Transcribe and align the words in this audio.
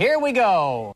Here 0.00 0.18
we 0.18 0.32
go. 0.32 0.94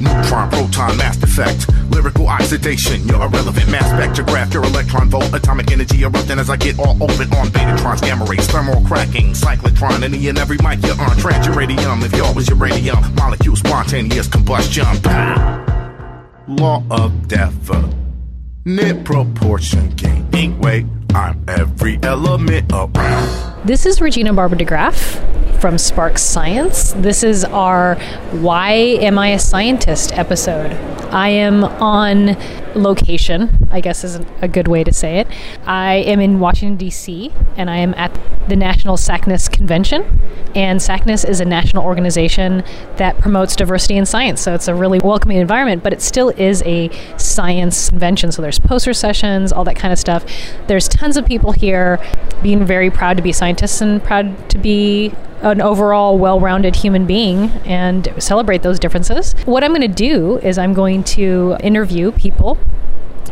Neutron, 0.00 0.48
proton, 0.48 0.96
mass 0.96 1.22
effect, 1.22 1.68
lyrical 1.90 2.26
oxidation. 2.26 3.06
You're 3.06 3.22
irrelevant, 3.22 3.70
mass 3.70 3.84
spectrograph. 3.92 4.54
Your 4.54 4.64
electron 4.64 5.10
volt, 5.10 5.30
atomic 5.34 5.70
energy 5.70 6.02
erupting 6.02 6.38
as 6.38 6.48
I 6.48 6.56
get 6.56 6.78
all 6.78 6.96
open 7.02 7.30
on 7.34 7.48
betatrons, 7.48 8.00
gamma 8.00 8.24
rays, 8.24 8.46
thermal 8.46 8.82
cracking, 8.86 9.34
cyclotron. 9.34 10.02
Any 10.02 10.28
and 10.28 10.38
every 10.38 10.56
mic 10.62 10.82
you're 10.82 10.98
on, 11.02 11.18
trans 11.18 11.48
uranium. 11.48 12.02
If 12.02 12.16
y'all 12.16 12.32
was 12.32 12.48
uranium, 12.48 13.14
molecule 13.16 13.56
spontaneous 13.56 14.26
combustion. 14.26 14.86
Pow! 15.02 16.32
Law 16.48 16.82
of 16.90 17.28
definite 17.28 19.04
proportion, 19.04 19.90
gaining 19.96 20.58
weight. 20.60 20.86
I'm 21.14 21.44
every 21.46 21.98
element 22.04 22.72
around. 22.72 23.66
This 23.66 23.84
is 23.84 24.00
Regina 24.00 24.32
Barber 24.32 24.56
DeGraaff 24.56 25.39
from 25.60 25.76
Spark 25.76 26.16
Science. 26.16 26.92
This 26.94 27.22
is 27.22 27.44
our 27.44 27.96
Why 28.30 28.72
Am 28.72 29.18
I 29.18 29.28
a 29.28 29.38
Scientist 29.38 30.16
episode. 30.16 30.72
I 31.12 31.28
am 31.28 31.64
on 31.64 32.38
location, 32.74 33.68
I 33.70 33.82
guess 33.82 34.02
is 34.02 34.20
a 34.40 34.48
good 34.48 34.68
way 34.68 34.84
to 34.84 34.92
say 34.92 35.18
it. 35.18 35.28
I 35.66 35.96
am 35.96 36.18
in 36.20 36.40
Washington, 36.40 36.78
D.C., 36.78 37.30
and 37.58 37.68
I 37.68 37.76
am 37.76 37.92
at 37.94 38.18
the 38.48 38.56
National 38.56 38.96
SACNAS 38.96 39.50
Convention. 39.52 40.20
And 40.54 40.80
SACNAS 40.80 41.28
is 41.28 41.40
a 41.40 41.44
national 41.44 41.84
organization 41.84 42.64
that 42.96 43.18
promotes 43.18 43.54
diversity 43.54 43.96
in 43.96 44.06
science. 44.06 44.40
So 44.40 44.54
it's 44.54 44.68
a 44.68 44.74
really 44.74 44.98
welcoming 45.00 45.38
environment, 45.38 45.82
but 45.82 45.92
it 45.92 46.00
still 46.00 46.30
is 46.30 46.62
a 46.64 46.90
science 47.18 47.90
convention. 47.90 48.32
So 48.32 48.40
there's 48.40 48.58
poster 48.58 48.94
sessions, 48.94 49.52
all 49.52 49.64
that 49.64 49.76
kind 49.76 49.92
of 49.92 49.98
stuff. 49.98 50.24
There's 50.68 50.88
tons 50.88 51.18
of 51.18 51.26
people 51.26 51.52
here 51.52 51.98
being 52.42 52.64
very 52.64 52.90
proud 52.90 53.18
to 53.18 53.22
be 53.22 53.32
scientists 53.32 53.82
and 53.82 54.02
proud 54.02 54.48
to 54.50 54.56
be 54.56 55.12
an 55.50 55.60
overall 55.60 56.18
well-rounded 56.18 56.76
human 56.76 57.06
being 57.06 57.50
and 57.64 58.12
celebrate 58.18 58.62
those 58.62 58.78
differences. 58.78 59.34
What 59.44 59.62
I'm 59.64 59.70
going 59.70 59.82
to 59.82 59.88
do 59.88 60.38
is 60.38 60.58
I'm 60.58 60.74
going 60.74 61.04
to 61.04 61.56
interview 61.62 62.12
people 62.12 62.58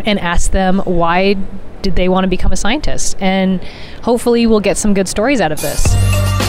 and 0.04 0.18
ask 0.18 0.50
them 0.50 0.80
why 0.80 1.34
did 1.82 1.96
they 1.96 2.08
want 2.08 2.24
to 2.24 2.28
become 2.28 2.52
a 2.52 2.56
scientist 2.56 3.16
and 3.20 3.62
hopefully 4.02 4.46
we'll 4.46 4.60
get 4.60 4.76
some 4.76 4.94
good 4.94 5.08
stories 5.08 5.40
out 5.40 5.52
of 5.52 5.60
this. 5.60 6.47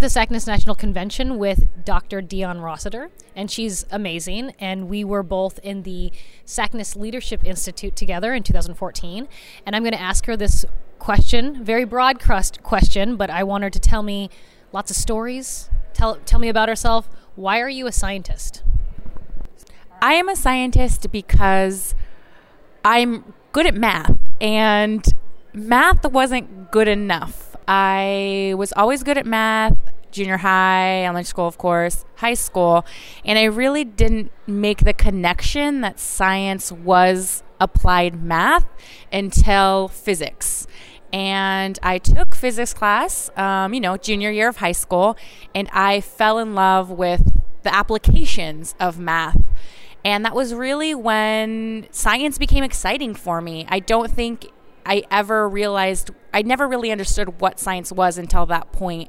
At 0.00 0.14
the 0.14 0.18
SACNAS 0.18 0.46
National 0.46 0.74
Convention 0.74 1.36
with 1.36 1.84
Dr. 1.84 2.22
Dion 2.22 2.62
Rossiter, 2.62 3.10
and 3.36 3.50
she's 3.50 3.84
amazing. 3.90 4.54
And 4.58 4.88
we 4.88 5.04
were 5.04 5.22
both 5.22 5.58
in 5.58 5.82
the 5.82 6.10
SACNAS 6.46 6.96
Leadership 6.96 7.44
Institute 7.44 7.96
together 7.96 8.32
in 8.32 8.42
2014. 8.42 9.28
And 9.66 9.76
I'm 9.76 9.82
going 9.82 9.92
to 9.92 10.00
ask 10.00 10.24
her 10.24 10.38
this 10.38 10.64
question, 10.98 11.62
very 11.62 11.84
broad 11.84 12.18
crust 12.18 12.62
question, 12.62 13.16
but 13.16 13.28
I 13.28 13.44
want 13.44 13.62
her 13.62 13.68
to 13.68 13.78
tell 13.78 14.02
me 14.02 14.30
lots 14.72 14.90
of 14.90 14.96
stories. 14.96 15.68
Tell, 15.92 16.16
tell 16.24 16.38
me 16.38 16.48
about 16.48 16.70
herself. 16.70 17.10
Why 17.34 17.60
are 17.60 17.68
you 17.68 17.86
a 17.86 17.92
scientist? 17.92 18.62
I 20.00 20.14
am 20.14 20.30
a 20.30 20.36
scientist 20.36 21.12
because 21.12 21.94
I'm 22.86 23.34
good 23.52 23.66
at 23.66 23.74
math, 23.74 24.16
and 24.40 25.04
math 25.52 26.10
wasn't 26.10 26.70
good 26.70 26.88
enough. 26.88 27.49
I 27.72 28.54
was 28.56 28.72
always 28.72 29.04
good 29.04 29.16
at 29.16 29.26
math, 29.26 29.76
junior 30.10 30.38
high, 30.38 31.04
elementary 31.04 31.28
school, 31.28 31.46
of 31.46 31.56
course, 31.56 32.04
high 32.16 32.34
school, 32.34 32.84
and 33.24 33.38
I 33.38 33.44
really 33.44 33.84
didn't 33.84 34.32
make 34.48 34.78
the 34.78 34.92
connection 34.92 35.80
that 35.82 36.00
science 36.00 36.72
was 36.72 37.44
applied 37.60 38.20
math 38.20 38.66
until 39.12 39.86
physics. 39.86 40.66
And 41.12 41.78
I 41.80 41.98
took 41.98 42.34
physics 42.34 42.74
class, 42.74 43.30
um, 43.36 43.72
you 43.72 43.80
know, 43.80 43.96
junior 43.96 44.32
year 44.32 44.48
of 44.48 44.56
high 44.56 44.72
school, 44.72 45.16
and 45.54 45.68
I 45.72 46.00
fell 46.00 46.40
in 46.40 46.56
love 46.56 46.90
with 46.90 47.22
the 47.62 47.72
applications 47.72 48.74
of 48.80 48.98
math. 48.98 49.40
And 50.04 50.24
that 50.24 50.34
was 50.34 50.54
really 50.54 50.92
when 50.92 51.86
science 51.92 52.36
became 52.36 52.64
exciting 52.64 53.14
for 53.14 53.40
me. 53.40 53.64
I 53.68 53.78
don't 53.78 54.10
think 54.10 54.50
I 54.90 55.04
ever 55.08 55.48
realized 55.48 56.10
I 56.34 56.42
never 56.42 56.66
really 56.66 56.90
understood 56.90 57.40
what 57.40 57.60
science 57.60 57.92
was 57.92 58.18
until 58.18 58.44
that 58.46 58.72
point. 58.72 59.08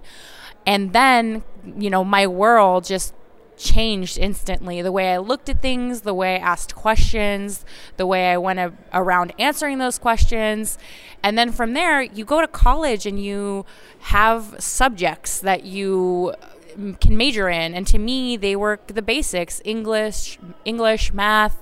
And 0.68 0.94
then, 0.94 1.44
you 1.76 1.90
know, 1.90 2.04
my 2.04 2.28
world 2.28 2.86
just 2.86 3.16
changed 3.58 4.20
instantly. 4.20 4.84
The 4.84 4.92
way 4.92 5.12
I 5.12 5.18
looked 5.18 5.50
at 5.50 5.60
things, 5.60 6.02
the 6.02 6.14
way 6.14 6.36
I 6.36 6.38
asked 6.38 6.76
questions, 6.76 7.66
the 7.98 8.06
way 8.06 8.32
I 8.32 8.38
went 8.38 8.60
a- 8.60 8.74
around 8.94 9.34
answering 9.40 9.80
those 9.80 9.98
questions. 9.98 10.78
And 11.24 11.36
then 11.36 11.52
from 11.52 11.74
there, 11.74 12.04
you 12.04 12.26
go 12.26 12.42
to 12.42 12.48
college 12.48 13.08
and 13.08 13.20
you 13.20 13.66
have 14.02 14.56
subjects 14.60 15.40
that 15.40 15.64
you 15.64 16.36
mm, 16.78 17.00
can 17.00 17.18
major 17.18 17.50
in. 17.50 17.74
And 17.74 17.88
to 17.88 17.98
me, 17.98 18.38
they 18.38 18.56
were 18.56 18.80
the 18.86 19.02
basics 19.02 19.62
English, 19.66 20.38
English, 20.64 21.12
math, 21.12 21.58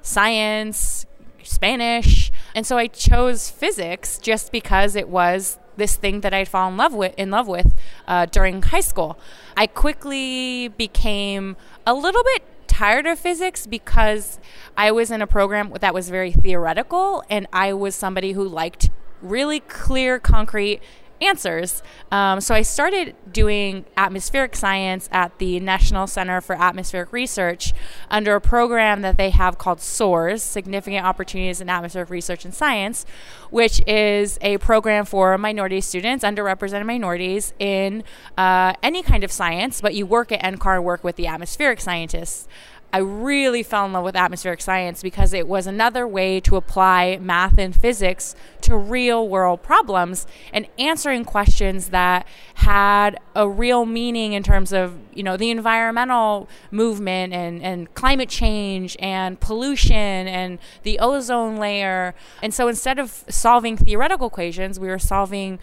science, 0.00 1.06
Spanish. 1.44 2.32
And 2.54 2.66
so 2.66 2.78
I 2.78 2.86
chose 2.86 3.50
physics 3.50 4.18
just 4.18 4.52
because 4.52 4.96
it 4.96 5.08
was 5.08 5.58
this 5.76 5.96
thing 5.96 6.20
that 6.20 6.32
I'd 6.32 6.48
fallen 6.48 6.74
in 6.74 6.76
love 6.78 6.94
with 6.94 7.14
in 7.16 7.30
love 7.30 7.48
with 7.48 7.74
uh, 8.06 8.26
during 8.26 8.62
high 8.62 8.80
school. 8.80 9.18
I 9.56 9.66
quickly 9.66 10.68
became 10.68 11.56
a 11.86 11.94
little 11.94 12.22
bit 12.24 12.44
tired 12.66 13.06
of 13.06 13.18
physics 13.18 13.66
because 13.66 14.38
I 14.76 14.90
was 14.90 15.10
in 15.10 15.22
a 15.22 15.26
program 15.26 15.72
that 15.80 15.94
was 15.94 16.08
very 16.10 16.32
theoretical, 16.32 17.22
and 17.30 17.46
I 17.52 17.72
was 17.72 17.94
somebody 17.94 18.32
who 18.32 18.46
liked 18.46 18.90
really 19.22 19.60
clear, 19.60 20.18
concrete 20.18 20.80
answers. 21.20 21.82
Um, 22.10 22.40
so 22.40 22.54
I 22.54 22.62
started 22.62 23.14
doing 23.30 23.84
atmospheric 23.96 24.56
science 24.56 25.08
at 25.12 25.38
the 25.38 25.60
National 25.60 26.06
Center 26.06 26.40
for 26.40 26.54
Atmospheric 26.56 27.12
Research 27.12 27.72
under 28.10 28.34
a 28.34 28.40
program 28.40 29.02
that 29.02 29.16
they 29.16 29.30
have 29.30 29.58
called 29.58 29.80
SOARS 29.80 30.42
Significant 30.42 31.04
Opportunities 31.04 31.60
in 31.60 31.68
Atmospheric 31.68 32.10
Research 32.10 32.44
and 32.44 32.54
Science, 32.54 33.06
which 33.50 33.82
is 33.86 34.38
a 34.40 34.58
program 34.58 35.04
for 35.04 35.36
minority 35.38 35.80
students, 35.80 36.24
underrepresented 36.24 36.86
minorities 36.86 37.54
in 37.58 38.04
uh, 38.36 38.74
any 38.82 39.02
kind 39.02 39.24
of 39.24 39.32
science, 39.32 39.80
but 39.80 39.94
you 39.94 40.06
work 40.06 40.32
at 40.32 40.40
NCAR 40.42 40.76
and 40.76 40.84
work 40.84 41.04
with 41.04 41.16
the 41.16 41.26
atmospheric 41.26 41.80
scientists. 41.80 42.48
I 42.94 42.98
really 42.98 43.64
fell 43.64 43.86
in 43.86 43.92
love 43.92 44.04
with 44.04 44.14
atmospheric 44.14 44.60
science 44.60 45.02
because 45.02 45.32
it 45.32 45.48
was 45.48 45.66
another 45.66 46.06
way 46.06 46.38
to 46.38 46.54
apply 46.54 47.18
math 47.20 47.58
and 47.58 47.74
physics 47.74 48.36
to 48.60 48.76
real 48.76 49.28
world 49.28 49.64
problems 49.64 50.28
and 50.52 50.68
answering 50.78 51.24
questions 51.24 51.88
that 51.88 52.24
had 52.54 53.18
a 53.34 53.48
real 53.48 53.84
meaning 53.84 54.34
in 54.34 54.44
terms 54.44 54.72
of, 54.72 54.96
you 55.12 55.24
know, 55.24 55.36
the 55.36 55.50
environmental 55.50 56.48
movement 56.70 57.32
and, 57.32 57.60
and 57.64 57.92
climate 57.94 58.28
change 58.28 58.96
and 59.00 59.40
pollution 59.40 60.28
and 60.28 60.60
the 60.84 61.00
ozone 61.00 61.56
layer. 61.56 62.14
And 62.42 62.54
so 62.54 62.68
instead 62.68 63.00
of 63.00 63.24
solving 63.28 63.76
theoretical 63.76 64.28
equations, 64.28 64.78
we 64.78 64.86
were 64.86 65.00
solving 65.00 65.58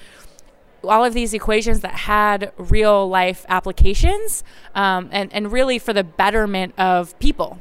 all 0.84 1.06
of 1.06 1.14
these 1.14 1.34
equations 1.34 1.82
that 1.82 1.94
had 1.94 2.52
real 2.58 3.08
life 3.08 3.46
applications 3.50 4.44
um, 4.76 5.10
and, 5.12 5.32
and 5.34 5.52
really 5.52 5.80
for 5.80 5.94
the 5.94 6.04
betterment 6.04 6.74
of 6.78 7.18
people 7.20 7.60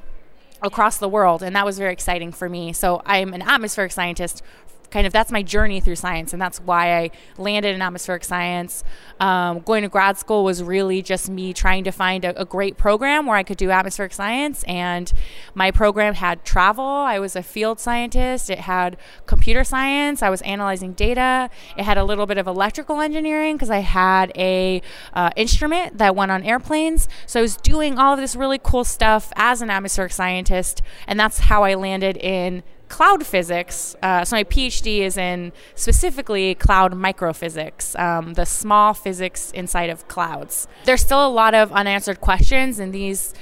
across 0.62 0.98
the 0.98 1.08
world. 1.08 1.42
And 1.42 1.54
that 1.56 1.64
was 1.64 1.78
very 1.78 1.92
exciting 1.92 2.32
for 2.32 2.48
me. 2.48 2.72
So 2.72 3.02
I'm 3.06 3.32
an 3.32 3.42
atmospheric 3.42 3.92
scientist 3.92 4.42
kind 4.90 5.06
of 5.06 5.12
that's 5.12 5.30
my 5.30 5.42
journey 5.42 5.80
through 5.80 5.96
science, 5.96 6.32
and 6.32 6.40
that's 6.40 6.60
why 6.60 6.98
I 6.98 7.10
landed 7.38 7.74
in 7.74 7.82
atmospheric 7.82 8.24
science. 8.24 8.84
Um, 9.20 9.60
going 9.60 9.82
to 9.82 9.88
grad 9.88 10.18
school 10.18 10.44
was 10.44 10.62
really 10.62 11.02
just 11.02 11.28
me 11.28 11.52
trying 11.52 11.84
to 11.84 11.90
find 11.90 12.24
a, 12.24 12.40
a, 12.40 12.44
great 12.44 12.78
program 12.78 13.26
where 13.26 13.36
I 13.36 13.42
could 13.42 13.58
do 13.58 13.70
atmospheric 13.70 14.12
science, 14.12 14.64
and 14.64 15.12
my 15.54 15.70
program 15.70 16.14
had 16.14 16.44
travel. 16.44 16.84
I 16.84 17.18
was 17.18 17.36
a 17.36 17.42
field 17.42 17.78
scientist. 17.78 18.50
It 18.50 18.60
had 18.60 18.96
computer 19.26 19.62
science. 19.62 20.22
I 20.22 20.30
was 20.30 20.42
analyzing 20.42 20.92
data. 20.92 21.50
It 21.76 21.84
had 21.84 21.98
a 21.98 22.04
little 22.04 22.26
bit 22.26 22.38
of 22.38 22.46
electrical 22.46 23.00
engineering 23.00 23.56
because 23.56 23.70
I 23.70 23.80
had 23.80 24.32
a 24.36 24.82
uh, 25.12 25.30
instrument 25.36 25.98
that 25.98 26.16
went 26.16 26.30
on 26.30 26.42
airplanes. 26.42 27.08
So 27.26 27.40
I 27.40 27.42
was 27.42 27.56
doing 27.56 27.98
all 27.98 28.14
of 28.14 28.20
this 28.20 28.34
really 28.34 28.58
cool 28.58 28.84
stuff 28.84 29.32
as 29.36 29.62
an 29.62 29.70
atmospheric 29.70 30.12
scientist, 30.12 30.82
and 31.06 31.20
that's 31.20 31.40
how 31.40 31.62
I 31.64 31.74
landed 31.74 32.16
in 32.16 32.62
cloud 32.90 33.24
physics. 33.24 33.96
Uh, 34.02 34.24
so 34.24 34.36
my 34.36 34.44
PhD 34.44 34.98
is 34.98 35.16
in 35.16 35.52
specifically 35.74 36.54
cloud 36.56 36.92
microphysics, 36.92 37.98
um, 37.98 38.34
the 38.34 38.44
small 38.44 38.92
physics 38.92 39.50
inside 39.52 39.88
of 39.88 40.06
clouds. 40.08 40.68
There's 40.84 41.00
still 41.00 41.26
a 41.26 41.30
lot 41.30 41.54
of 41.54 41.72
unanswered 41.72 42.20
questions 42.20 42.78
in 42.78 42.90
these 42.90 43.32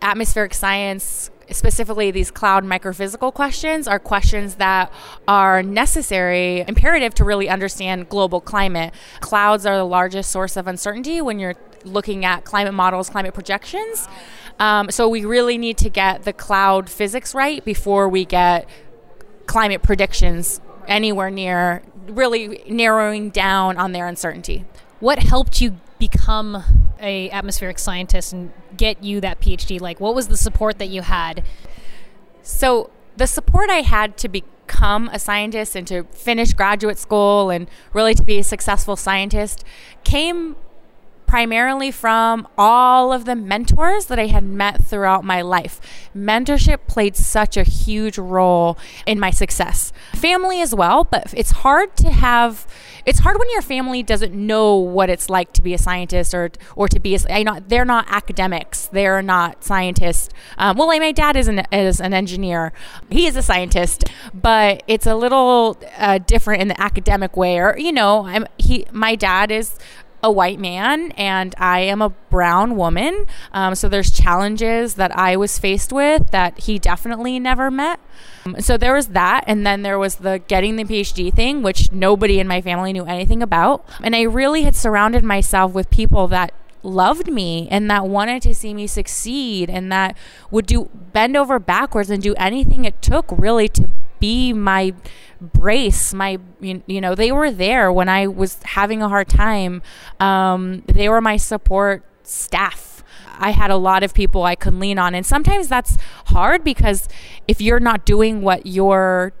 atmospheric 0.00 0.54
science 0.54 1.30
specifically 1.50 2.10
these 2.10 2.30
cloud 2.30 2.64
microphysical 2.64 3.32
questions 3.32 3.86
are 3.86 3.98
questions 3.98 4.54
that 4.56 4.90
are 5.28 5.62
necessary 5.62 6.64
imperative 6.66 7.14
to 7.14 7.24
really 7.24 7.48
understand 7.48 8.08
global 8.08 8.40
climate 8.40 8.94
clouds 9.20 9.66
are 9.66 9.76
the 9.76 9.84
largest 9.84 10.30
source 10.30 10.56
of 10.56 10.66
uncertainty 10.66 11.20
when 11.20 11.38
you're 11.38 11.54
looking 11.84 12.24
at 12.24 12.44
climate 12.44 12.74
models, 12.74 13.10
climate 13.10 13.34
projections. 13.34 14.08
Um, 14.58 14.90
so 14.90 15.08
we 15.08 15.24
really 15.24 15.58
need 15.58 15.78
to 15.78 15.90
get 15.90 16.24
the 16.24 16.32
cloud 16.32 16.88
physics 16.88 17.34
right 17.34 17.64
before 17.64 18.08
we 18.08 18.24
get 18.24 18.68
climate 19.46 19.82
predictions 19.82 20.60
anywhere 20.86 21.30
near 21.30 21.82
really 22.06 22.64
narrowing 22.68 23.30
down 23.30 23.76
on 23.76 23.92
their 23.92 24.06
uncertainty. 24.06 24.64
What 25.00 25.20
helped 25.20 25.60
you 25.60 25.78
become 25.98 26.62
a 27.00 27.30
atmospheric 27.30 27.78
scientist 27.78 28.32
and 28.32 28.52
get 28.76 29.02
you 29.02 29.20
that 29.20 29.40
PhD? 29.40 29.80
Like 29.80 30.00
what 30.00 30.14
was 30.14 30.28
the 30.28 30.36
support 30.36 30.78
that 30.78 30.88
you 30.88 31.02
had? 31.02 31.44
So 32.42 32.90
the 33.16 33.26
support 33.26 33.70
I 33.70 33.82
had 33.82 34.16
to 34.18 34.28
become 34.28 35.08
a 35.12 35.18
scientist 35.18 35.76
and 35.76 35.86
to 35.88 36.04
finish 36.04 36.52
graduate 36.52 36.98
school 36.98 37.50
and 37.50 37.68
really 37.92 38.14
to 38.14 38.22
be 38.22 38.38
a 38.38 38.44
successful 38.44 38.96
scientist 38.96 39.64
came 40.04 40.56
primarily 41.32 41.90
from 41.90 42.46
all 42.58 43.10
of 43.10 43.24
the 43.24 43.34
mentors 43.34 44.04
that 44.04 44.18
I 44.18 44.26
had 44.26 44.44
met 44.44 44.84
throughout 44.84 45.24
my 45.24 45.40
life. 45.40 45.80
Mentorship 46.14 46.80
played 46.86 47.16
such 47.16 47.56
a 47.56 47.62
huge 47.62 48.18
role 48.18 48.76
in 49.06 49.18
my 49.18 49.30
success. 49.30 49.94
Family 50.14 50.60
as 50.60 50.74
well, 50.74 51.04
but 51.04 51.32
it's 51.34 51.52
hard 51.52 51.96
to 51.96 52.10
have 52.10 52.66
it's 53.04 53.20
hard 53.20 53.38
when 53.38 53.50
your 53.50 53.62
family 53.62 54.02
doesn't 54.02 54.32
know 54.34 54.76
what 54.76 55.10
it's 55.10 55.28
like 55.28 55.52
to 55.54 55.62
be 55.62 55.74
a 55.74 55.78
scientist 55.78 56.34
or 56.34 56.50
or 56.76 56.86
to 56.88 57.00
be 57.00 57.14
a 57.14 57.18
I 57.30 57.42
know 57.42 57.58
they're 57.66 57.86
not 57.86 58.04
academics, 58.08 58.86
they're 58.88 59.22
not 59.22 59.64
scientists. 59.64 60.28
Um, 60.58 60.76
well, 60.76 60.86
like 60.86 61.00
my 61.00 61.12
dad 61.12 61.36
is 61.36 61.48
an 61.48 61.64
is 61.72 61.98
an 62.00 62.12
engineer, 62.12 62.74
he 63.08 63.26
is 63.26 63.36
a 63.36 63.42
scientist, 63.42 64.04
but 64.34 64.82
it's 64.86 65.06
a 65.06 65.14
little 65.14 65.78
uh, 65.96 66.18
different 66.18 66.60
in 66.60 66.68
the 66.68 66.80
academic 66.80 67.38
way. 67.38 67.58
Or 67.58 67.76
you 67.78 67.90
know, 67.90 68.26
I'm 68.26 68.46
he 68.58 68.84
my 68.92 69.16
dad 69.16 69.50
is 69.50 69.78
a 70.22 70.30
white 70.30 70.60
man 70.60 71.10
and 71.12 71.54
I 71.58 71.80
am 71.80 72.00
a 72.00 72.10
brown 72.10 72.76
woman. 72.76 73.26
Um, 73.52 73.74
so 73.74 73.88
there's 73.88 74.10
challenges 74.10 74.94
that 74.94 75.16
I 75.16 75.36
was 75.36 75.58
faced 75.58 75.92
with 75.92 76.30
that 76.30 76.60
he 76.60 76.78
definitely 76.78 77.40
never 77.40 77.70
met. 77.70 77.98
Um, 78.46 78.60
so 78.60 78.76
there 78.76 78.94
was 78.94 79.08
that. 79.08 79.44
And 79.46 79.66
then 79.66 79.82
there 79.82 79.98
was 79.98 80.16
the 80.16 80.40
getting 80.46 80.76
the 80.76 80.84
PhD 80.84 81.34
thing, 81.34 81.62
which 81.62 81.90
nobody 81.90 82.38
in 82.38 82.46
my 82.46 82.60
family 82.60 82.92
knew 82.92 83.04
anything 83.04 83.42
about. 83.42 83.84
And 84.00 84.14
I 84.14 84.22
really 84.22 84.62
had 84.62 84.76
surrounded 84.76 85.24
myself 85.24 85.72
with 85.72 85.90
people 85.90 86.28
that 86.28 86.52
loved 86.84 87.30
me 87.30 87.68
and 87.70 87.90
that 87.90 88.06
wanted 88.06 88.42
to 88.42 88.54
see 88.54 88.74
me 88.74 88.86
succeed 88.86 89.70
and 89.70 89.90
that 89.92 90.16
would 90.50 90.66
do 90.66 90.90
bend 91.12 91.36
over 91.36 91.58
backwards 91.60 92.10
and 92.10 92.22
do 92.22 92.34
anything 92.34 92.84
it 92.84 93.00
took 93.00 93.24
really 93.30 93.68
to 93.68 93.88
be 94.22 94.52
my 94.52 94.94
brace 95.40 96.14
my 96.14 96.38
you 96.60 97.00
know 97.00 97.16
they 97.16 97.32
were 97.32 97.50
there 97.50 97.92
when 97.92 98.08
i 98.08 98.28
was 98.28 98.62
having 98.62 99.02
a 99.02 99.08
hard 99.08 99.28
time. 99.28 99.82
Um, 100.20 100.82
they 100.86 101.08
were 101.08 101.20
my 101.20 101.36
support 101.36 102.04
staff. 102.22 103.02
I 103.38 103.50
had 103.50 103.70
a 103.72 103.76
lot 103.76 104.04
of 104.04 104.14
people 104.14 104.44
i 104.44 104.54
could 104.54 104.74
lean 104.74 104.98
on. 104.98 105.14
And 105.14 105.26
sometimes 105.26 105.66
that's 105.68 105.96
hard 106.26 106.62
because 106.62 107.08
if 107.48 107.60
you're 107.60 107.80
not 107.80 108.06
doing 108.06 108.42
what 108.42 108.66
your 108.66 109.32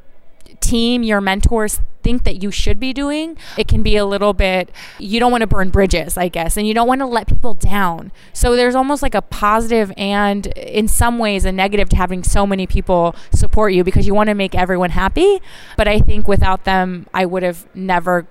team 0.62 1.02
your 1.02 1.20
mentors 1.20 1.80
think 2.02 2.24
that 2.24 2.42
you 2.42 2.50
should 2.50 2.80
be 2.80 2.92
doing, 2.92 3.36
it 3.56 3.68
can 3.68 3.82
be 3.82 3.96
a 3.96 4.04
little 4.04 4.32
bit, 4.32 4.70
you 4.98 5.20
don't 5.20 5.30
want 5.30 5.42
to 5.42 5.46
burn 5.46 5.70
bridges, 5.70 6.16
I 6.16 6.28
guess, 6.28 6.56
and 6.56 6.66
you 6.66 6.74
don't 6.74 6.88
want 6.88 7.00
to 7.00 7.06
let 7.06 7.28
people 7.28 7.54
down. 7.54 8.12
So 8.32 8.56
there's 8.56 8.74
almost 8.74 9.02
like 9.02 9.14
a 9.14 9.22
positive 9.22 9.92
and 9.96 10.46
in 10.48 10.88
some 10.88 11.18
ways 11.18 11.44
a 11.44 11.52
negative 11.52 11.88
to 11.90 11.96
having 11.96 12.24
so 12.24 12.46
many 12.46 12.66
people 12.66 13.14
support 13.32 13.72
you 13.72 13.84
because 13.84 14.06
you 14.06 14.14
want 14.14 14.28
to 14.28 14.34
make 14.34 14.54
everyone 14.54 14.90
happy. 14.90 15.40
But 15.76 15.88
I 15.88 16.00
think 16.00 16.26
without 16.26 16.64
them, 16.64 17.06
I 17.14 17.26
would 17.26 17.42
have 17.42 17.66
never 17.74 18.26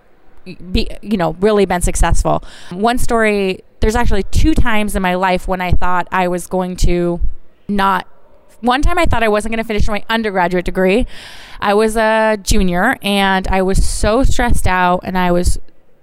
be 0.72 0.90
you 1.04 1.18
know 1.18 1.34
really 1.34 1.68
been 1.68 1.82
successful 1.82 2.44
one 2.72 2.98
story 2.98 3.64
there's 3.80 3.96
actually 3.96 4.24
two 4.24 4.56
times 4.56 4.96
in 4.96 5.02
my 5.04 5.14
life 5.14 5.48
when 5.48 5.62
i 5.62 5.70
thought 5.70 6.08
i 6.12 6.28
was 6.28 6.48
going 6.48 6.76
to 6.76 7.20
not 7.68 8.08
one 8.62 8.82
time 8.82 8.98
I 8.98 9.06
thought 9.06 9.24
I 9.24 9.28
wasn't 9.28 9.54
going 9.54 9.64
to 9.64 9.68
finish 9.68 9.88
my 9.88 10.04
undergraduate 10.10 10.66
degree. 10.66 11.06
I 11.60 11.74
was 11.74 11.98
a 11.98 12.38
junior 12.42 12.98
and 13.02 13.48
I 13.48 13.62
was 13.62 13.86
so 13.86 14.24
stressed 14.24 14.68
out 14.68 15.02
and 15.04 15.18
I 15.18 15.32
was 15.32 15.60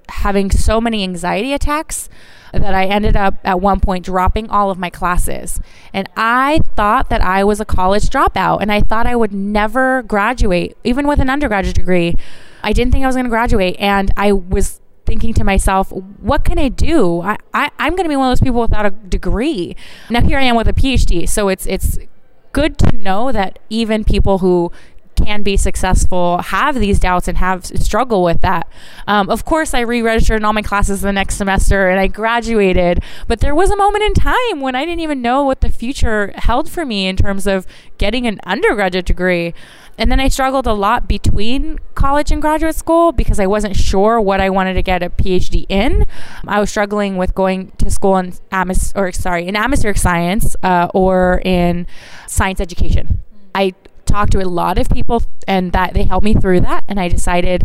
having 0.09 0.51
so 0.51 0.81
many 0.81 1.03
anxiety 1.03 1.53
attacks 1.53 2.09
that 2.53 2.75
I 2.75 2.87
ended 2.87 3.17
up 3.17 3.35
at 3.45 3.61
one 3.61 3.81
point 3.81 4.05
dropping 4.05 4.49
all 4.49 4.71
of 4.71 4.79
my 4.79 4.91
classes. 4.91 5.61
And 5.93 6.09
I 6.17 6.61
thought 6.77 7.11
that 7.11 7.21
I 7.21 7.45
was 7.45 7.61
a 7.61 7.65
college 7.65 8.09
dropout 8.09 8.63
and 8.63 8.73
I 8.73 8.81
thought 8.81 9.07
I 9.07 9.17
would 9.17 9.33
never 9.33 10.03
graduate, 10.03 10.77
even 10.85 11.07
with 11.07 11.21
an 11.21 11.29
undergraduate 11.29 11.77
degree. 11.77 12.15
I 12.63 12.73
didn't 12.73 12.93
think 12.93 13.05
I 13.05 13.07
was 13.07 13.17
going 13.17 13.27
to 13.27 13.31
graduate. 13.31 13.77
And 13.79 14.11
I 14.17 14.33
was 14.33 14.81
thinking 15.05 15.33
to 15.35 15.45
myself, 15.45 15.93
what 15.93 16.45
can 16.45 16.59
I 16.59 16.69
do? 16.69 17.21
I, 17.21 17.37
I, 17.55 17.71
I'm 17.79 17.93
going 17.93 18.05
to 18.05 18.11
be 18.11 18.17
one 18.17 18.31
of 18.31 18.39
those 18.39 18.45
people 18.45 18.61
without 18.61 18.87
a 18.87 18.91
degree. 18.91 19.77
Now 20.11 20.23
here 20.23 20.39
I 20.39 20.43
am 20.43 20.57
with 20.57 20.69
a 20.69 20.73
PhD. 20.73 21.29
So 21.29 21.49
it's, 21.49 21.67
it's, 21.67 21.99
good 22.59 22.77
to 22.77 22.91
know 22.97 23.31
that 23.31 23.57
even 23.71 24.03
people 24.03 24.39
who 24.39 24.73
can 25.25 25.43
be 25.43 25.57
successful 25.57 26.39
have 26.39 26.77
these 26.77 26.99
doubts 26.99 27.29
and 27.29 27.39
have 27.39 27.67
struggle 27.67 28.23
with 28.23 28.41
that. 28.41 28.71
Um, 29.07 29.29
of 29.31 29.45
course, 29.45 29.75
I 29.75 29.81
re-registered 29.81 30.39
in 30.39 30.45
all 30.45 30.53
my 30.53 30.63
classes 30.63 31.01
the 31.01 31.13
next 31.13 31.37
semester 31.37 31.89
and 31.89 32.01
I 32.01 32.07
graduated. 32.07 33.03
But 33.27 33.41
there 33.41 33.55
was 33.55 33.71
a 33.71 33.77
moment 33.77 34.05
in 34.05 34.15
time 34.15 34.61
when 34.61 34.75
I 34.75 34.85
didn't 34.85 35.01
even 35.01 35.23
know 35.23 35.43
what 35.43 35.61
the 35.61 35.71
future 35.71 36.33
held 36.37 36.71
for 36.71 36.85
me 36.85 37.07
in 37.07 37.17
terms 37.17 37.47
of 37.47 37.67
getting 37.99 38.27
an 38.27 38.41
undergraduate 38.45 39.07
degree. 39.07 39.55
And 39.99 40.13
then 40.13 40.21
I 40.21 40.29
struggled 40.29 40.67
a 40.67 40.73
lot 40.73 41.09
between 41.09 41.81
college 41.97 42.31
and 42.31 42.41
graduate 42.41 42.77
school 42.77 43.11
because 43.11 43.41
I 43.41 43.47
wasn't 43.47 43.75
sure 43.75 44.21
what 44.21 44.41
I 44.41 44.49
wanted 44.49 44.75
to 44.75 44.83
get 44.83 45.03
a 45.03 45.11
PhD 45.11 45.67
in. 45.69 46.07
I 46.47 46.61
was 46.61 46.71
struggling 46.71 47.17
with 47.17 47.35
going 47.35 47.73
to 47.79 47.91
school 47.91 48.17
in 48.17 48.33
atmos- 48.53 48.93
or 48.97 49.11
sorry, 49.11 49.49
in 49.49 49.57
atmospheric 49.57 49.97
science 49.99 50.55
uh, 50.63 50.89
or 50.95 51.43
in 51.45 51.89
science 52.29 52.61
education. 52.61 53.21
I 53.55 53.75
talked 54.09 54.33
to 54.33 54.41
a 54.41 54.49
lot 54.49 54.79
of 54.79 54.89
people 54.89 55.23
and 55.47 55.73
that 55.73 55.95
they 55.95 56.05
helped 56.05 56.25
me 56.25 56.35
through 56.35 56.61
that 56.61 56.85
and 56.89 56.99
I 56.99 57.09
decided 57.09 57.65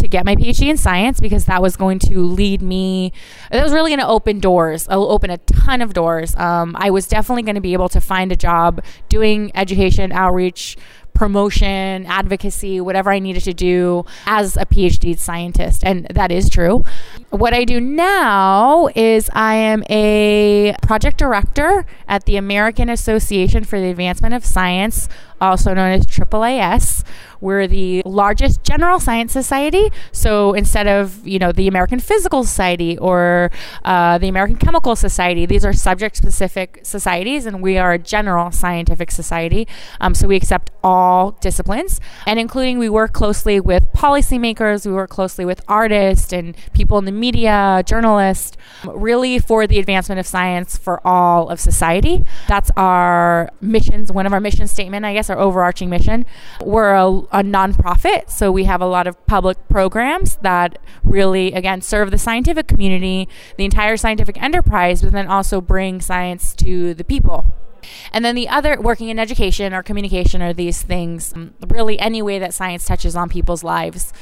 to 0.00 0.08
get 0.08 0.24
my 0.24 0.34
PhD 0.34 0.68
in 0.68 0.76
science 0.76 1.20
because 1.20 1.44
that 1.44 1.62
was 1.62 1.76
going 1.76 1.98
to 2.00 2.20
lead 2.20 2.62
me. 2.62 3.12
That 3.50 3.62
was 3.62 3.72
really 3.72 3.90
going 3.90 4.00
to 4.00 4.06
open 4.06 4.40
doors. 4.40 4.88
It'll 4.88 5.10
open 5.10 5.30
a 5.30 5.38
ton 5.38 5.80
of 5.80 5.92
doors. 5.94 6.34
Um, 6.36 6.74
I 6.78 6.90
was 6.90 7.06
definitely 7.06 7.42
going 7.42 7.54
to 7.54 7.60
be 7.60 7.72
able 7.72 7.88
to 7.90 8.00
find 8.00 8.32
a 8.32 8.36
job 8.36 8.82
doing 9.08 9.52
education 9.54 10.10
outreach 10.12 10.76
promotion, 11.20 12.06
advocacy, 12.06 12.80
whatever 12.80 13.10
I 13.12 13.18
needed 13.18 13.42
to 13.42 13.52
do 13.52 14.06
as 14.24 14.56
a 14.56 14.64
PhD 14.64 15.18
scientist. 15.18 15.84
And 15.84 16.06
that 16.06 16.32
is 16.32 16.48
true. 16.48 16.82
What 17.28 17.52
I 17.52 17.64
do 17.64 17.78
now 17.78 18.88
is 18.96 19.28
I 19.34 19.56
am 19.56 19.84
a 19.90 20.74
project 20.80 21.18
director 21.18 21.84
at 22.08 22.24
the 22.24 22.36
American 22.36 22.88
Association 22.88 23.64
for 23.64 23.78
the 23.78 23.90
Advancement 23.90 24.32
of 24.32 24.46
Science 24.46 25.10
also 25.40 25.74
known 25.74 25.92
as 25.92 26.06
AAAS. 26.06 27.04
We're 27.40 27.66
the 27.66 28.02
largest 28.04 28.62
general 28.62 29.00
science 29.00 29.32
society. 29.32 29.90
So 30.12 30.52
instead 30.52 30.86
of, 30.86 31.26
you 31.26 31.38
know, 31.38 31.52
the 31.52 31.68
American 31.68 32.00
Physical 32.00 32.44
Society 32.44 32.98
or 32.98 33.50
uh, 33.84 34.18
the 34.18 34.28
American 34.28 34.56
Chemical 34.56 34.96
Society, 34.96 35.46
these 35.46 35.64
are 35.64 35.72
subject 35.72 36.16
specific 36.16 36.80
societies, 36.82 37.46
and 37.46 37.62
we 37.62 37.78
are 37.78 37.92
a 37.92 37.98
general 37.98 38.50
scientific 38.50 39.10
society. 39.10 39.66
Um, 40.00 40.14
so 40.14 40.28
we 40.28 40.36
accept 40.36 40.70
all 40.82 41.32
disciplines, 41.40 42.00
and 42.26 42.38
including 42.38 42.78
we 42.78 42.88
work 42.88 43.12
closely 43.12 43.60
with 43.60 43.90
policymakers, 43.92 44.86
we 44.86 44.92
work 44.92 45.10
closely 45.10 45.44
with 45.44 45.60
artists 45.68 46.32
and 46.32 46.56
people 46.72 46.98
in 46.98 47.04
the 47.04 47.12
media, 47.12 47.82
journalists, 47.86 48.56
really 48.84 49.38
for 49.38 49.66
the 49.66 49.78
advancement 49.78 50.18
of 50.18 50.26
science 50.26 50.76
for 50.76 51.06
all 51.06 51.48
of 51.48 51.60
society. 51.60 52.24
That's 52.48 52.70
our 52.76 53.50
missions, 53.60 54.12
one 54.12 54.26
of 54.26 54.32
our 54.32 54.40
mission 54.40 54.66
statement, 54.66 55.04
I 55.04 55.12
guess, 55.14 55.30
our 55.30 55.38
overarching 55.38 55.90
mission. 55.90 56.26
We're 56.64 56.94
a, 56.94 57.22
a 57.32 57.42
nonprofit, 57.42 58.28
so 58.28 58.50
we 58.50 58.64
have 58.64 58.80
a 58.80 58.86
lot 58.86 59.06
of 59.06 59.24
public 59.26 59.56
programs 59.68 60.36
that 60.36 60.78
really, 61.04 61.52
again, 61.52 61.80
serve 61.80 62.10
the 62.10 62.18
scientific 62.18 62.66
community, 62.66 63.28
the 63.56 63.64
entire 63.64 63.96
scientific 63.96 64.40
enterprise, 64.42 65.02
but 65.02 65.12
then 65.12 65.28
also 65.28 65.60
bring 65.60 66.00
science 66.00 66.54
to 66.56 66.92
the 66.94 67.04
people. 67.04 67.44
And 68.12 68.24
then 68.24 68.34
the 68.34 68.48
other, 68.48 68.80
working 68.80 69.08
in 69.08 69.18
education 69.18 69.72
or 69.72 69.82
communication, 69.82 70.42
are 70.42 70.52
these 70.52 70.82
things 70.82 71.32
um, 71.34 71.54
really 71.68 71.98
any 71.98 72.20
way 72.20 72.38
that 72.38 72.52
science 72.52 72.84
touches 72.84 73.16
on 73.16 73.28
people's 73.28 73.64
lives. 73.64 74.12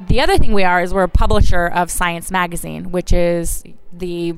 The 0.00 0.20
other 0.20 0.38
thing 0.38 0.52
we 0.52 0.64
are 0.64 0.82
is 0.82 0.94
we're 0.94 1.02
a 1.02 1.08
publisher 1.08 1.66
of 1.66 1.90
Science 1.90 2.30
Magazine, 2.30 2.90
which 2.90 3.12
is 3.12 3.64
the 3.92 4.36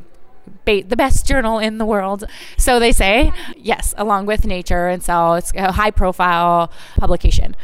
the 0.66 0.82
best 0.82 1.26
journal 1.26 1.58
in 1.58 1.78
the 1.78 1.86
world. 1.86 2.24
So 2.58 2.78
they 2.78 2.92
say, 2.92 3.32
yes, 3.56 3.94
along 3.96 4.26
with 4.26 4.46
Nature. 4.46 4.88
And 4.88 5.02
so 5.02 5.34
it's 5.34 5.52
a 5.54 5.72
high 5.72 5.90
profile 5.90 6.70
publication. 6.98 7.56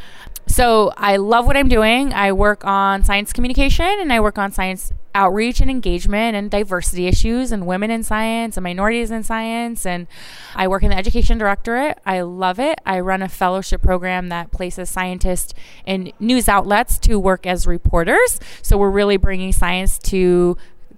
So 0.51 0.93
I 0.97 1.17
love 1.17 1.47
what 1.47 1.57
I'm 1.57 1.69
doing. 1.69 2.13
I 2.13 2.33
work 2.33 2.65
on 2.65 3.05
science 3.05 3.33
communication 3.33 3.87
and 3.87 4.13
I 4.13 4.19
work 4.19 4.37
on 4.37 4.51
science 4.51 4.93
outreach 5.15 5.61
and 5.61 5.71
engagement 5.71 6.35
and 6.35 6.51
diversity 6.51 7.07
issues 7.07 7.53
and 7.53 7.69
women 7.69 7.89
in 7.93 8.03
science 8.03 8.57
and 8.57 8.65
minorities 8.65 9.13
in 9.13 9.23
science. 9.23 9.87
And 9.87 10.09
I 10.57 10.67
work 10.67 10.83
in 10.83 10.91
the 10.91 10.97
education 10.97 11.39
directorate. 11.39 11.99
I 12.05 12.23
love 12.23 12.59
it. 12.59 12.81
I 12.85 12.99
run 12.99 13.23
a 13.23 13.29
fellowship 13.29 13.81
program 13.81 14.29
that 14.31 14.51
places 14.51 14.91
scientists 14.91 15.55
in 15.87 16.13
news 16.19 16.49
outlets 16.49 16.99
to 16.99 17.17
work 17.17 17.47
as 17.47 17.69
reporters. 17.69 18.41
So 18.61 18.77
we're 18.77 18.91
really 18.91 19.19
bringing 19.19 19.53
science 19.53 20.01
to 20.01 20.57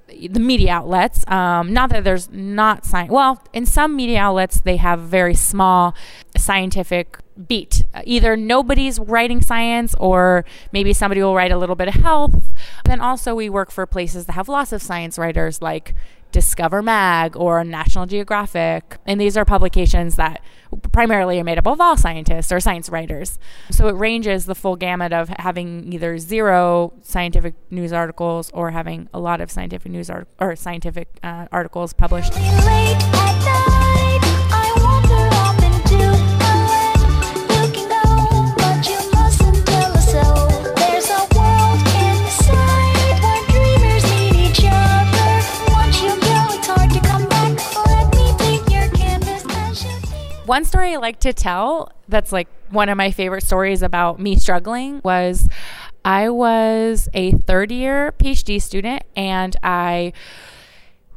the 0.09 0.41
media 0.41 0.73
outlets. 0.73 1.29
Um, 1.31 1.75
not 1.75 1.91
that 1.91 2.05
there's 2.05 2.31
not 2.31 2.87
science. 2.87 3.11
Well, 3.11 3.43
in 3.53 3.67
some 3.67 3.97
media 3.97 4.21
outlets, 4.21 4.63
they 4.63 4.79
have 4.79 5.01
very 5.01 5.35
small 5.35 5.95
scientific 6.39 7.19
beat. 7.49 7.85
Either 8.05 8.37
nobody's 8.37 8.99
writing 8.99 9.41
science, 9.41 9.95
or 9.99 10.45
maybe 10.73 10.93
somebody 10.93 11.23
will 11.23 11.35
write 11.35 11.53
a 11.53 11.59
little 11.59 11.77
bit 11.77 11.89
of 11.89 11.95
health. 11.95 12.49
Then 12.85 13.01
also, 13.01 13.35
we 13.35 13.49
work 13.49 13.71
for 13.71 13.87
places 13.87 14.27
that 14.27 14.33
have 14.33 14.49
lots 14.49 14.73
of 14.73 14.83
science 14.83 15.19
writers, 15.19 15.63
like 15.63 15.95
Discover 16.33 16.83
Mag 16.83 17.37
or 17.37 17.63
National 17.63 18.07
Geographic. 18.07 18.97
And 19.07 19.21
these 19.21 19.37
are 19.37 19.45
publications 19.45 20.17
that 20.17 20.41
primarily 20.91 21.39
are 21.39 21.45
made 21.45 21.59
up 21.59 21.67
of 21.67 21.81
all 21.81 21.97
scientists 21.97 22.51
or 22.51 22.59
science 22.59 22.89
writers. 22.89 23.39
So 23.71 23.89
it 23.89 23.93
ranges 23.93 24.47
the 24.47 24.55
full 24.55 24.77
gamut 24.77 25.13
of 25.13 25.29
having 25.29 25.93
either 25.93 26.19
zero 26.19 26.95
scientific 27.03 27.55
news 27.71 27.93
articles 27.93 28.51
or 28.55 28.71
having 28.71 29.09
a 29.13 29.21
lot 29.21 29.41
of 29.41 29.51
scientific 29.51 29.93
news 29.93 30.09
art- 30.09 30.29
or 30.41 30.57
scientific 30.57 31.09
uh, 31.23 31.47
articles 31.53 31.93
published. 31.93 32.33
One 50.47 50.65
story 50.65 50.95
I 50.95 50.97
like 50.97 51.21
to 51.21 51.33
tell 51.33 51.93
that's 52.09 52.33
like 52.33 52.49
one 52.71 52.89
of 52.89 52.97
my 52.97 53.13
favorite 53.13 53.45
stories 53.45 53.81
about 53.81 54.19
me 54.19 54.37
struggling 54.37 55.01
was 55.05 55.49
I 56.05 56.31
was 56.31 57.09
a 57.15 57.33
third 57.33 57.71
year 57.71 58.13
PhD 58.19 58.61
student 58.61 59.05
and 59.15 59.57
I 59.63 60.13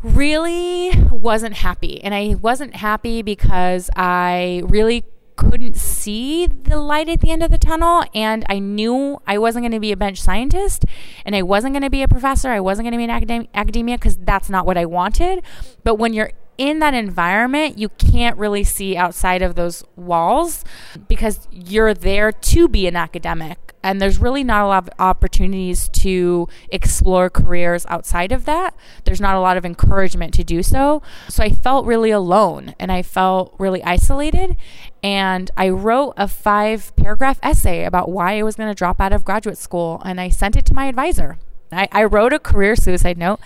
really 0.04 0.92
wasn't 1.10 1.56
happy. 1.56 2.04
And 2.04 2.14
I 2.14 2.36
wasn't 2.36 2.76
happy 2.76 3.24
because 3.24 3.90
I 3.96 4.62
really 4.66 5.06
couldn't 5.38 5.76
see 5.76 6.46
the 6.46 6.78
light 6.78 7.10
at 7.10 7.22
the 7.22 7.32
end 7.32 7.42
of 7.42 7.50
the 7.50 7.58
tunnel 7.58 8.04
and 8.14 8.46
I 8.48 8.60
knew 8.60 9.20
I 9.26 9.40
wasn't 9.40 9.64
going 9.64 9.72
to 9.72 9.80
be 9.80 9.92
a 9.92 9.98
bench 9.98 10.22
scientist 10.22 10.86
and 11.26 11.36
I 11.36 11.42
wasn't 11.42 11.74
going 11.74 11.84
to 11.84 11.90
be 11.90 12.04
a 12.04 12.08
professor. 12.08 12.50
I 12.52 12.60
wasn't 12.60 12.86
going 12.86 12.92
to 12.92 12.98
be 12.98 13.04
in 13.04 13.10
academia 13.10 13.48
academia 13.56 13.98
because 13.98 14.18
that's 14.18 14.52
not 14.52 14.68
what 14.68 14.78
I 14.78 14.86
wanted. 14.86 15.44
But 15.84 15.96
when 15.96 16.14
you're 16.14 16.32
in 16.58 16.80
that 16.80 16.94
environment, 16.94 17.78
you 17.78 17.90
can't 17.90 18.38
really 18.38 18.64
see 18.64 18.96
outside 18.96 19.42
of 19.42 19.56
those 19.56 19.84
walls 19.96 20.64
because 21.08 21.48
you're 21.52 21.94
there 21.94 22.32
to 22.32 22.68
be 22.68 22.88
an 22.88 22.96
academic. 22.96 23.74
And 23.84 24.02
there's 24.02 24.18
really 24.18 24.44
not 24.44 24.64
a 24.64 24.68
lot 24.68 24.88
of 24.88 24.90
opportunities 24.98 25.90
to 25.90 26.48
explore 26.70 27.30
careers 27.30 27.86
outside 27.88 28.32
of 28.32 28.46
that. 28.46 28.76
There's 29.04 29.22
not 29.22 29.36
a 29.36 29.40
lot 29.40 29.58
of 29.58 29.66
encouragement 29.66 30.34
to 30.36 30.44
do 30.44 30.64
so. 30.64 31.04
So 31.30 31.44
I 31.44 31.50
felt 31.50 31.86
really 31.86 32.10
alone 32.10 32.74
and 32.80 32.92
I 32.92 33.04
felt 33.04 33.54
really 33.60 33.84
isolated. 33.84 34.58
And 35.04 35.52
I 35.56 35.70
wrote 35.70 36.16
a 36.18 36.28
five 36.28 36.96
paragraph 36.96 37.38
essay 37.44 37.84
about 37.86 38.10
why 38.10 38.40
I 38.40 38.44
was 38.44 38.56
going 38.56 38.70
to 38.70 38.76
drop 38.76 39.00
out 39.00 39.14
of 39.14 39.24
graduate 39.24 39.58
school. 39.58 40.02
And 40.04 40.20
I 40.20 40.30
sent 40.30 40.56
it 40.56 40.66
to 40.66 40.74
my 40.74 40.88
advisor. 40.88 41.38
I, 41.72 41.88
I 41.92 42.04
wrote 42.06 42.34
a 42.34 42.40
career 42.40 42.76
suicide 42.76 43.20
note 43.20 43.40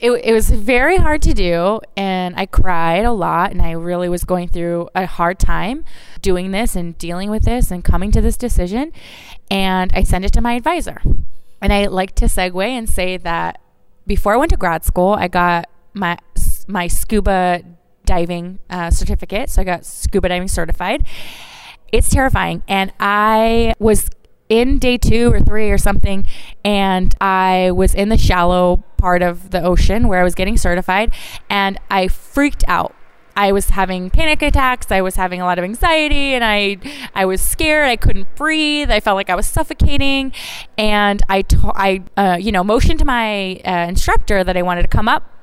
it, 0.00 0.10
it 0.10 0.32
was 0.32 0.50
very 0.50 0.96
hard 0.96 1.22
to 1.22 1.32
do 1.32 1.80
and 1.96 2.34
i 2.36 2.46
cried 2.46 3.04
a 3.04 3.12
lot 3.12 3.50
and 3.50 3.62
i 3.62 3.70
really 3.70 4.08
was 4.08 4.24
going 4.24 4.48
through 4.48 4.88
a 4.94 5.06
hard 5.06 5.38
time 5.38 5.84
doing 6.20 6.50
this 6.50 6.74
and 6.74 6.98
dealing 6.98 7.30
with 7.30 7.44
this 7.44 7.70
and 7.70 7.84
coming 7.84 8.10
to 8.10 8.20
this 8.20 8.36
decision 8.36 8.92
and 9.50 9.92
i 9.94 10.02
sent 10.02 10.24
it 10.24 10.32
to 10.32 10.40
my 10.40 10.54
advisor. 10.54 11.00
And 11.62 11.72
i 11.72 11.86
like 11.86 12.14
to 12.16 12.26
segue 12.26 12.66
and 12.66 12.88
say 12.88 13.16
that 13.18 13.60
before 14.06 14.34
i 14.34 14.36
went 14.36 14.50
to 14.50 14.56
grad 14.56 14.84
school 14.84 15.12
i 15.12 15.28
got 15.28 15.68
my 15.94 16.18
my 16.66 16.86
scuba 16.88 17.62
diving 18.04 18.58
uh, 18.68 18.90
certificate 18.90 19.48
so 19.48 19.62
i 19.62 19.64
got 19.64 19.86
scuba 19.86 20.28
diving 20.28 20.48
certified. 20.48 21.06
It's 21.92 22.10
terrifying 22.10 22.62
and 22.68 22.92
i 22.98 23.74
was 23.78 24.10
in 24.48 24.78
day 24.78 24.98
two 24.98 25.32
or 25.32 25.40
three 25.40 25.70
or 25.70 25.78
something, 25.78 26.26
and 26.64 27.14
I 27.20 27.70
was 27.70 27.94
in 27.94 28.08
the 28.08 28.18
shallow 28.18 28.82
part 28.96 29.22
of 29.22 29.50
the 29.50 29.62
ocean 29.62 30.08
where 30.08 30.20
I 30.20 30.24
was 30.24 30.34
getting 30.34 30.56
certified, 30.56 31.12
and 31.48 31.78
I 31.90 32.08
freaked 32.08 32.64
out. 32.68 32.94
I 33.36 33.50
was 33.50 33.70
having 33.70 34.10
panic 34.10 34.42
attacks. 34.42 34.92
I 34.92 35.00
was 35.00 35.16
having 35.16 35.40
a 35.40 35.44
lot 35.44 35.58
of 35.58 35.64
anxiety, 35.64 36.34
and 36.34 36.44
I 36.44 36.78
I 37.14 37.24
was 37.24 37.40
scared. 37.40 37.88
I 37.88 37.96
couldn't 37.96 38.32
breathe. 38.36 38.90
I 38.90 39.00
felt 39.00 39.16
like 39.16 39.30
I 39.30 39.34
was 39.34 39.46
suffocating, 39.46 40.32
and 40.78 41.22
I 41.28 41.44
I 41.62 42.02
uh, 42.16 42.36
you 42.40 42.52
know 42.52 42.62
motioned 42.62 43.00
to 43.00 43.04
my 43.04 43.56
uh, 43.64 43.88
instructor 43.88 44.44
that 44.44 44.56
I 44.56 44.62
wanted 44.62 44.82
to 44.82 44.88
come 44.88 45.08
up 45.08 45.33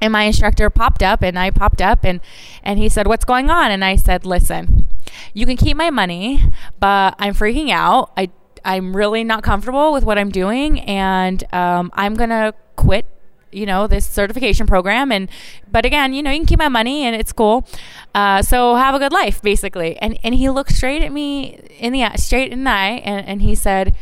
and 0.00 0.12
my 0.12 0.24
instructor 0.24 0.70
popped 0.70 1.02
up 1.02 1.22
and 1.22 1.38
I 1.38 1.50
popped 1.50 1.80
up 1.80 2.04
and 2.04 2.20
and 2.62 2.78
he 2.78 2.88
said 2.88 3.06
what's 3.06 3.24
going 3.24 3.50
on? 3.50 3.70
And 3.70 3.84
I 3.84 3.96
said 3.96 4.26
listen 4.26 4.86
you 5.32 5.46
can 5.46 5.56
keep 5.56 5.76
my 5.76 5.90
money 5.90 6.42
but 6.80 7.14
I'm 7.18 7.34
freaking 7.34 7.70
out. 7.70 8.12
I 8.16 8.30
I'm 8.66 8.96
really 8.96 9.22
not 9.22 9.44
comfortable 9.44 9.92
with 9.92 10.02
what 10.02 10.18
I'm 10.18 10.30
doing, 10.30 10.80
and 10.80 11.42
um, 11.54 11.90
I'm 11.94 12.14
gonna 12.14 12.52
quit 12.74 13.06
you 13.52 13.64
know 13.64 13.86
this 13.86 14.04
certification 14.04 14.66
program 14.66 15.10
and 15.12 15.30
but 15.70 15.86
again 15.86 16.12
you 16.12 16.22
know 16.22 16.30
you 16.30 16.40
can 16.40 16.46
keep 16.46 16.58
my 16.58 16.68
money 16.68 17.04
and 17.04 17.14
it's 17.14 17.32
cool. 17.32 17.66
Uh, 18.14 18.42
so 18.42 18.74
have 18.74 18.94
a 18.94 18.98
good 18.98 19.12
life 19.12 19.40
basically. 19.40 19.96
And 19.98 20.18
and 20.24 20.34
he 20.34 20.50
looked 20.50 20.72
straight 20.72 21.02
at 21.02 21.12
me 21.12 21.60
in 21.78 21.92
the 21.92 22.04
straight 22.16 22.52
in 22.52 22.64
the 22.64 22.70
eye 22.70 23.00
and, 23.04 23.24
and 23.26 23.42
he 23.42 23.54
said 23.54 23.94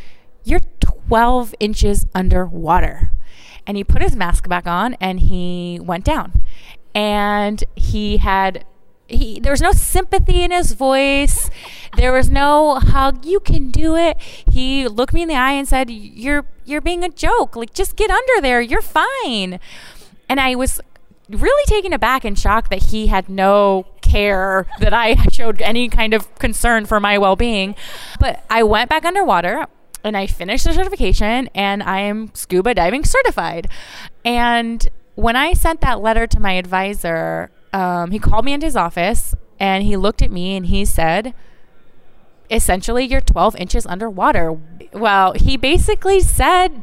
you're 0.45 0.61
12 0.81 1.55
inches 1.61 2.07
underwater 2.15 3.11
and 3.67 3.77
he 3.77 3.85
put 3.85 4.03
his 4.03 4.17
mask 4.17 4.49
back 4.49 4.67
on 4.67 4.95
and 4.95 5.21
he 5.21 5.79
went 5.83 6.05
down. 6.05 6.43
And 6.95 7.65
he 7.75 8.19
had 8.19 8.65
he 9.07 9.39
there 9.39 9.53
was 9.53 9.61
no 9.61 9.73
sympathy 9.73 10.43
in 10.43 10.51
his 10.51 10.73
voice. 10.73 11.51
There 11.97 12.13
was 12.13 12.31
no 12.31 12.77
hug 12.77 13.25
you 13.25 13.41
can 13.41 13.71
do 13.71 13.97
it. 13.97 14.21
He 14.21 14.89
looked 14.89 15.13
me 15.13 15.23
in 15.23 15.29
the 15.29 15.35
eye 15.35 15.53
and 15.53 15.69
said 15.69 15.91
you're 15.91 16.47
you're 16.65 16.81
being 16.81 17.05
a 17.05 17.09
joke. 17.09 17.57
Like 17.57 17.75
just 17.75 17.97
get 17.97 18.11
under 18.11 18.41
there. 18.41 18.61
You're 18.61 18.83
fine. 18.83 19.61
And 20.29 20.41
i 20.41 20.55
was 20.55 20.81
really 21.31 21.65
taken 21.67 21.95
aback 21.95 22.23
and 22.23 22.39
shocked 22.39 22.69
that 22.69 22.83
he 22.85 23.07
had 23.07 23.31
no 23.31 23.87
care 24.03 24.67
that 24.81 24.93
i 24.93 25.15
showed 25.33 25.63
any 25.63 25.89
kind 25.89 26.13
of 26.13 26.35
concern 26.37 26.87
for 26.87 27.01
my 27.01 27.19
well-being. 27.19 27.75
But 28.21 28.45
i 28.49 28.63
went 28.63 28.89
back 28.89 29.05
underwater 29.05 29.67
and 30.05 30.17
i 30.17 30.27
finished 30.27 30.65
the 30.65 30.73
certification 30.73 31.49
and 31.55 31.83
i 31.83 31.99
am 32.01 32.31
scuba 32.35 32.75
diving 32.75 33.05
certified 33.05 33.69
and 34.25 34.89
when 35.15 35.35
i 35.35 35.53
sent 35.53 35.81
that 35.81 36.01
letter 36.01 36.27
to 36.27 36.39
my 36.39 36.53
advisor 36.53 37.51
um, 37.75 38.13
he 38.13 38.21
called 38.21 38.45
me 38.45 38.53
into 38.53 38.67
his 38.67 38.77
office 38.77 39.35
and 39.59 39.83
he 39.83 39.97
looked 39.97 40.23
at 40.23 40.31
me 40.31 40.57
and 40.57 40.67
he 40.67 40.85
said, 40.85 41.35
essentially, 42.51 43.05
you're 43.05 43.21
12 43.21 43.57
inches 43.57 43.87
underwater. 43.87 44.59
Well, 44.93 45.33
he 45.33 45.57
basically 45.57 46.21
said, 46.21 46.83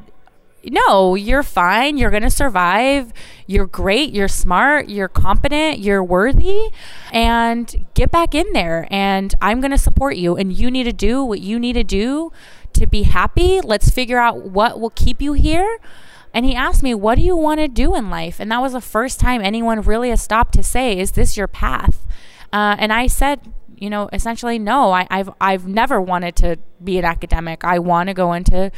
no, 0.63 1.15
you're 1.15 1.43
fine. 1.43 1.97
You're 1.97 2.11
going 2.11 2.23
to 2.23 2.29
survive. 2.29 3.11
You're 3.47 3.65
great. 3.65 4.13
You're 4.13 4.27
smart. 4.27 4.89
You're 4.89 5.07
competent. 5.07 5.79
You're 5.79 6.03
worthy. 6.03 6.69
And 7.11 7.85
get 7.93 8.11
back 8.11 8.35
in 8.35 8.51
there. 8.53 8.87
And 8.91 9.33
I'm 9.41 9.59
going 9.59 9.71
to 9.71 9.77
support 9.77 10.17
you. 10.17 10.35
And 10.35 10.53
you 10.53 10.69
need 10.69 10.83
to 10.83 10.93
do 10.93 11.23
what 11.23 11.41
you 11.41 11.57
need 11.57 11.73
to 11.73 11.83
do 11.83 12.31
to 12.73 12.87
be 12.87 13.03
happy. 13.03 13.61
Let's 13.61 13.89
figure 13.89 14.19
out 14.19 14.43
what 14.45 14.79
will 14.79 14.91
keep 14.91 15.21
you 15.21 15.33
here. 15.33 15.79
And 16.33 16.45
he 16.45 16.55
asked 16.55 16.83
me, 16.83 16.93
What 16.93 17.15
do 17.15 17.21
you 17.21 17.35
want 17.35 17.59
to 17.59 17.67
do 17.67 17.95
in 17.95 18.09
life? 18.09 18.39
And 18.39 18.51
that 18.51 18.61
was 18.61 18.73
the 18.73 18.81
first 18.81 19.19
time 19.19 19.41
anyone 19.41 19.81
really 19.81 20.09
has 20.09 20.21
stopped 20.21 20.53
to 20.55 20.63
say, 20.63 20.97
Is 20.97 21.11
this 21.11 21.35
your 21.35 21.47
path? 21.47 22.05
Uh, 22.53 22.75
and 22.79 22.91
I 22.91 23.07
said, 23.07 23.53
you 23.77 23.89
know, 23.89 24.09
essentially, 24.13 24.59
no, 24.59 24.91
I, 24.91 25.07
I've, 25.09 25.29
I've 25.41 25.67
never 25.67 25.99
wanted 25.99 26.35
to 26.37 26.57
be 26.83 26.99
an 26.99 27.05
academic. 27.05 27.63
I 27.63 27.79
want 27.79 28.09
to 28.09 28.13
go 28.13 28.33
into 28.33 28.71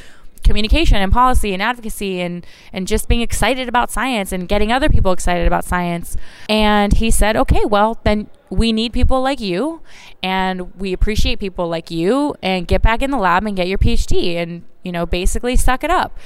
communication 0.44 0.98
and 0.98 1.12
policy 1.12 1.54
and 1.54 1.62
advocacy 1.62 2.22
and 2.22 2.46
and 2.72 2.88
just 2.88 3.08
being 3.08 3.22
excited 3.22 3.68
about 3.68 3.92
science 3.92 4.32
and 4.32 4.48
getting 4.48 4.72
other 4.72 4.90
people 4.90 5.12
excited 5.12 5.48
about 5.48 5.66
science. 5.66 6.18
And 6.50 6.94
he 6.94 7.10
said, 7.12 7.36
"Okay, 7.36 7.66
well, 7.66 8.00
then 8.04 8.28
we 8.50 8.72
need 8.72 8.94
people 8.94 9.22
like 9.22 9.40
you 9.40 9.82
and 10.22 10.76
we 10.80 10.94
appreciate 10.94 11.40
people 11.40 11.68
like 11.68 11.90
you 11.90 12.36
and 12.44 12.68
get 12.68 12.82
back 12.82 13.02
in 13.02 13.12
the 13.12 13.18
lab 13.18 13.46
and 13.46 13.56
get 13.56 13.68
your 13.68 13.80
PhD 13.80 14.36
and, 14.36 14.64
you 14.84 14.92
know, 14.92 15.06
basically 15.06 15.56
suck 15.56 15.84
it 15.84 15.92
up." 15.92 16.18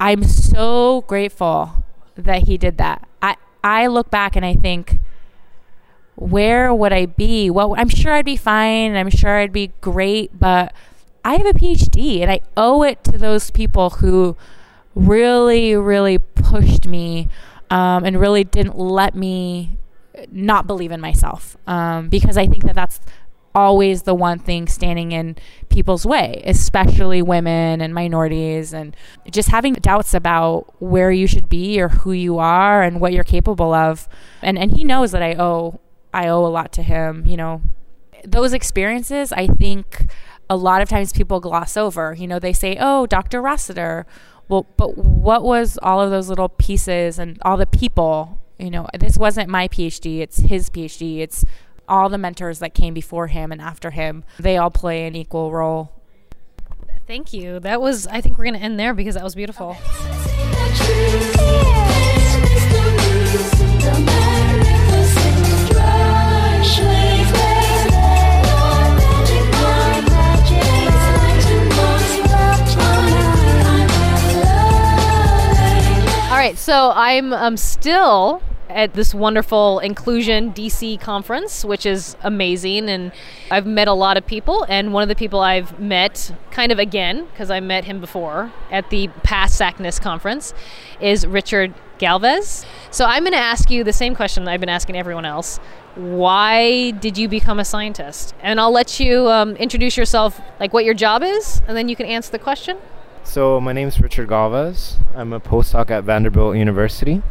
I'm 0.00 0.24
so 0.24 1.04
grateful 1.06 1.84
that 2.16 2.48
he 2.48 2.56
did 2.56 2.78
that. 2.78 3.06
I 3.22 3.36
I 3.62 3.86
look 3.86 4.10
back 4.10 4.36
and 4.36 4.44
I 4.44 4.54
think 4.54 4.98
where 6.16 6.72
would 6.74 6.92
I 6.92 7.06
be? 7.06 7.50
Well, 7.50 7.74
I'm 7.78 7.88
sure 7.88 8.12
I'd 8.12 8.26
be 8.26 8.36
fine. 8.36 8.94
I'm 8.94 9.08
sure 9.08 9.38
I'd 9.38 9.52
be 9.52 9.72
great, 9.80 10.38
but 10.38 10.72
I 11.24 11.36
have 11.36 11.46
a 11.46 11.52
PhD 11.52 12.20
and 12.20 12.30
I 12.30 12.40
owe 12.56 12.82
it 12.82 13.04
to 13.04 13.18
those 13.18 13.50
people 13.50 13.90
who 13.90 14.36
really, 14.94 15.76
really 15.76 16.18
pushed 16.18 16.86
me 16.86 17.28
um, 17.70 18.04
and 18.04 18.20
really 18.20 18.44
didn't 18.44 18.78
let 18.78 19.14
me 19.14 19.78
not 20.30 20.66
believe 20.66 20.92
in 20.92 21.00
myself 21.00 21.56
um, 21.66 22.08
because 22.08 22.36
I 22.36 22.46
think 22.46 22.64
that 22.64 22.74
that's 22.74 23.00
always 23.54 24.02
the 24.02 24.14
one 24.14 24.38
thing 24.38 24.66
standing 24.68 25.12
in 25.12 25.36
people's 25.68 26.06
way, 26.06 26.42
especially 26.46 27.22
women 27.22 27.80
and 27.80 27.94
minorities, 27.94 28.72
and 28.72 28.96
just 29.30 29.48
having 29.48 29.74
doubts 29.74 30.14
about 30.14 30.74
where 30.80 31.10
you 31.10 31.26
should 31.26 31.48
be 31.48 31.80
or 31.80 31.88
who 31.88 32.12
you 32.12 32.38
are 32.38 32.82
and 32.82 33.00
what 33.00 33.12
you're 33.12 33.24
capable 33.24 33.72
of. 33.72 34.08
And 34.42 34.58
and 34.58 34.70
he 34.72 34.84
knows 34.84 35.12
that 35.12 35.22
I 35.22 35.34
owe 35.34 35.80
I 36.12 36.28
owe 36.28 36.44
a 36.44 36.48
lot 36.48 36.72
to 36.72 36.82
him. 36.82 37.26
You 37.26 37.36
know, 37.36 37.62
those 38.24 38.52
experiences, 38.52 39.32
I 39.32 39.46
think. 39.46 40.06
A 40.50 40.56
lot 40.56 40.82
of 40.82 40.88
times 40.88 41.12
people 41.12 41.38
gloss 41.38 41.76
over. 41.76 42.12
You 42.12 42.26
know, 42.26 42.40
they 42.40 42.52
say, 42.52 42.76
"Oh, 42.80 43.06
Dr. 43.06 43.40
Rossiter." 43.40 44.04
Well, 44.48 44.66
but 44.76 44.98
what 44.98 45.44
was 45.44 45.78
all 45.80 46.00
of 46.00 46.10
those 46.10 46.28
little 46.28 46.48
pieces 46.48 47.20
and 47.20 47.38
all 47.42 47.56
the 47.56 47.66
people? 47.66 48.40
You 48.58 48.70
know, 48.70 48.88
this 48.98 49.16
wasn't 49.16 49.48
my 49.48 49.68
PhD; 49.68 50.18
it's 50.18 50.38
his 50.38 50.68
PhD. 50.68 51.20
It's 51.20 51.44
all 51.88 52.08
the 52.08 52.18
mentors 52.18 52.58
that 52.58 52.74
came 52.74 52.92
before 52.92 53.28
him 53.28 53.52
and 53.52 53.62
after 53.62 53.92
him. 53.92 54.24
They 54.40 54.56
all 54.56 54.72
play 54.72 55.06
an 55.06 55.14
equal 55.14 55.52
role. 55.52 55.92
Thank 57.06 57.32
you. 57.32 57.60
That 57.60 57.80
was. 57.80 58.08
I 58.08 58.20
think 58.20 58.36
we're 58.36 58.46
gonna 58.46 58.58
end 58.58 58.78
there 58.78 58.92
because 58.92 59.14
that 59.14 59.22
was 59.22 59.36
beautiful. 59.36 59.76
All 63.82 64.29
right, 76.40 76.56
so 76.56 76.90
I'm 76.94 77.34
um, 77.34 77.58
still 77.58 78.42
at 78.70 78.94
this 78.94 79.12
wonderful 79.12 79.78
inclusion 79.80 80.54
DC 80.54 80.98
conference, 80.98 81.66
which 81.66 81.84
is 81.84 82.16
amazing. 82.22 82.88
And 82.88 83.12
I've 83.50 83.66
met 83.66 83.88
a 83.88 83.92
lot 83.92 84.16
of 84.16 84.26
people. 84.26 84.64
And 84.68 84.94
one 84.94 85.02
of 85.02 85.10
the 85.10 85.14
people 85.14 85.40
I've 85.40 85.78
met, 85.78 86.34
kind 86.50 86.72
of 86.72 86.78
again, 86.78 87.26
because 87.26 87.50
I 87.50 87.60
met 87.60 87.84
him 87.84 88.00
before 88.00 88.52
at 88.70 88.88
the 88.88 89.08
past 89.22 89.60
SACNAS 89.60 90.00
conference, 90.00 90.54
is 90.98 91.26
Richard 91.26 91.74
Galvez. 91.98 92.64
So 92.90 93.04
I'm 93.04 93.22
going 93.22 93.32
to 93.32 93.38
ask 93.38 93.70
you 93.70 93.84
the 93.84 93.92
same 93.92 94.14
question 94.14 94.48
I've 94.48 94.60
been 94.60 94.70
asking 94.70 94.96
everyone 94.96 95.26
else. 95.26 95.58
Why 95.94 96.92
did 96.92 97.18
you 97.18 97.28
become 97.28 97.60
a 97.60 97.66
scientist? 97.66 98.34
And 98.40 98.58
I'll 98.58 98.72
let 98.72 98.98
you 98.98 99.28
um, 99.28 99.56
introduce 99.56 99.94
yourself, 99.94 100.40
like 100.58 100.72
what 100.72 100.86
your 100.86 100.94
job 100.94 101.22
is, 101.22 101.60
and 101.68 101.76
then 101.76 101.90
you 101.90 101.96
can 101.96 102.06
answer 102.06 102.30
the 102.32 102.38
question. 102.38 102.78
So, 103.22 103.60
my 103.60 103.72
name 103.72 103.86
is 103.86 104.00
Richard 104.00 104.28
Galvez. 104.28 104.96
I'm 105.14 105.32
a 105.32 105.40
postdoc 105.40 105.90
at 105.90 106.04
Vanderbilt 106.04 106.56
University. 106.56 107.22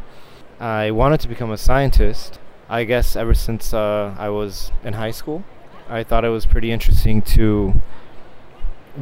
I 0.59 0.91
wanted 0.91 1.19
to 1.21 1.27
become 1.27 1.51
a 1.51 1.57
scientist, 1.57 2.39
I 2.69 2.85
guess, 2.85 3.15
ever 3.15 3.33
since 3.33 3.73
uh, 3.73 4.15
I 4.17 4.29
was 4.29 4.71
in 4.83 4.93
high 4.93 5.11
school. 5.11 5.43
I 5.89 6.03
thought 6.03 6.23
it 6.23 6.29
was 6.29 6.45
pretty 6.45 6.71
interesting 6.71 7.21
to 7.33 7.81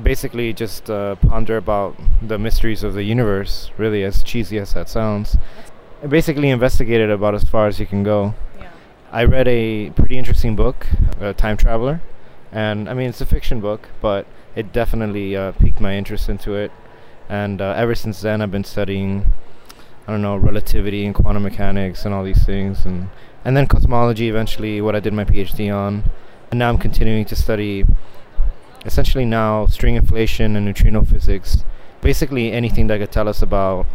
basically 0.01 0.53
just 0.53 0.89
uh, 0.89 1.15
ponder 1.15 1.57
about 1.57 1.95
the 2.21 2.39
mysteries 2.39 2.83
of 2.83 2.93
the 2.93 3.03
universe, 3.03 3.69
really, 3.77 4.03
as 4.03 4.23
cheesy 4.23 4.57
as 4.57 4.73
that 4.73 4.89
sounds. 4.89 5.37
I 6.01 6.07
basically 6.07 6.49
investigated 6.49 7.11
about 7.11 7.35
as 7.35 7.43
far 7.43 7.67
as 7.67 7.79
you 7.79 7.85
can 7.85 8.03
go. 8.03 8.33
Yeah. 8.57 8.71
I 9.11 9.23
read 9.25 9.47
a 9.47 9.91
pretty 9.91 10.17
interesting 10.17 10.55
book, 10.55 10.87
a 11.19 11.33
Time 11.33 11.57
Traveler, 11.57 12.01
and 12.51 12.89
I 12.89 12.93
mean, 12.95 13.09
it's 13.09 13.21
a 13.21 13.25
fiction 13.25 13.59
book, 13.59 13.89
but 14.01 14.25
it 14.57 14.73
definitely 14.73 15.35
uh, 15.37 15.51
piqued 15.51 15.79
my 15.79 15.95
interest 15.95 16.27
into 16.29 16.55
it. 16.55 16.71
And 17.29 17.61
uh, 17.61 17.75
ever 17.77 17.93
since 17.93 18.21
then, 18.21 18.41
I've 18.41 18.49
been 18.49 18.63
studying, 18.63 19.31
I 20.07 20.11
don't 20.11 20.23
know, 20.23 20.35
relativity 20.35 21.05
and 21.05 21.13
quantum 21.13 21.43
mechanics 21.43 22.05
and 22.05 22.13
all 22.13 22.23
these 22.23 22.43
things, 22.43 22.83
and 22.83 23.09
and 23.45 23.55
then 23.55 23.67
cosmology. 23.67 24.29
Eventually, 24.29 24.81
what 24.81 24.95
I 24.95 24.99
did 24.99 25.13
my 25.13 25.25
PhD 25.25 25.73
on, 25.73 26.03
and 26.49 26.57
now 26.57 26.69
I'm 26.69 26.79
continuing 26.79 27.25
to 27.25 27.35
study, 27.35 27.85
essentially 28.83 29.25
now 29.25 29.67
string 29.67 29.95
inflation 29.95 30.55
and 30.55 30.65
neutrino 30.65 31.03
physics. 31.03 31.63
Basically, 32.01 32.51
anything 32.51 32.87
that 32.87 32.97
could 32.97 33.11
tell 33.11 33.29
us 33.29 33.43
about 33.43 33.85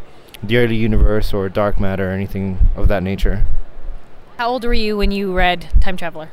the 0.45 0.59
early 0.59 0.77
universe 0.77 1.33
or 1.33 1.49
dark 1.49 1.81
matter 1.81 2.11
or 2.11 2.13
anything 2.13 2.59
of 2.77 2.87
that 2.89 3.03
nature. 3.03 3.45
How 4.39 4.51
old 4.51 4.65
were 4.65 4.75
you 4.75 4.97
when 4.97 5.11
you 5.11 5.33
read 5.33 5.69
Time 5.81 5.97
Traveler? 5.97 6.31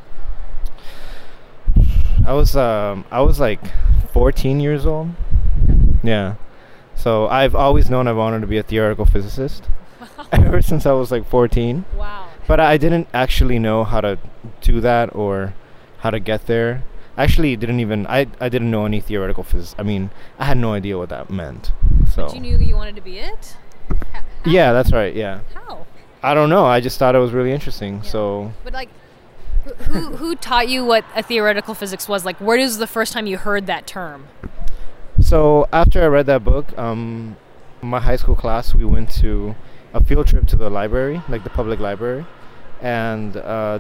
I 2.29 2.33
was 2.33 2.55
um 2.55 3.05
I 3.09 3.21
was 3.21 3.39
like 3.39 3.59
14 4.13 4.59
years 4.59 4.85
old. 4.85 5.09
Yeah. 6.03 6.35
So 6.93 7.27
I've 7.27 7.55
always 7.55 7.89
known 7.89 8.07
I 8.07 8.13
wanted 8.13 8.41
to 8.41 8.47
be 8.47 8.59
a 8.59 8.61
theoretical 8.61 9.05
physicist 9.05 9.63
ever 10.31 10.61
since 10.61 10.85
I 10.85 10.91
was 10.91 11.11
like 11.11 11.27
14. 11.27 11.85
Wow. 11.97 12.27
But 12.47 12.59
I 12.59 12.77
didn't 12.77 13.07
actually 13.15 13.57
know 13.57 13.83
how 13.83 14.01
to 14.01 14.19
do 14.61 14.79
that 14.79 15.15
or 15.15 15.55
how 16.01 16.11
to 16.11 16.19
get 16.19 16.45
there. 16.45 16.83
Actually, 17.17 17.55
didn't 17.55 17.79
even 17.79 18.05
I 18.05 18.27
I 18.39 18.47
didn't 18.47 18.69
know 18.69 18.85
any 18.85 19.01
theoretical 19.01 19.43
physics. 19.43 19.73
I 19.79 19.81
mean, 19.81 20.11
I 20.37 20.45
had 20.45 20.57
no 20.57 20.73
idea 20.73 20.99
what 20.99 21.09
that 21.09 21.31
meant. 21.31 21.71
So 22.13 22.27
But 22.27 22.35
you 22.35 22.41
knew 22.41 22.59
you 22.59 22.75
wanted 22.75 22.95
to 22.95 23.01
be 23.01 23.17
it? 23.17 23.57
How? 24.13 24.21
Yeah, 24.45 24.71
that's 24.71 24.91
right. 24.93 25.15
Yeah. 25.15 25.39
How? 25.55 25.87
I 26.21 26.35
don't 26.35 26.51
know. 26.51 26.65
I 26.65 26.79
just 26.79 26.99
thought 26.99 27.15
it 27.15 27.19
was 27.19 27.31
really 27.31 27.51
interesting. 27.51 28.03
So 28.03 28.53
But 28.63 28.73
like, 28.73 28.89
who, 29.87 30.15
who 30.17 30.35
taught 30.35 30.69
you 30.69 30.85
what 30.85 31.05
a 31.15 31.23
theoretical 31.23 31.73
physics 31.73 32.07
was? 32.07 32.25
Like, 32.25 32.37
where 32.37 32.57
is 32.57 32.77
the 32.77 32.87
first 32.87 33.13
time 33.13 33.27
you 33.27 33.37
heard 33.37 33.67
that 33.67 33.87
term? 33.87 34.27
So 35.19 35.67
after 35.73 36.01
I 36.01 36.07
read 36.07 36.25
that 36.27 36.43
book, 36.43 36.77
um, 36.77 37.35
my 37.81 37.99
high 37.99 38.15
school 38.15 38.35
class 38.35 38.73
we 38.73 38.85
went 38.85 39.11
to 39.11 39.55
a 39.93 40.03
field 40.03 40.27
trip 40.27 40.47
to 40.47 40.55
the 40.55 40.69
library, 40.69 41.21
like 41.27 41.43
the 41.43 41.49
public 41.49 41.79
library, 41.79 42.25
and 42.81 43.35
uh, 43.37 43.79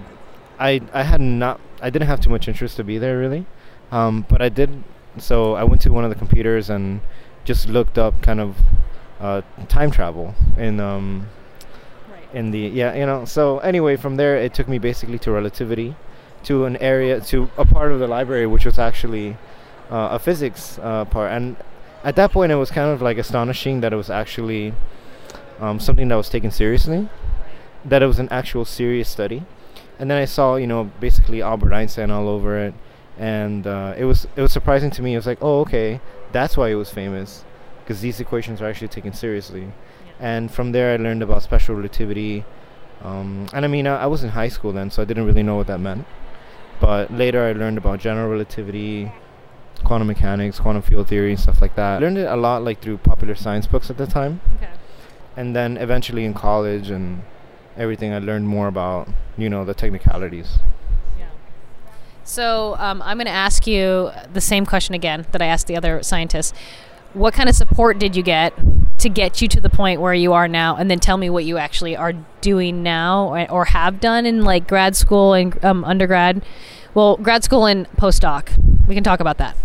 I 0.59 0.81
I 0.93 1.03
had 1.03 1.21
not 1.21 1.59
I 1.81 1.89
didn't 1.89 2.07
have 2.07 2.19
too 2.19 2.29
much 2.29 2.47
interest 2.47 2.75
to 2.77 2.83
be 2.83 2.97
there 2.97 3.17
really, 3.17 3.45
um, 3.91 4.25
but 4.29 4.41
I 4.41 4.49
did. 4.49 4.83
So 5.17 5.53
I 5.53 5.63
went 5.63 5.81
to 5.81 5.91
one 5.91 6.03
of 6.03 6.09
the 6.09 6.15
computers 6.15 6.69
and 6.69 7.01
just 7.45 7.67
looked 7.67 7.97
up 7.97 8.21
kind 8.21 8.39
of 8.39 8.57
uh, 9.19 9.41
time 9.67 9.91
travel 9.91 10.35
in 10.57 10.79
um. 10.79 11.27
In 12.33 12.51
the 12.51 12.59
yeah 12.59 12.93
you 12.93 13.05
know 13.05 13.25
so 13.25 13.59
anyway 13.59 13.95
from 13.95 14.15
there 14.15 14.37
it 14.37 14.53
took 14.53 14.67
me 14.67 14.77
basically 14.77 15.17
to 15.17 15.31
relativity 15.31 15.95
to 16.43 16.65
an 16.65 16.77
area 16.77 17.19
to 17.19 17.49
a 17.57 17.65
part 17.65 17.91
of 17.91 17.99
the 17.99 18.07
library 18.07 18.45
which 18.45 18.65
was 18.65 18.77
actually 18.77 19.35
uh, 19.89 20.09
a 20.11 20.19
physics 20.19 20.79
uh, 20.81 21.05
part. 21.05 21.31
And 21.31 21.57
at 22.03 22.15
that 22.15 22.31
point 22.31 22.51
it 22.51 22.55
was 22.55 22.71
kind 22.71 22.89
of 22.89 23.01
like 23.01 23.17
astonishing 23.17 23.81
that 23.81 23.91
it 23.93 23.95
was 23.95 24.09
actually 24.09 24.73
um, 25.59 25.79
something 25.79 26.07
that 26.07 26.15
was 26.15 26.29
taken 26.29 26.51
seriously 26.51 27.09
that 27.85 28.01
it 28.01 28.05
was 28.05 28.19
an 28.19 28.29
actual 28.29 28.65
serious 28.65 29.09
study. 29.09 29.43
And 29.97 30.09
then 30.09 30.17
i 30.17 30.25
saw 30.25 30.55
you 30.55 30.67
know 30.67 30.91
basically 30.99 31.41
albert 31.41 31.73
einstein 31.73 32.11
all 32.11 32.29
over 32.29 32.57
it. 32.57 32.73
And 33.17 33.67
uh, 33.67 33.95
it 33.97 34.05
was 34.05 34.27
it 34.35 34.41
was 34.41 34.51
surprising 34.51 34.91
to 34.91 35.01
me. 35.01 35.13
It 35.13 35.17
was 35.17 35.27
like 35.27 35.39
oh 35.41 35.61
okay 35.61 35.99
that's 36.31 36.55
why 36.55 36.69
it 36.69 36.75
was 36.75 36.89
famous 36.89 37.43
because 37.83 38.01
these 38.01 38.19
equations 38.19 38.61
are 38.61 38.69
actually 38.69 38.87
taken 38.87 39.11
seriously 39.13 39.71
and 40.19 40.51
from 40.51 40.71
there 40.71 40.93
I 40.93 40.97
learned 40.97 41.23
about 41.23 41.43
special 41.43 41.75
relativity. 41.75 42.45
Um, 43.01 43.47
and 43.53 43.63
I 43.63 43.67
mean, 43.67 43.87
I, 43.87 44.03
I 44.03 44.05
was 44.07 44.23
in 44.23 44.29
high 44.29 44.49
school 44.49 44.73
then, 44.73 44.91
so 44.91 45.01
I 45.01 45.05
didn't 45.05 45.25
really 45.25 45.43
know 45.43 45.55
what 45.55 45.67
that 45.67 45.79
meant. 45.79 46.05
But 46.79 47.11
later 47.11 47.43
I 47.45 47.53
learned 47.53 47.77
about 47.77 47.99
general 47.99 48.29
relativity, 48.29 49.11
quantum 49.83 50.07
mechanics, 50.07 50.59
quantum 50.59 50.81
field 50.81 51.07
theory, 51.07 51.31
and 51.31 51.39
stuff 51.39 51.61
like 51.61 51.75
that. 51.75 51.97
I 51.97 51.99
learned 51.99 52.17
it 52.17 52.27
a 52.27 52.35
lot 52.35 52.63
like 52.63 52.81
through 52.81 52.97
popular 52.97 53.35
science 53.35 53.67
books 53.67 53.89
at 53.89 53.97
the 53.97 54.07
time. 54.07 54.41
Okay. 54.57 54.71
And 55.37 55.55
then 55.55 55.77
eventually 55.77 56.25
in 56.25 56.33
college 56.33 56.89
and 56.89 57.23
everything, 57.77 58.13
I 58.13 58.19
learned 58.19 58.47
more 58.47 58.67
about, 58.67 59.07
you 59.37 59.49
know, 59.49 59.63
the 59.63 59.73
technicalities. 59.73 60.59
Yeah. 61.17 61.27
So 62.25 62.75
um, 62.77 63.01
I'm 63.01 63.17
going 63.17 63.25
to 63.25 63.31
ask 63.31 63.65
you 63.65 64.11
the 64.33 64.41
same 64.41 64.65
question 64.65 64.95
again 64.95 65.25
that 65.31 65.41
I 65.41 65.45
asked 65.45 65.67
the 65.67 65.77
other 65.77 66.03
scientists. 66.03 66.53
What 67.13 67.33
kind 67.33 67.49
of 67.49 67.55
support 67.55 67.97
did 67.97 68.15
you 68.15 68.23
get 68.23 68.53
to 68.99 69.09
get 69.09 69.41
you 69.41 69.47
to 69.47 69.61
the 69.61 69.69
point 69.69 69.99
where 69.99 70.13
you 70.13 70.33
are 70.33 70.47
now? 70.47 70.75
And 70.75 70.91
then 70.91 70.99
tell 70.99 71.17
me 71.17 71.29
what 71.29 71.43
you 71.43 71.57
actually 71.57 71.95
are 71.95 72.13
doing 72.41 72.83
now 72.83 73.33
or, 73.33 73.51
or 73.51 73.65
have 73.65 73.99
done 73.99 74.25
in 74.25 74.43
like 74.43 74.67
grad 74.67 74.95
school 74.95 75.33
and 75.33 75.63
um, 75.65 75.83
undergrad. 75.83 76.43
Well, 76.93 77.17
grad 77.17 77.43
school 77.43 77.65
and 77.65 77.89
postdoc. 77.93 78.49
We 78.87 78.95
can 78.95 79.03
talk 79.03 79.19
about 79.19 79.37
that. 79.39 79.55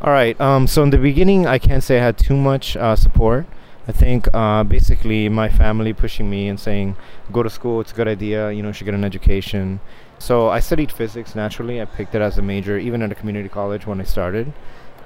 All 0.00 0.12
right. 0.12 0.40
Um, 0.40 0.66
so 0.66 0.82
in 0.82 0.90
the 0.90 0.98
beginning, 0.98 1.46
I 1.46 1.58
can't 1.58 1.82
say 1.82 1.98
I 1.98 2.02
had 2.02 2.18
too 2.18 2.36
much 2.36 2.76
uh, 2.76 2.96
support. 2.96 3.46
I 3.88 3.92
think 3.92 4.28
uh, 4.34 4.64
basically 4.64 5.28
my 5.28 5.48
family 5.48 5.92
pushing 5.92 6.28
me 6.28 6.48
and 6.48 6.60
saying, 6.60 6.96
"Go 7.32 7.42
to 7.42 7.50
school. 7.50 7.80
It's 7.80 7.92
a 7.92 7.94
good 7.94 8.06
idea. 8.06 8.52
You 8.52 8.62
know, 8.62 8.68
you 8.68 8.74
should 8.74 8.84
get 8.84 8.94
an 8.94 9.04
education." 9.04 9.80
So 10.18 10.50
I 10.50 10.60
studied 10.60 10.92
physics 10.92 11.34
naturally. 11.34 11.80
I 11.80 11.84
picked 11.84 12.14
it 12.14 12.20
as 12.20 12.38
a 12.38 12.42
major, 12.42 12.76
even 12.76 13.02
at 13.02 13.10
a 13.10 13.14
community 13.14 13.48
college 13.48 13.86
when 13.86 14.00
I 14.00 14.04
started. 14.04 14.52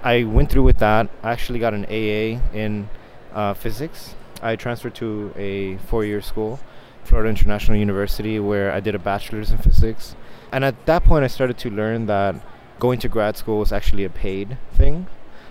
I 0.02 0.24
went 0.24 0.50
through 0.50 0.64
with 0.64 0.78
that. 0.78 1.08
I 1.22 1.30
actually 1.32 1.58
got 1.58 1.74
an 1.74 1.84
AA 1.86 2.40
in 2.56 2.88
uh, 3.32 3.54
physics. 3.54 4.14
I 4.42 4.56
transferred 4.56 4.94
to 4.96 5.32
a 5.36 5.76
four-year 5.88 6.20
school, 6.20 6.58
Florida 7.04 7.28
International 7.30 7.76
University, 7.76 8.38
where 8.40 8.72
I 8.72 8.80
did 8.80 8.94
a 8.94 8.98
bachelor's 8.98 9.50
in 9.50 9.58
physics. 9.58 10.16
And 10.50 10.64
at 10.64 10.86
that 10.86 11.04
point, 11.04 11.24
I 11.24 11.28
started 11.28 11.56
to 11.58 11.70
learn 11.70 12.06
that 12.06 12.34
going 12.80 12.98
to 13.00 13.08
grad 13.08 13.36
school 13.36 13.60
was 13.60 13.72
actually 13.72 14.04
a 14.04 14.10
paid 14.10 14.58
thing. 14.74 15.06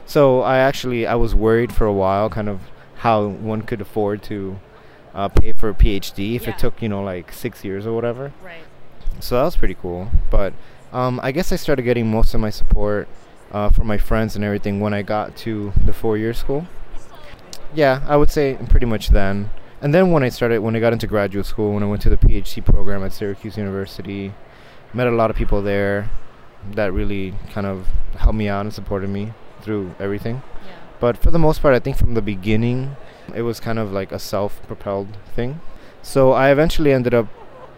So 0.06 0.42
I 0.42 0.58
actually 0.58 1.08
I 1.08 1.16
was 1.16 1.34
worried 1.34 1.72
for 1.72 1.86
a 1.86 1.94
while, 1.94 2.30
kind 2.30 2.50
of 2.50 2.60
how 2.96 3.26
one 3.28 3.62
could 3.62 3.80
afford 3.82 4.22
to 4.24 4.60
uh, 5.16 5.30
pay 5.30 5.54
for 5.54 5.70
a 5.70 5.74
PhD 5.74 6.36
if 6.36 6.44
Yeah. 6.44 6.50
it 6.50 6.60
took 6.60 6.82
you 6.82 6.90
know 6.90 7.02
like 7.04 7.32
six 7.32 7.64
years 7.64 7.88
or 7.88 7.94
whatever. 7.94 8.34
Right. 8.44 8.64
So 9.22 9.36
that 9.38 9.44
was 9.44 9.56
pretty 9.56 9.76
cool. 9.76 10.10
But 10.30 10.54
um, 10.92 11.20
I 11.24 11.32
guess 11.32 11.52
I 11.54 11.56
started 11.56 11.84
getting 11.84 12.12
most 12.12 12.34
of 12.34 12.42
my 12.42 12.50
support 12.50 13.08
uh, 13.52 13.70
from 13.70 13.88
my 13.88 13.98
friends 13.98 14.36
and 14.36 14.44
everything 14.44 14.80
when 14.80 14.94
I 14.94 15.02
got 15.02 15.36
to 15.38 15.74
the 15.86 15.94
four-year 15.94 16.34
school. 16.34 16.68
Yeah, 17.74 18.04
I 18.08 18.18
would 18.18 18.30
say 18.30 18.58
pretty 18.70 18.86
much 18.86 19.10
then. 19.10 19.50
And 19.82 19.94
then 19.94 20.12
when 20.12 20.24
I 20.24 20.30
started, 20.30 20.60
when 20.60 20.76
I 20.76 20.80
got 20.80 20.94
into 20.94 21.08
graduate 21.08 21.46
school, 21.46 21.74
when 21.74 21.84
I 21.84 21.88
went 21.88 22.02
to 22.04 22.10
the 22.10 22.18
PhD 22.18 22.64
program 22.64 23.04
at 23.04 23.14
Syracuse 23.14 23.58
University, 23.58 24.34
met 24.94 25.08
a 25.08 25.12
lot 25.12 25.30
of 25.30 25.36
people 25.36 25.62
there 25.62 26.10
that 26.74 26.94
really 26.94 27.34
kind 27.52 27.66
of 27.66 27.88
helped 28.18 28.38
me 28.38 28.48
out 28.48 28.62
and 28.62 28.74
supported 28.74 29.10
me 29.10 29.34
through 29.62 29.96
everything. 30.00 30.44
Yeah. 30.66 30.74
But 31.00 31.18
for 31.18 31.32
the 31.32 31.40
most 31.40 31.62
part, 31.62 31.74
I 31.74 31.80
think 31.80 31.98
from 31.98 32.14
the 32.14 32.22
beginning, 32.22 32.96
it 33.34 33.42
was 33.42 33.60
kind 33.60 33.80
of 33.80 33.92
like 33.92 34.12
a 34.12 34.20
self 34.20 34.62
propelled 34.68 35.18
thing. 35.36 35.62
So 36.04 36.32
I 36.32 36.52
eventually 36.52 36.94
ended 36.94 37.14
up 37.14 37.28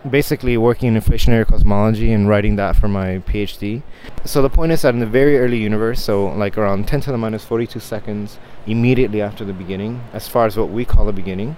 basically 0.10 0.58
working 0.58 0.94
in 0.94 1.02
inflationary 1.02 1.46
cosmology 1.46 2.12
and 2.12 2.28
writing 2.28 2.56
that 2.58 2.76
for 2.76 2.88
my 2.88 3.20
PhD. 3.20 3.82
So 4.26 4.42
the 4.42 4.50
point 4.50 4.72
is 4.72 4.82
that 4.82 4.94
in 4.94 5.00
the 5.00 5.06
very 5.06 5.38
early 5.38 5.58
universe, 5.58 6.04
so 6.04 6.28
like 6.28 6.58
around 6.58 6.88
10 6.88 7.02
to 7.02 7.12
the 7.12 7.18
minus 7.18 7.46
42 7.46 7.80
seconds 7.80 8.40
immediately 8.68 9.22
after 9.22 9.46
the 9.46 9.54
beginning, 9.54 10.02
as 10.12 10.28
far 10.28 10.46
as 10.46 10.58
what 10.58 10.70
we 10.70 10.86
call 10.86 11.06
the 11.06 11.14
beginning, 11.14 11.56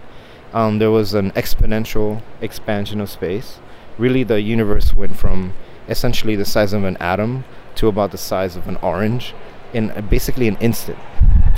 um, 0.53 0.79
there 0.79 0.91
was 0.91 1.13
an 1.13 1.31
exponential 1.31 2.21
expansion 2.39 3.01
of 3.01 3.10
space. 3.10 3.60
Really, 3.97 4.23
the 4.23 4.41
universe 4.41 4.93
went 4.93 5.17
from 5.17 5.53
essentially 5.89 6.36
the 6.36 6.45
size 6.45 6.73
of 6.73 6.84
an 6.84 6.97
atom 6.97 7.43
to 7.75 7.88
about 7.88 8.12
the 8.12 8.17
size 8.17 8.55
of 8.55 8.67
an 8.67 8.77
orange 8.77 9.34
in 9.73 9.91
basically 10.10 10.47
an 10.47 10.55
instant. 10.58 10.97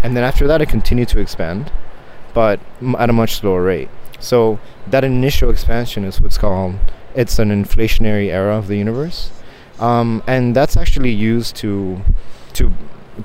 And 0.04 0.16
then 0.16 0.24
after 0.24 0.48
that, 0.48 0.62
it 0.62 0.70
continued 0.70 1.10
to 1.10 1.20
expand, 1.20 1.72
but 2.34 2.60
at 2.98 3.10
a 3.10 3.14
much 3.14 3.36
slower 3.36 3.62
rate. 3.62 3.90
So 4.20 4.60
that 4.88 5.04
initial 5.04 5.50
expansion 5.50 6.04
is 6.04 6.20
what's 6.20 6.38
called 6.38 6.76
it's 7.16 7.40
an 7.40 7.50
inflationary 7.50 8.28
era 8.30 8.56
of 8.56 8.68
the 8.68 8.78
universe, 8.78 9.32
um, 9.80 10.22
and 10.28 10.56
that's 10.56 10.78
actually 10.78 11.12
used 11.12 11.56
to 11.58 12.02
to 12.54 12.72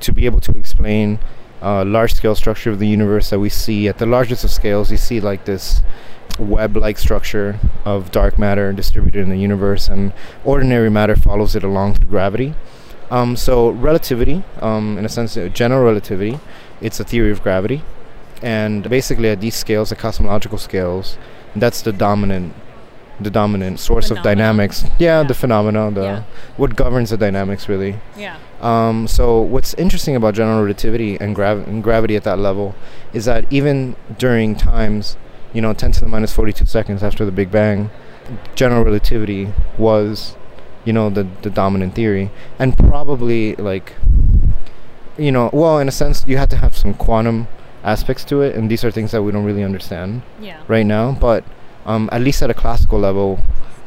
to 0.01 0.13
be 0.13 0.25
able 0.27 0.41
to 0.41 0.53
explain 0.53 1.19
uh, 1.61 1.85
large 1.85 2.15
scale 2.15 2.35
structure 2.35 2.71
of 2.71 2.79
the 2.79 2.89
universe 2.89 3.31
that 3.31 3.39
we 3.39 3.49
see 3.49 3.89
at 3.89 3.99
the 3.99 4.07
largest 4.07 4.45
of 4.45 4.51
scales. 4.51 4.91
You 4.91 4.97
see 4.97 5.21
like 5.21 5.45
this 5.45 5.83
web-like 6.39 6.99
structure 6.99 7.59
of 7.85 8.11
dark 8.11 8.39
matter 8.39 8.73
distributed 8.73 9.23
in 9.23 9.29
the 9.29 9.39
universe, 9.39 9.89
and 9.89 10.13
ordinary 10.45 10.91
matter 10.91 11.17
follows 11.17 11.55
it 11.55 11.63
along 11.63 11.95
through 11.95 12.09
gravity. 12.09 12.55
Um, 13.11 13.37
so 13.37 13.69
relativity, 13.69 14.43
um, 14.63 14.97
in 14.97 15.05
a 15.05 15.09
sense, 15.09 15.37
general 15.53 15.85
relativity, 15.85 16.39
it's 16.81 16.99
a 16.99 17.05
theory 17.05 17.31
of 17.31 17.43
gravity, 17.43 17.83
and 18.43 18.89
basically 18.89 19.29
at 19.31 19.41
these 19.41 19.55
scales, 19.57 19.91
the 19.91 19.97
cosmological 19.97 20.59
scales, 20.59 21.17
that's 21.57 21.83
the 21.83 21.93
dominant, 21.93 22.55
the 23.21 23.31
dominant 23.31 23.79
source 23.79 24.11
of 24.11 24.23
dynamics. 24.23 24.85
Yeah, 24.99 25.21
Yeah. 25.21 25.23
the 25.29 25.35
phenomena, 25.35 25.91
the 25.91 26.03
Yeah. 26.03 26.23
what 26.57 26.75
governs 26.77 27.11
the 27.11 27.17
dynamics 27.17 27.69
really. 27.69 27.97
Yeah. 28.17 28.37
Um, 28.61 29.07
so 29.07 29.41
what's 29.41 29.75
interesting 29.75 30.17
about 30.17 30.35
general 30.35 30.63
relativity 30.63 31.19
and, 31.21 31.35
grav- 31.35 31.67
and 31.69 31.83
gravity 31.83 32.17
at 32.17 32.25
that 32.25 32.39
level 32.39 32.75
is 33.13 33.25
that 33.27 33.45
even 33.51 33.97
during 34.19 34.55
times, 34.57 35.17
you 35.53 35.61
know, 35.61 35.73
10 35.73 35.93
to 35.93 36.01
the 36.01 36.09
minus 36.09 36.33
42 36.33 36.65
seconds 36.67 37.03
after 37.03 37.25
the 37.25 37.33
Big 37.33 37.51
Bang, 37.51 37.91
general 38.55 38.85
relativity 38.85 39.53
was, 39.77 40.37
you 40.85 40.93
know, 40.93 41.11
the, 41.11 41.27
the 41.43 41.51
dominant 41.51 41.95
theory. 41.95 42.31
And 42.59 42.77
probably, 42.79 43.55
like, 43.57 43.93
you 45.19 45.31
know, 45.33 45.51
well, 45.53 45.79
in 45.79 45.89
a 45.89 45.93
sense, 45.93 46.25
you 46.27 46.39
had 46.39 46.49
to 46.51 46.57
have 46.57 46.77
some 46.77 46.95
quantum 46.95 47.49
aspects 47.85 48.25
to 48.27 48.43
it, 48.43 48.55
and 48.55 48.71
these 48.71 48.85
are 48.85 48.91
things 48.91 49.11
that 49.13 49.23
we 49.23 49.33
don't 49.33 49.45
really 49.45 49.65
understand 49.65 50.23
Yeah. 50.41 50.61
right 50.69 50.87
now. 50.87 51.13
But 51.13 51.45
um, 51.87 52.09
at 52.13 52.21
least 52.21 52.43
at 52.43 52.51
a 52.51 52.55
classical 52.55 52.99
level, 52.99 53.41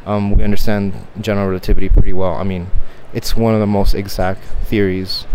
um, 0.05 0.31
we 0.31 0.43
understand 0.43 0.93
general 1.21 1.47
relativity 1.47 1.89
pretty 1.89 2.13
well. 2.13 2.33
I 2.35 2.43
mean, 2.43 2.67
it's 3.13 3.35
one 3.35 3.53
of 3.53 3.59
the 3.59 3.67
most 3.67 3.93
exact 3.95 4.43
theories 4.65 5.25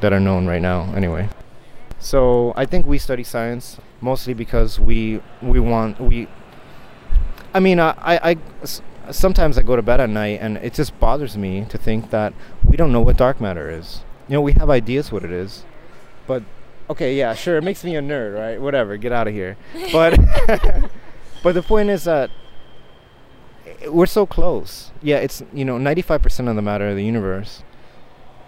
that 0.00 0.12
are 0.12 0.20
known 0.20 0.46
right 0.46 0.62
now, 0.62 0.92
anyway. 0.94 1.28
So 1.98 2.52
I 2.56 2.64
think 2.66 2.86
we 2.86 2.98
study 2.98 3.24
science 3.24 3.78
mostly 4.00 4.34
because 4.34 4.78
we 4.78 5.20
we 5.42 5.58
want 5.60 6.00
we. 6.00 6.28
I 7.54 7.60
mean, 7.60 7.80
I, 7.80 7.90
I, 7.98 8.30
I 8.32 8.36
s- 8.62 8.82
sometimes 9.10 9.56
I 9.58 9.62
go 9.62 9.74
to 9.74 9.82
bed 9.82 10.00
at 10.00 10.10
night 10.10 10.38
and 10.40 10.58
it 10.58 10.74
just 10.74 10.98
bothers 11.00 11.36
me 11.36 11.64
to 11.70 11.78
think 11.78 12.10
that 12.10 12.32
we 12.62 12.76
don't 12.76 12.92
know 12.92 13.00
what 13.00 13.16
dark 13.16 13.40
matter 13.40 13.70
is. 13.70 14.02
You 14.28 14.34
know, 14.34 14.40
we 14.42 14.52
have 14.52 14.68
ideas 14.70 15.10
what 15.10 15.24
it 15.24 15.32
is, 15.32 15.64
but 16.26 16.42
okay, 16.90 17.16
yeah, 17.16 17.34
sure, 17.34 17.56
it 17.56 17.64
makes 17.64 17.84
me 17.84 17.96
a 17.96 18.00
nerd, 18.00 18.34
right? 18.36 18.60
Whatever, 18.60 18.96
get 18.96 19.12
out 19.12 19.28
of 19.28 19.34
here. 19.34 19.56
But 19.92 20.18
but 21.42 21.54
the 21.54 21.62
point 21.62 21.90
is 21.90 22.04
that 22.04 22.30
we're 23.86 24.06
so 24.06 24.26
close. 24.26 24.90
Yeah, 25.02 25.16
it's 25.16 25.42
you 25.52 25.64
know 25.64 25.76
95% 25.78 26.48
of 26.48 26.56
the 26.56 26.62
matter 26.62 26.88
of 26.88 26.96
the 26.96 27.04
universe. 27.04 27.62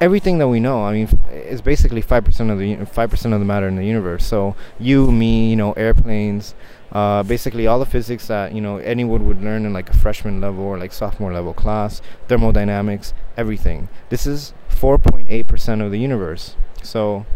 Everything 0.01 0.39
that 0.39 0.49
we 0.49 0.61
know, 0.61 0.83
I 0.83 0.95
mean, 0.95 1.21
is 1.31 1.61
basically 1.61 2.03
5% 2.03 2.51
of 2.51 2.59
the 2.59 2.77
5% 2.77 3.33
of 3.35 3.39
the 3.39 3.45
matter 3.45 3.69
in 3.69 3.77
the 3.77 3.85
universe. 3.85 4.25
So 4.25 4.57
you, 4.79 5.13
me, 5.13 5.51
you 5.51 5.57
know, 5.57 5.73
airplanes, 5.73 6.55
uh, 6.93 7.23
basically 7.23 7.67
all 7.67 7.79
the 7.79 7.85
physics 7.87 8.27
that 8.29 8.55
you 8.55 8.63
know 8.63 8.79
anyone 8.79 9.27
would 9.29 9.43
learn 9.43 9.67
in 9.67 9.75
like 9.75 9.91
a 9.91 9.97
freshman 9.97 10.41
level 10.41 10.65
or 10.65 10.79
like 10.79 10.93
sophomore 10.93 11.33
level 11.33 11.53
class, 11.53 12.01
thermodynamics, 12.29 13.13
everything. 13.37 13.89
This 14.09 14.27
is 14.27 14.55
4.8% 14.71 15.85
of 15.85 15.91
the 15.91 15.99
universe. 15.99 16.57
So 16.83 17.27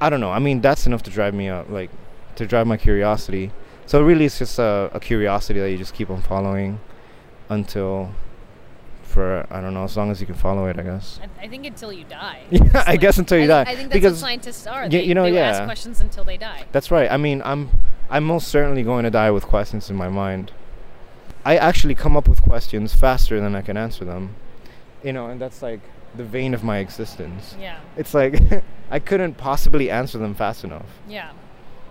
I 0.00 0.10
don't 0.10 0.20
know. 0.20 0.30
I 0.30 0.38
mean, 0.38 0.60
that's 0.60 0.86
enough 0.86 1.02
to 1.04 1.10
drive 1.10 1.34
me 1.34 1.48
up, 1.48 1.68
like 1.68 1.90
to 2.36 2.46
drive 2.46 2.66
my 2.66 2.76
curiosity. 2.76 3.52
So 3.86 4.02
really, 4.02 4.24
it's 4.24 4.38
just 4.38 4.58
a, 4.58 4.90
a 4.94 5.00
curiosity 5.00 5.60
that 5.60 5.70
you 5.70 5.76
just 5.76 5.94
keep 5.94 6.10
on 6.10 6.22
following 6.22 6.80
until, 7.48 8.10
for 9.02 9.46
I 9.50 9.60
don't 9.60 9.74
know, 9.74 9.84
as 9.84 9.96
long 9.96 10.10
as 10.10 10.20
you 10.20 10.26
can 10.26 10.36
follow 10.36 10.66
it, 10.66 10.78
I 10.78 10.82
guess. 10.82 11.18
I, 11.22 11.44
I 11.44 11.48
think 11.48 11.66
until 11.66 11.92
you 11.92 12.04
die. 12.04 12.42
Yeah, 12.50 12.60
I 12.62 12.64
honestly. 12.64 12.98
guess 12.98 13.18
until 13.18 13.38
you 13.38 13.44
I 13.44 13.46
die. 13.48 13.64
thi- 13.64 13.70
I 13.70 13.76
think 13.76 13.88
that's 13.88 13.96
because 13.96 14.12
what 14.14 14.20
scientists 14.20 14.66
are. 14.66 14.88
They, 14.88 15.04
you 15.04 15.14
know, 15.14 15.24
they 15.24 15.32
will 15.32 15.38
ask 15.38 15.60
yeah. 15.60 15.64
questions 15.66 16.00
until 16.00 16.24
they 16.24 16.36
die. 16.36 16.64
That's 16.72 16.90
right. 16.90 17.10
I 17.10 17.16
mean, 17.16 17.42
I'm 17.44 17.70
I'm 18.08 18.24
most 18.24 18.48
certainly 18.48 18.82
going 18.82 19.04
to 19.04 19.10
die 19.10 19.30
with 19.30 19.44
questions 19.44 19.90
in 19.90 19.96
my 19.96 20.08
mind. 20.08 20.52
I 21.44 21.56
actually 21.56 21.94
come 21.94 22.16
up 22.16 22.28
with 22.28 22.42
questions 22.42 22.94
faster 22.94 23.40
than 23.40 23.54
I 23.54 23.62
can 23.62 23.76
answer 23.76 24.04
them. 24.04 24.36
You 25.02 25.12
know, 25.12 25.26
and 25.26 25.40
that's 25.40 25.62
like 25.62 25.80
the 26.16 26.24
vein 26.24 26.54
of 26.54 26.64
my 26.64 26.78
existence. 26.78 27.56
Yeah. 27.58 27.80
It's 27.96 28.14
like 28.14 28.40
I 28.90 28.98
couldn't 28.98 29.34
possibly 29.34 29.90
answer 29.90 30.18
them 30.18 30.34
fast 30.34 30.64
enough. 30.64 30.86
Yeah. 31.08 31.32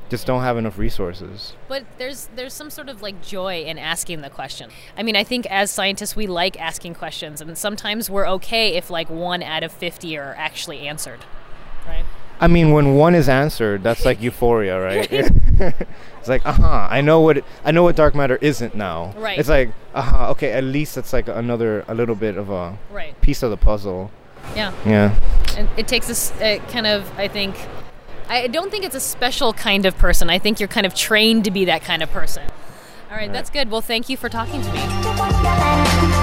Just 0.10 0.26
don't 0.26 0.42
have 0.42 0.58
enough 0.58 0.80
resources. 0.80 1.54
But 1.68 1.84
there's 2.00 2.30
there's 2.36 2.54
some 2.54 2.72
sort 2.72 2.90
of 2.90 3.02
like 3.04 3.22
joy 3.22 3.64
in 3.64 3.78
asking 3.78 4.22
the 4.22 4.30
question. 4.30 4.72
I 4.98 5.04
mean, 5.04 5.16
I 5.16 5.24
think 5.24 5.46
as 5.48 5.70
scientists 5.70 6.16
we 6.16 6.26
like 6.26 6.60
asking 6.60 6.96
questions, 6.96 7.42
and 7.42 7.56
sometimes 7.56 8.10
we're 8.10 8.28
okay 8.28 8.76
if 8.76 8.90
like 8.90 9.10
one 9.10 9.44
out 9.44 9.64
of 9.64 9.72
fifty 9.72 10.18
are 10.18 10.34
actually 10.36 10.88
answered, 10.88 11.20
right? 11.86 12.06
I 12.40 12.48
mean, 12.48 12.72
when 12.72 12.96
one 12.96 13.16
is 13.16 13.28
answered, 13.28 13.84
that's 13.84 14.06
like 14.06 14.22
euphoria, 14.22 14.80
right? 14.82 15.08
it's 15.12 16.28
like, 16.28 16.46
uh-huh, 16.46 16.88
I 16.90 17.02
know 17.02 17.20
what 17.20 17.38
it, 17.40 17.46
I 17.66 17.72
know 17.72 17.84
what 17.84 17.96
dark 17.96 18.16
matter 18.16 18.38
isn't 18.42 18.76
now. 18.76 19.14
Right. 19.18 19.38
It's 19.38 19.50
like, 19.50 19.72
uh-huh, 19.94 20.32
okay, 20.32 20.52
at 20.54 20.64
least 20.64 20.98
it's 20.98 21.12
like 21.12 21.28
another 21.28 21.84
a 21.88 21.94
little 21.94 22.16
bit 22.16 22.38
of 22.38 22.50
a 22.50 22.78
Right. 22.92 23.20
piece 23.22 23.44
of 23.44 23.50
the 23.52 23.58
puzzle. 23.58 24.12
Yeah. 24.56 24.72
Yeah. 24.86 25.20
And 25.58 25.68
it 25.78 25.88
takes 25.88 26.10
us 26.10 26.32
uh, 26.40 26.60
kind 26.70 26.88
of, 26.88 27.12
I 27.20 27.28
think, 27.28 27.56
I 28.30 28.48
don't 28.48 28.72
think 28.72 28.86
it's 28.86 28.96
a 28.96 29.00
special 29.02 29.54
kind 29.54 29.86
of 29.86 29.98
person. 29.98 30.30
I 30.30 30.40
think 30.40 30.60
you're 30.60 30.70
kind 30.70 30.86
of 30.86 30.94
trained 30.94 31.44
to 31.46 31.52
be 31.52 31.66
that 31.66 31.82
kind 31.82 32.02
of 32.02 32.10
person. 32.12 32.44
All 33.12 33.18
right, 33.18 33.34
that's 33.34 33.50
good. 33.50 33.72
Well, 33.72 33.82
thank 33.82 34.08
you 34.08 34.16
for 34.18 34.30
talking 34.30 34.62
to 34.62 34.72
me. 34.72 36.19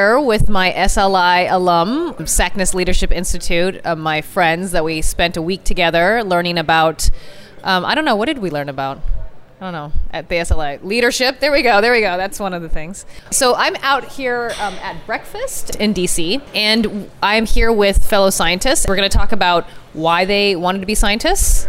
Here 0.00 0.18
with 0.18 0.48
my 0.48 0.72
SLI 0.72 1.52
alum, 1.52 2.14
SACNAS 2.14 2.72
Leadership 2.72 3.12
Institute, 3.12 3.82
uh, 3.84 3.94
my 3.94 4.22
friends 4.22 4.70
that 4.70 4.82
we 4.82 5.02
spent 5.02 5.36
a 5.36 5.42
week 5.42 5.62
together 5.62 6.24
learning 6.24 6.56
about. 6.56 7.10
Um, 7.62 7.84
I 7.84 7.94
don't 7.94 8.06
know, 8.06 8.16
what 8.16 8.24
did 8.24 8.38
we 8.38 8.48
learn 8.48 8.70
about? 8.70 8.96
I 9.60 9.64
don't 9.64 9.72
know, 9.74 9.92
at 10.10 10.30
the 10.30 10.36
SLI. 10.36 10.82
Leadership. 10.82 11.40
There 11.40 11.52
we 11.52 11.60
go. 11.60 11.82
There 11.82 11.92
we 11.92 12.00
go. 12.00 12.16
That's 12.16 12.40
one 12.40 12.54
of 12.54 12.62
the 12.62 12.68
things. 12.70 13.04
So 13.30 13.54
I'm 13.54 13.76
out 13.82 14.04
here 14.12 14.52
um, 14.58 14.72
at 14.76 15.04
breakfast 15.04 15.76
in 15.76 15.92
DC, 15.92 16.40
and 16.54 17.10
I'm 17.22 17.44
here 17.44 17.70
with 17.70 18.02
fellow 18.02 18.30
scientists. 18.30 18.86
We're 18.88 18.96
going 18.96 19.10
to 19.10 19.14
talk 19.14 19.32
about 19.32 19.66
why 19.92 20.24
they 20.24 20.56
wanted 20.56 20.80
to 20.80 20.86
be 20.86 20.94
scientists. 20.94 21.68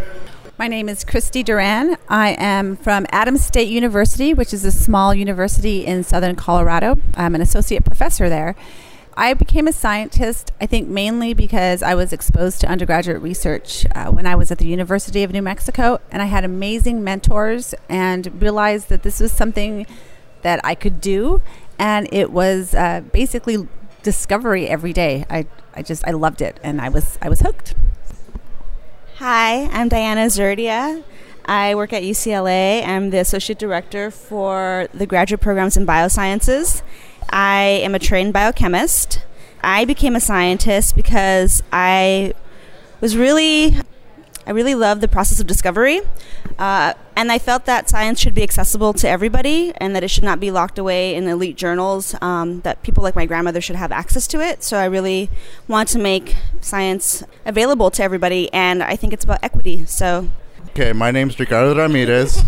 My 0.62 0.68
name 0.68 0.88
is 0.88 1.02
Christy 1.02 1.42
Duran. 1.42 1.96
I 2.08 2.36
am 2.38 2.76
from 2.76 3.04
Adams 3.10 3.44
State 3.44 3.66
University, 3.66 4.32
which 4.32 4.54
is 4.54 4.64
a 4.64 4.70
small 4.70 5.12
university 5.12 5.84
in 5.84 6.04
southern 6.04 6.36
Colorado. 6.36 6.98
I'm 7.16 7.34
an 7.34 7.40
associate 7.40 7.84
professor 7.84 8.28
there. 8.28 8.54
I 9.16 9.34
became 9.34 9.66
a 9.66 9.72
scientist, 9.72 10.52
I 10.60 10.66
think, 10.66 10.86
mainly 10.86 11.34
because 11.34 11.82
I 11.82 11.96
was 11.96 12.12
exposed 12.12 12.60
to 12.60 12.68
undergraduate 12.68 13.20
research 13.20 13.86
uh, 13.92 14.12
when 14.12 14.24
I 14.24 14.36
was 14.36 14.52
at 14.52 14.58
the 14.58 14.68
University 14.68 15.24
of 15.24 15.32
New 15.32 15.42
Mexico, 15.42 16.00
and 16.12 16.22
I 16.22 16.26
had 16.26 16.44
amazing 16.44 17.02
mentors 17.02 17.74
and 17.88 18.40
realized 18.40 18.88
that 18.88 19.02
this 19.02 19.18
was 19.18 19.32
something 19.32 19.84
that 20.42 20.60
I 20.62 20.76
could 20.76 21.00
do, 21.00 21.42
and 21.76 22.08
it 22.12 22.30
was 22.30 22.72
uh, 22.72 23.00
basically 23.12 23.66
discovery 24.04 24.68
every 24.68 24.92
day. 24.92 25.26
I, 25.28 25.48
I 25.74 25.82
just 25.82 26.06
I 26.06 26.12
loved 26.12 26.40
it, 26.40 26.60
and 26.62 26.80
I 26.80 26.88
was 26.88 27.18
I 27.20 27.28
was 27.28 27.40
hooked. 27.40 27.74
Hi, 29.24 29.68
I'm 29.70 29.88
Diana 29.88 30.26
Zerdia. 30.26 31.04
I 31.44 31.76
work 31.76 31.92
at 31.92 32.02
UCLA. 32.02 32.84
I'm 32.84 33.10
the 33.10 33.18
associate 33.18 33.56
director 33.56 34.10
for 34.10 34.88
the 34.92 35.06
graduate 35.06 35.40
programs 35.40 35.76
in 35.76 35.86
biosciences. 35.86 36.82
I 37.30 37.62
am 37.84 37.94
a 37.94 38.00
trained 38.00 38.32
biochemist. 38.32 39.24
I 39.62 39.84
became 39.84 40.16
a 40.16 40.20
scientist 40.20 40.96
because 40.96 41.62
I 41.72 42.34
was 43.00 43.16
really, 43.16 43.76
I 44.46 44.50
really 44.50 44.74
love 44.74 45.00
the 45.00 45.08
process 45.08 45.40
of 45.40 45.46
discovery. 45.46 46.00
Uh, 46.58 46.94
and 47.16 47.30
I 47.30 47.38
felt 47.38 47.66
that 47.66 47.88
science 47.88 48.20
should 48.20 48.34
be 48.34 48.42
accessible 48.42 48.92
to 48.94 49.08
everybody 49.08 49.72
and 49.76 49.94
that 49.94 50.02
it 50.02 50.08
should 50.08 50.24
not 50.24 50.40
be 50.40 50.50
locked 50.50 50.78
away 50.78 51.14
in 51.14 51.28
elite 51.28 51.56
journals, 51.56 52.14
um, 52.20 52.60
that 52.62 52.82
people 52.82 53.02
like 53.02 53.14
my 53.14 53.26
grandmother 53.26 53.60
should 53.60 53.76
have 53.76 53.92
access 53.92 54.26
to 54.28 54.40
it. 54.40 54.62
So 54.62 54.78
I 54.78 54.86
really 54.86 55.30
want 55.68 55.88
to 55.90 55.98
make 55.98 56.36
science 56.60 57.22
available 57.44 57.90
to 57.92 58.02
everybody, 58.02 58.52
and 58.52 58.82
I 58.82 58.96
think 58.96 59.12
it's 59.12 59.24
about 59.24 59.40
equity. 59.42 59.84
So 59.86 60.28
Okay, 60.68 60.94
my 60.94 61.10
name's 61.10 61.38
Ricardo 61.38 61.76
Ramirez. 61.76 62.44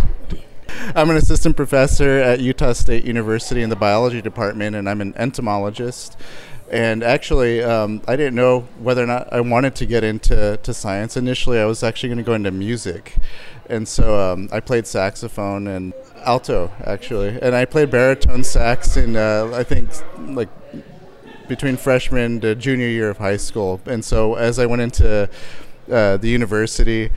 I'm 0.94 1.10
an 1.10 1.16
assistant 1.16 1.56
professor 1.56 2.18
at 2.20 2.40
Utah 2.40 2.72
State 2.72 3.04
University 3.04 3.60
in 3.60 3.68
the 3.68 3.76
biology 3.76 4.22
department, 4.22 4.74
and 4.76 4.88
I'm 4.88 5.02
an 5.02 5.12
entomologist. 5.16 6.16
And 6.74 7.04
actually, 7.04 7.62
um, 7.62 8.02
I 8.08 8.16
didn't 8.16 8.34
know 8.34 8.62
whether 8.80 9.00
or 9.00 9.06
not 9.06 9.32
I 9.32 9.40
wanted 9.42 9.76
to 9.76 9.86
get 9.86 10.02
into 10.02 10.58
to 10.60 10.74
science. 10.74 11.16
Initially, 11.16 11.60
I 11.60 11.66
was 11.66 11.84
actually 11.84 12.08
going 12.08 12.18
to 12.18 12.24
go 12.24 12.34
into 12.34 12.50
music, 12.50 13.14
and 13.70 13.86
so 13.86 14.18
um, 14.18 14.48
I 14.50 14.58
played 14.58 14.84
saxophone 14.84 15.68
and 15.68 15.94
alto 16.24 16.72
actually, 16.82 17.38
and 17.40 17.54
I 17.54 17.64
played 17.64 17.92
baritone 17.92 18.42
sax 18.42 18.96
in 18.96 19.14
uh, 19.14 19.52
I 19.54 19.62
think 19.62 19.88
like 20.34 20.48
between 21.46 21.76
freshman 21.76 22.40
to 22.40 22.56
junior 22.56 22.88
year 22.88 23.08
of 23.08 23.18
high 23.18 23.36
school. 23.36 23.80
And 23.86 24.04
so 24.04 24.34
as 24.34 24.58
I 24.58 24.66
went 24.66 24.82
into 24.82 25.30
uh, 25.88 26.16
the 26.16 26.28
university, 26.28 27.12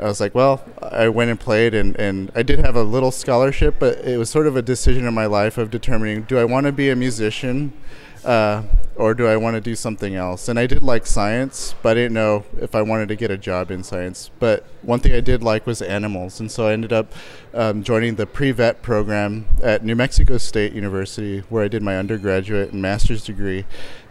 I 0.00 0.04
was 0.04 0.22
like, 0.22 0.34
well, 0.34 0.64
I 0.80 1.10
went 1.10 1.30
and 1.30 1.38
played, 1.38 1.74
and, 1.74 1.94
and 1.96 2.32
I 2.34 2.42
did 2.42 2.60
have 2.60 2.76
a 2.76 2.82
little 2.82 3.10
scholarship, 3.10 3.74
but 3.78 3.98
it 3.98 4.16
was 4.16 4.30
sort 4.30 4.46
of 4.46 4.56
a 4.56 4.62
decision 4.62 5.06
in 5.06 5.12
my 5.12 5.26
life 5.26 5.58
of 5.58 5.70
determining 5.70 6.22
do 6.22 6.38
I 6.38 6.46
want 6.46 6.64
to 6.64 6.72
be 6.72 6.88
a 6.88 6.96
musician 6.96 7.74
uh, 8.24 8.62
or 8.96 9.14
do 9.14 9.26
I 9.26 9.36
want 9.36 9.54
to 9.54 9.60
do 9.60 9.74
something 9.74 10.14
else? 10.14 10.48
And 10.48 10.58
I 10.58 10.66
did 10.66 10.82
like 10.82 11.06
science, 11.06 11.74
but 11.82 11.90
I 11.90 11.94
didn't 11.94 12.14
know 12.14 12.44
if 12.60 12.74
I 12.74 12.82
wanted 12.82 13.08
to 13.08 13.16
get 13.16 13.30
a 13.30 13.38
job 13.38 13.70
in 13.70 13.82
science. 13.82 14.30
But 14.38 14.64
one 14.82 15.00
thing 15.00 15.12
I 15.12 15.20
did 15.20 15.42
like 15.42 15.66
was 15.66 15.82
animals, 15.82 16.38
and 16.38 16.50
so 16.50 16.68
I 16.68 16.72
ended 16.72 16.92
up 16.92 17.12
um, 17.54 17.82
joining 17.82 18.16
the 18.16 18.26
pre 18.26 18.52
vet 18.52 18.82
program 18.82 19.46
at 19.62 19.84
New 19.84 19.96
Mexico 19.96 20.38
State 20.38 20.72
University, 20.72 21.40
where 21.48 21.64
I 21.64 21.68
did 21.68 21.82
my 21.82 21.96
undergraduate 21.96 22.72
and 22.72 22.82
master's 22.82 23.24
degree. 23.24 23.64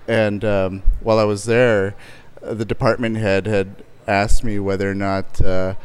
And 0.08 0.44
um, 0.44 0.84
while 1.00 1.20
I 1.20 1.24
was 1.24 1.46
there, 1.46 1.96
uh, 2.44 2.54
the 2.54 2.66
department 2.66 3.18
head 3.18 3.46
had 3.46 3.84
asked 4.08 4.44
me 4.44 4.60
whether 4.60 4.90
or 4.90 4.96
not 4.96 5.40
uh, 5.42 5.76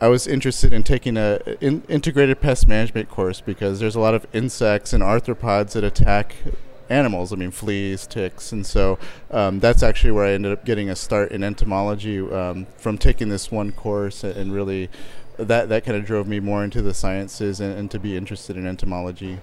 I 0.00 0.08
was 0.08 0.26
interested 0.26 0.72
in 0.72 0.84
taking 0.84 1.16
a 1.16 1.40
in, 1.60 1.82
integrated 1.88 2.40
pest 2.40 2.68
management 2.68 3.08
course 3.08 3.40
because 3.40 3.80
there's 3.80 3.96
a 3.96 4.00
lot 4.00 4.14
of 4.14 4.26
insects 4.32 4.92
and 4.92 5.02
arthropods 5.02 5.72
that 5.72 5.82
attack 5.82 6.36
animals. 6.90 7.32
I 7.32 7.36
mean, 7.36 7.50
fleas, 7.50 8.06
ticks, 8.06 8.52
and 8.52 8.66
so 8.66 8.98
um, 9.30 9.60
that's 9.60 9.82
actually 9.82 10.12
where 10.12 10.24
I 10.24 10.32
ended 10.32 10.52
up 10.52 10.64
getting 10.64 10.90
a 10.90 10.96
start 10.96 11.32
in 11.32 11.42
entomology 11.44 12.20
um, 12.20 12.66
from 12.76 12.98
taking 12.98 13.28
this 13.28 13.50
one 13.50 13.72
course, 13.72 14.24
and 14.24 14.52
really 14.52 14.88
that 15.36 15.68
that 15.68 15.84
kind 15.84 15.96
of 15.96 16.04
drove 16.04 16.26
me 16.26 16.40
more 16.40 16.64
into 16.64 16.82
the 16.82 16.92
sciences 16.92 17.60
and, 17.60 17.78
and 17.78 17.90
to 17.90 17.98
be 17.98 18.16
interested 18.16 18.56
in 18.56 18.66
entomology. 18.66 19.38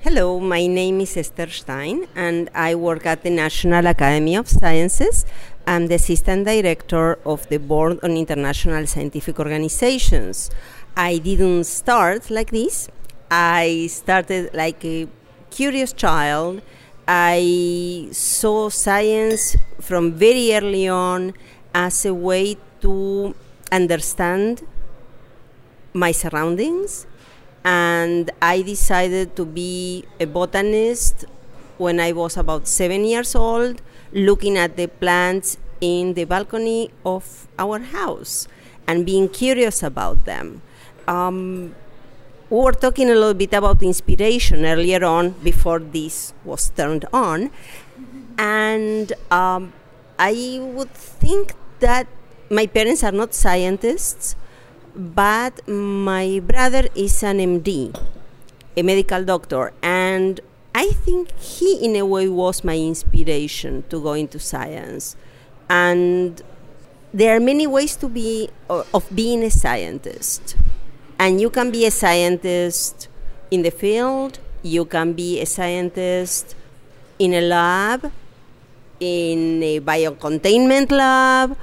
Hello, 0.00 0.40
my 0.40 0.66
name 0.66 1.02
is 1.02 1.14
Esther 1.14 1.50
Stein, 1.50 2.08
and 2.16 2.48
I 2.54 2.74
work 2.74 3.04
at 3.04 3.22
the 3.22 3.28
National 3.28 3.86
Academy 3.86 4.34
of 4.34 4.48
Sciences. 4.48 5.26
I'm 5.66 5.88
the 5.88 5.96
assistant 5.96 6.46
director 6.46 7.18
of 7.26 7.46
the 7.50 7.58
Board 7.58 8.00
on 8.02 8.16
International 8.16 8.86
Scientific 8.86 9.38
Organizations. 9.38 10.50
I 10.96 11.18
didn't 11.18 11.64
start 11.64 12.30
like 12.30 12.50
this. 12.50 12.88
I 13.30 13.88
started 13.90 14.54
like 14.54 14.82
a 14.86 15.06
curious 15.50 15.92
child. 15.92 16.62
I 17.06 18.08
saw 18.12 18.68
science 18.68 19.56
from 19.80 20.12
very 20.12 20.54
early 20.54 20.88
on 20.88 21.34
as 21.74 22.06
a 22.06 22.14
way 22.14 22.56
to 22.80 23.34
understand 23.72 24.62
my 25.92 26.12
surroundings 26.12 27.06
and 27.64 28.30
I 28.40 28.62
decided 28.62 29.36
to 29.36 29.44
be 29.44 30.04
a 30.18 30.26
botanist 30.26 31.26
when 31.78 32.00
I 32.00 32.12
was 32.12 32.36
about 32.36 32.68
seven 32.68 33.04
years 33.04 33.34
old, 33.34 33.82
looking 34.12 34.56
at 34.56 34.76
the 34.76 34.86
plants 34.86 35.56
in 35.80 36.14
the 36.14 36.24
balcony 36.24 36.90
of 37.04 37.48
our 37.58 37.78
house 37.78 38.48
and 38.86 39.04
being 39.04 39.28
curious 39.28 39.82
about 39.82 40.24
them. 40.24 40.62
Um, 41.08 41.74
we 42.50 42.58
were 42.58 42.72
talking 42.72 43.08
a 43.10 43.14
little 43.14 43.34
bit 43.34 43.52
about 43.54 43.82
inspiration 43.82 44.64
earlier 44.64 45.04
on 45.04 45.30
before 45.42 45.78
this 45.78 46.34
was 46.44 46.70
turned 46.70 47.06
on, 47.12 47.50
and 48.38 49.12
um, 49.30 49.72
I 50.18 50.58
would 50.60 50.92
think 50.92 51.54
that 51.78 52.06
my 52.50 52.66
parents 52.66 53.04
are 53.04 53.12
not 53.12 53.32
scientists 53.34 54.34
but 54.94 55.66
my 55.68 56.40
brother 56.44 56.88
is 56.94 57.22
an 57.22 57.38
MD, 57.38 57.94
a 58.76 58.82
medical 58.82 59.24
doctor, 59.24 59.72
and 59.82 60.40
I 60.74 60.90
think 60.90 61.30
he, 61.38 61.84
in 61.84 61.96
a 61.96 62.04
way, 62.04 62.28
was 62.28 62.64
my 62.64 62.76
inspiration 62.76 63.84
to 63.88 64.00
go 64.00 64.12
into 64.12 64.38
science. 64.38 65.16
And 65.68 66.42
there 67.12 67.36
are 67.36 67.40
many 67.40 67.66
ways 67.66 67.96
to 67.96 68.08
be 68.08 68.50
of 68.68 69.08
being 69.14 69.42
a 69.42 69.50
scientist, 69.50 70.56
and 71.20 71.38
you 71.38 71.50
can 71.50 71.70
be 71.70 71.84
a 71.84 71.90
scientist 71.90 73.08
in 73.50 73.60
the 73.60 73.70
field. 73.70 74.38
You 74.62 74.86
can 74.86 75.12
be 75.12 75.38
a 75.40 75.44
scientist 75.44 76.56
in 77.18 77.34
a 77.34 77.42
lab, 77.42 78.10
in 78.98 79.62
a 79.62 79.80
biocontainment 79.80 80.90
lab, 80.90 81.58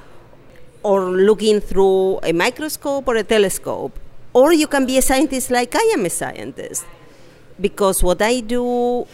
or 0.83 1.09
looking 1.09 1.59
through 1.59 2.19
a 2.21 2.33
microscope 2.33 3.07
or 3.07 3.15
a 3.15 3.23
telescope. 3.23 3.97
Or 4.31 4.53
you 4.53 4.67
can 4.67 4.85
be 4.85 4.99
a 4.99 5.01
scientist 5.01 5.49
like 5.49 5.75
I 5.75 5.91
am 5.95 6.05
a 6.05 6.11
scientist. 6.11 6.85
Because 7.59 8.03
what 8.03 8.21
I 8.21 8.41
do 8.41 9.07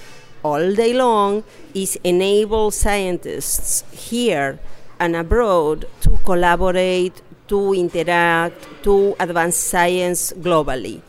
all 0.43 0.75
day 0.75 0.93
long 0.93 1.45
is 1.73 1.97
enable 2.03 2.69
scientists 2.71 3.85
here 3.93 4.59
and 4.99 5.15
abroad 5.15 5.85
to 6.01 6.19
collaborate, 6.25 7.21
to 7.47 7.73
interact, 7.73 8.83
to 8.83 9.15
advance 9.19 9.55
science 9.57 10.33
globally. 10.33 11.01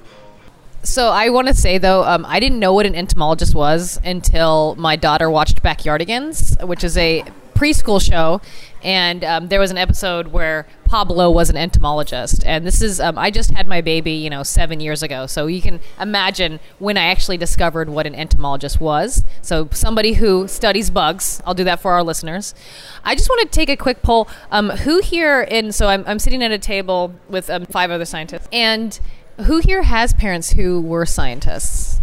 So 0.83 1.09
I 1.09 1.31
want 1.31 1.49
to 1.49 1.55
say 1.55 1.79
though, 1.79 2.05
um, 2.05 2.27
I 2.29 2.41
didn't 2.41 2.59
know 2.59 2.73
what 2.73 2.85
an 2.85 2.95
entomologist 2.95 3.55
was 3.55 3.99
until 4.05 4.75
my 4.77 4.97
daughter 4.97 5.31
watched 5.31 5.63
Backyardigans, 5.63 6.63
which 6.67 6.85
is 6.85 6.99
a 6.99 7.25
preschool 7.55 8.01
show, 8.03 8.41
and 8.85 9.25
um, 9.25 9.49
there 9.49 9.59
was 9.59 9.71
an 9.71 9.79
episode 9.79 10.29
where 10.29 10.67
Pablo 10.85 11.31
was 11.31 11.49
an 11.49 11.57
entomologist, 11.57 12.45
and 12.47 12.67
this 12.67 12.83
is 12.83 13.01
um, 13.01 13.17
I 13.19 13.31
just 13.31 13.51
had 13.51 13.67
my 13.67 13.81
baby, 13.81 14.13
you 14.13 14.29
know, 14.29 14.43
seven 14.43 14.79
years 14.79 15.03
ago, 15.03 15.27
so 15.27 15.47
you 15.47 15.63
can 15.63 15.81
imagine 15.99 16.61
when 16.79 16.99
I 16.99 17.07
actually 17.07 17.39
discovered 17.39 17.89
what 17.89 18.07
an 18.07 18.15
entomologist 18.15 18.81
was. 18.81 19.25
So 19.41 19.69
somebody 19.73 20.13
who 20.13 20.47
studies 20.47 20.91
bugs. 20.91 21.43
I'll 21.47 21.55
do 21.55 21.65
that 21.65 21.81
for 21.81 21.93
our 21.93 22.03
listeners. 22.03 22.55
I 23.03 23.15
just 23.15 23.29
want 23.29 23.41
to 23.43 23.49
take 23.49 23.71
a 23.71 23.77
quick 23.77 24.03
poll. 24.03 24.29
Um, 24.51 24.69
who 24.71 25.01
here 25.01 25.41
in 25.43 25.73
so 25.73 25.89
I'm, 25.89 26.05
I'm 26.07 26.19
sitting 26.19 26.43
at 26.43 26.53
a 26.53 26.59
table 26.59 27.15
with 27.29 27.49
um, 27.49 27.65
five 27.65 27.91
other 27.91 28.05
scientists, 28.05 28.49
and 28.53 29.01
who 29.47 29.59
here 29.59 29.83
has 29.83 30.13
parents 30.13 30.53
who 30.53 30.81
were 30.81 31.07
scientists? 31.07 32.01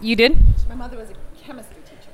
You 0.00 0.16
did? 0.16 0.36
My 0.68 0.74
mother 0.74 0.96
was 0.96 1.10
a. 1.10 1.23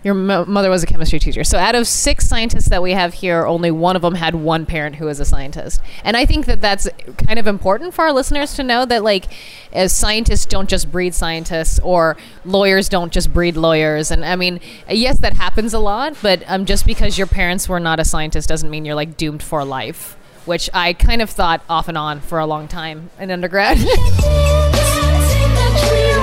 Your 0.03 0.15
mo- 0.15 0.47
mother 0.47 0.71
was 0.71 0.83
a 0.83 0.87
chemistry 0.87 1.19
teacher. 1.19 1.45
So 1.45 1.59
out 1.59 1.75
of 1.75 1.87
six 1.87 2.27
scientists 2.27 2.71
that 2.71 2.83
we 2.83 2.93
have 2.93 3.13
here, 3.15 3.45
only 3.45 3.71
one 3.71 3.97
of 3.97 4.03
them 4.03 4.15
had 4.15 4.35
one 4.35 4.65
parent 4.65 4.97
who 4.97 5.05
was 5.05 5.21
a 5.21 5.27
scientist. 5.27 5.81
And 6.05 6.17
I 6.17 6.25
think 6.25 6.47
that 6.47 6.63
that's 6.63 6.89
kind 7.19 7.39
of 7.39 7.47
important 7.47 7.93
for 7.93 8.07
our 8.07 8.13
listeners 8.13 8.55
to 8.55 8.63
know 8.63 8.87
that, 8.87 9.05
like, 9.05 9.27
as 9.75 9.93
scientists 9.93 10.47
don't 10.47 10.71
just 10.71 10.91
breed 10.91 11.15
scientists, 11.15 11.79
or 11.81 12.17
lawyers 12.47 12.89
don't 12.89 13.13
just 13.13 13.31
breed 13.33 13.57
lawyers. 13.59 14.11
And 14.11 14.25
I 14.25 14.37
mean, 14.37 14.61
yes, 14.89 15.19
that 15.19 15.35
happens 15.35 15.75
a 15.75 15.79
lot, 15.79 16.17
but 16.23 16.43
um, 16.47 16.65
just 16.65 16.87
because 16.87 17.19
your 17.19 17.27
parents 17.27 17.69
were 17.69 17.81
not 17.81 18.01
a 18.01 18.05
scientist 18.05 18.49
doesn't 18.49 18.71
mean 18.71 18.87
you're 18.87 18.95
like 18.95 19.19
doomed 19.19 19.43
for 19.43 19.65
life. 19.65 20.17
which 20.47 20.71
I 20.73 20.95
kind 20.95 21.21
of 21.21 21.29
thought 21.29 21.63
off 21.69 21.89
and 21.89 21.99
on 21.99 22.21
for 22.21 22.39
a 22.39 22.47
long 22.47 22.69
time 22.69 23.11
in 23.19 23.31
undergrad. 23.31 23.79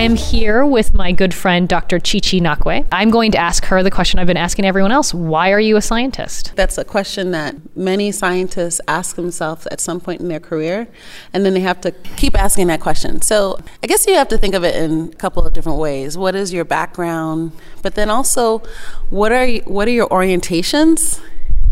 I 0.00 0.04
am 0.04 0.16
here 0.16 0.64
with 0.64 0.94
my 0.94 1.12
good 1.12 1.34
friend, 1.34 1.68
Dr. 1.68 1.98
Chichi 1.98 2.40
Nakwe. 2.40 2.86
I'm 2.90 3.10
going 3.10 3.32
to 3.32 3.38
ask 3.38 3.66
her 3.66 3.82
the 3.82 3.90
question 3.90 4.18
I've 4.18 4.26
been 4.26 4.38
asking 4.38 4.64
everyone 4.64 4.92
else 4.92 5.12
Why 5.12 5.52
are 5.52 5.60
you 5.60 5.76
a 5.76 5.82
scientist? 5.82 6.56
That's 6.56 6.78
a 6.78 6.86
question 6.86 7.32
that 7.32 7.76
many 7.76 8.10
scientists 8.10 8.80
ask 8.88 9.16
themselves 9.16 9.66
at 9.66 9.78
some 9.78 10.00
point 10.00 10.22
in 10.22 10.28
their 10.28 10.40
career, 10.40 10.88
and 11.34 11.44
then 11.44 11.52
they 11.52 11.60
have 11.60 11.82
to 11.82 11.90
keep 12.16 12.34
asking 12.34 12.68
that 12.68 12.80
question. 12.80 13.20
So 13.20 13.58
I 13.82 13.88
guess 13.88 14.06
you 14.06 14.14
have 14.14 14.28
to 14.28 14.38
think 14.38 14.54
of 14.54 14.64
it 14.64 14.74
in 14.74 15.10
a 15.12 15.16
couple 15.16 15.46
of 15.46 15.52
different 15.52 15.78
ways. 15.78 16.16
What 16.16 16.34
is 16.34 16.50
your 16.50 16.64
background? 16.64 17.52
But 17.82 17.94
then 17.94 18.08
also, 18.08 18.62
what 19.10 19.32
are 19.32 19.44
you, 19.44 19.60
what 19.66 19.86
are 19.86 19.90
your 19.90 20.08
orientations, 20.08 21.20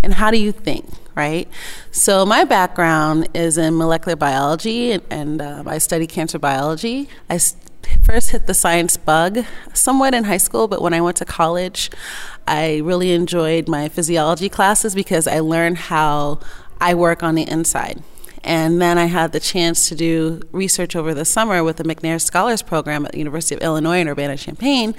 and 0.03 0.13
how 0.13 0.31
do 0.31 0.37
you 0.37 0.53
think? 0.53 0.85
Right. 1.15 1.49
So 1.91 2.27
my 2.27 2.45
background 2.45 3.29
is 3.33 3.57
in 3.57 3.75
molecular 3.75 4.17
biology, 4.17 4.93
and, 4.93 5.03
and 5.09 5.41
um, 5.41 5.67
I 5.67 5.79
study 5.79 6.07
cancer 6.07 6.39
biology. 6.39 7.09
I 7.31 7.39
first 8.03 8.31
hit 8.31 8.47
the 8.47 8.55
science 8.55 8.97
bug 8.97 9.45
somewhat 9.75 10.15
in 10.15 10.25
high 10.25 10.39
school, 10.39 10.69
but 10.69 10.81
when 10.81 10.95
I 10.95 11.01
went 11.01 11.17
to 11.19 11.25
college, 11.25 11.91
I 12.47 12.79
really 12.79 13.13
enjoyed 13.13 13.69
my 13.69 13.89
physiology 13.89 14.49
classes 14.49 14.95
because 14.95 15.27
I 15.27 15.41
learned 15.41 15.79
how 15.79 16.41
I 16.81 16.95
work 16.95 17.23
on 17.23 17.35
the 17.35 17.49
inside. 17.49 18.03
And 18.45 18.81
then 18.81 18.99
I 18.99 19.07
had 19.07 19.33
the 19.33 19.41
chance 19.41 19.89
to 19.89 19.95
do 19.95 20.41
research 20.53 20.95
over 20.97 21.13
the 21.13 21.25
summer 21.25 21.63
with 21.65 21.77
the 21.77 21.85
McNair 21.85 22.21
Scholars 22.21 22.63
Program 22.63 23.05
at 23.05 23.13
the 23.13 23.19
University 23.19 23.55
of 23.55 23.61
Illinois 23.61 23.99
in 23.99 24.09
Urbana 24.09 24.37
Champaign. 24.37 24.95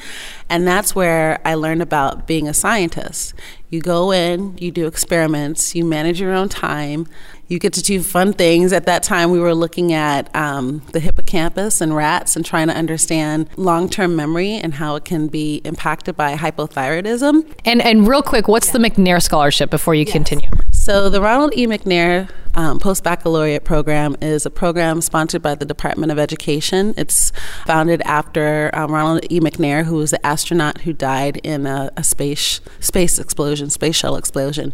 And 0.49 0.67
that's 0.67 0.93
where 0.93 1.39
I 1.45 1.55
learned 1.55 1.81
about 1.81 2.27
being 2.27 2.47
a 2.47 2.53
scientist. 2.53 3.33
You 3.69 3.81
go 3.81 4.11
in, 4.11 4.57
you 4.57 4.71
do 4.71 4.87
experiments, 4.87 5.73
you 5.73 5.85
manage 5.85 6.19
your 6.19 6.33
own 6.33 6.49
time, 6.49 7.07
you 7.49 7.57
get 7.57 7.73
to 7.73 7.81
do 7.81 8.01
fun 8.01 8.31
things. 8.31 8.71
At 8.71 8.85
that 8.85 9.03
time, 9.03 9.31
we 9.31 9.39
were 9.39 9.55
looking 9.55 9.91
at 9.91 10.33
um, 10.35 10.83
the 10.93 10.99
hippocampus 10.99 11.81
and 11.81 11.95
rats 11.95 12.35
and 12.35 12.45
trying 12.45 12.67
to 12.67 12.73
understand 12.75 13.49
long 13.57 13.89
term 13.89 14.15
memory 14.15 14.53
and 14.53 14.75
how 14.75 14.95
it 14.95 15.03
can 15.03 15.27
be 15.27 15.61
impacted 15.65 16.15
by 16.15 16.35
hypothyroidism. 16.35 17.51
And 17.65 17.81
and 17.81 18.07
real 18.07 18.21
quick, 18.21 18.47
what's 18.47 18.71
the 18.71 18.79
McNair 18.79 19.21
Scholarship 19.21 19.69
before 19.69 19.95
you 19.95 20.05
continue? 20.05 20.49
So, 20.71 21.09
the 21.09 21.21
Ronald 21.21 21.53
E. 21.57 21.65
McNair 21.65 22.29
um, 22.55 22.79
Post 22.79 23.03
Baccalaureate 23.03 23.63
Program 23.63 24.15
is 24.21 24.45
a 24.45 24.49
program 24.49 25.01
sponsored 25.01 25.41
by 25.41 25.55
the 25.55 25.65
Department 25.65 26.11
of 26.11 26.19
Education. 26.19 26.93
It's 26.97 27.31
founded 27.65 28.01
after 28.03 28.69
um, 28.73 28.91
Ronald 28.91 29.25
E. 29.29 29.39
McNair, 29.39 29.85
who 29.85 29.95
was 29.95 30.11
the 30.11 30.25
astronaut 30.25 30.81
who 30.81 30.93
died 30.93 31.37
in 31.37 31.65
a, 31.65 31.91
a 31.97 32.03
space 32.03 32.61
space 32.79 33.19
explosion, 33.19 33.69
space 33.69 33.95
shuttle 33.95 34.17
explosion. 34.17 34.73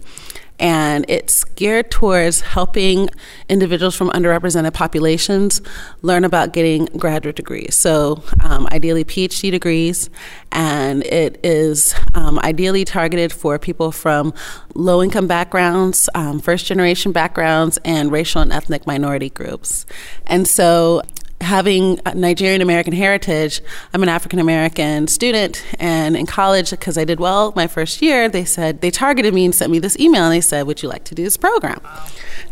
And 0.59 1.05
it's 1.09 1.43
geared 1.43 1.91
towards 1.91 2.41
helping 2.41 3.09
individuals 3.49 3.95
from 3.95 4.09
underrepresented 4.11 4.73
populations 4.73 5.61
learn 6.01 6.23
about 6.23 6.53
getting 6.53 6.85
graduate 6.97 7.35
degrees. 7.35 7.75
So, 7.75 8.23
um, 8.41 8.67
ideally, 8.71 9.03
PhD 9.03 9.51
degrees, 9.51 10.09
and 10.51 11.03
it 11.03 11.39
is 11.43 11.93
um, 12.13 12.39
ideally 12.39 12.85
targeted 12.85 13.33
for 13.33 13.59
people 13.59 13.91
from 13.91 14.33
low 14.73 15.03
income 15.03 15.27
backgrounds, 15.27 16.09
um, 16.15 16.39
first 16.39 16.65
generation 16.65 17.11
backgrounds, 17.11 17.77
and 17.83 18.11
racial 18.11 18.41
and 18.41 18.53
ethnic 18.53 18.87
minority 18.87 19.29
groups. 19.29 19.85
And 20.25 20.47
so, 20.47 21.01
having 21.45 21.99
Nigerian 22.13 22.62
American 22.62 22.93
heritage, 22.93 23.62
I'm 23.93 24.03
an 24.03 24.10
African 24.10 24.39
American 24.39 25.08
student, 25.08 25.63
and 25.79 26.17
in 26.17 26.25
college, 26.25 26.71
because 26.71 26.97
I 26.97 27.05
did 27.05 27.19
well 27.19 27.53
my 27.55 27.67
first 27.67 28.01
year, 28.01 28.27
they 28.27 28.43
said 28.43 28.81
they 28.81 28.91
targeted 28.91 29.34
me 29.34 29.45
and 29.45 29.55
sent 29.55 29.71
me 29.71 29.79
this 29.79 29.97
email, 29.99 30.23
and 30.23 30.34
they 30.34 30.41
said, 30.41 30.67
"Would 30.67 30.84
you 30.84 30.89
like 30.89 31.05
to 31.05 31.15
do 31.15 31.23
this 31.23 31.38
program?" 31.38 31.79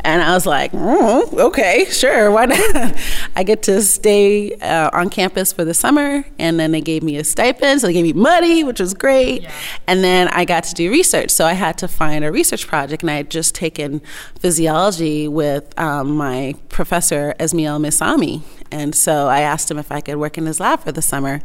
And 0.01 0.21
I 0.21 0.33
was 0.33 0.45
like, 0.45 0.71
"Oh, 0.73 1.29
"Okay, 1.47 1.85
sure, 1.85 2.31
why 2.31 2.45
not?" 2.45 2.95
I 3.35 3.43
get 3.43 3.63
to 3.63 3.81
stay 3.81 4.53
uh, 4.55 4.89
on 4.93 5.09
campus 5.09 5.51
for 5.51 5.65
the 5.65 5.73
summer, 5.73 6.25
and 6.39 6.59
then 6.59 6.71
they 6.71 6.81
gave 6.81 7.03
me 7.03 7.17
a 7.17 7.23
stipend, 7.23 7.81
so 7.81 7.87
they 7.87 7.93
gave 7.93 8.05
me 8.05 8.13
money, 8.13 8.63
which 8.63 8.79
was 8.79 8.93
great, 8.93 9.45
and 9.87 10.03
then 10.03 10.27
I 10.29 10.45
got 10.45 10.63
to 10.65 10.73
do 10.73 10.89
research. 10.91 11.31
So 11.31 11.45
I 11.45 11.53
had 11.53 11.77
to 11.79 11.87
find 11.87 12.23
a 12.23 12.31
research 12.31 12.67
project, 12.67 13.03
and 13.03 13.09
I 13.09 13.15
had 13.15 13.29
just 13.29 13.55
taken 13.55 14.01
physiology 14.39 15.27
with 15.27 15.77
um, 15.79 16.15
my 16.15 16.55
professor 16.69 17.33
Esmail 17.39 17.79
Meisami. 17.83 18.43
And 18.73 18.95
so 18.95 19.27
I 19.27 19.41
asked 19.41 19.69
him 19.69 19.77
if 19.77 19.91
I 19.91 20.01
could 20.01 20.15
work 20.15 20.35
in 20.35 20.47
his 20.47 20.59
lab 20.59 20.79
for 20.79 20.91
the 20.91 21.01
summer. 21.01 21.41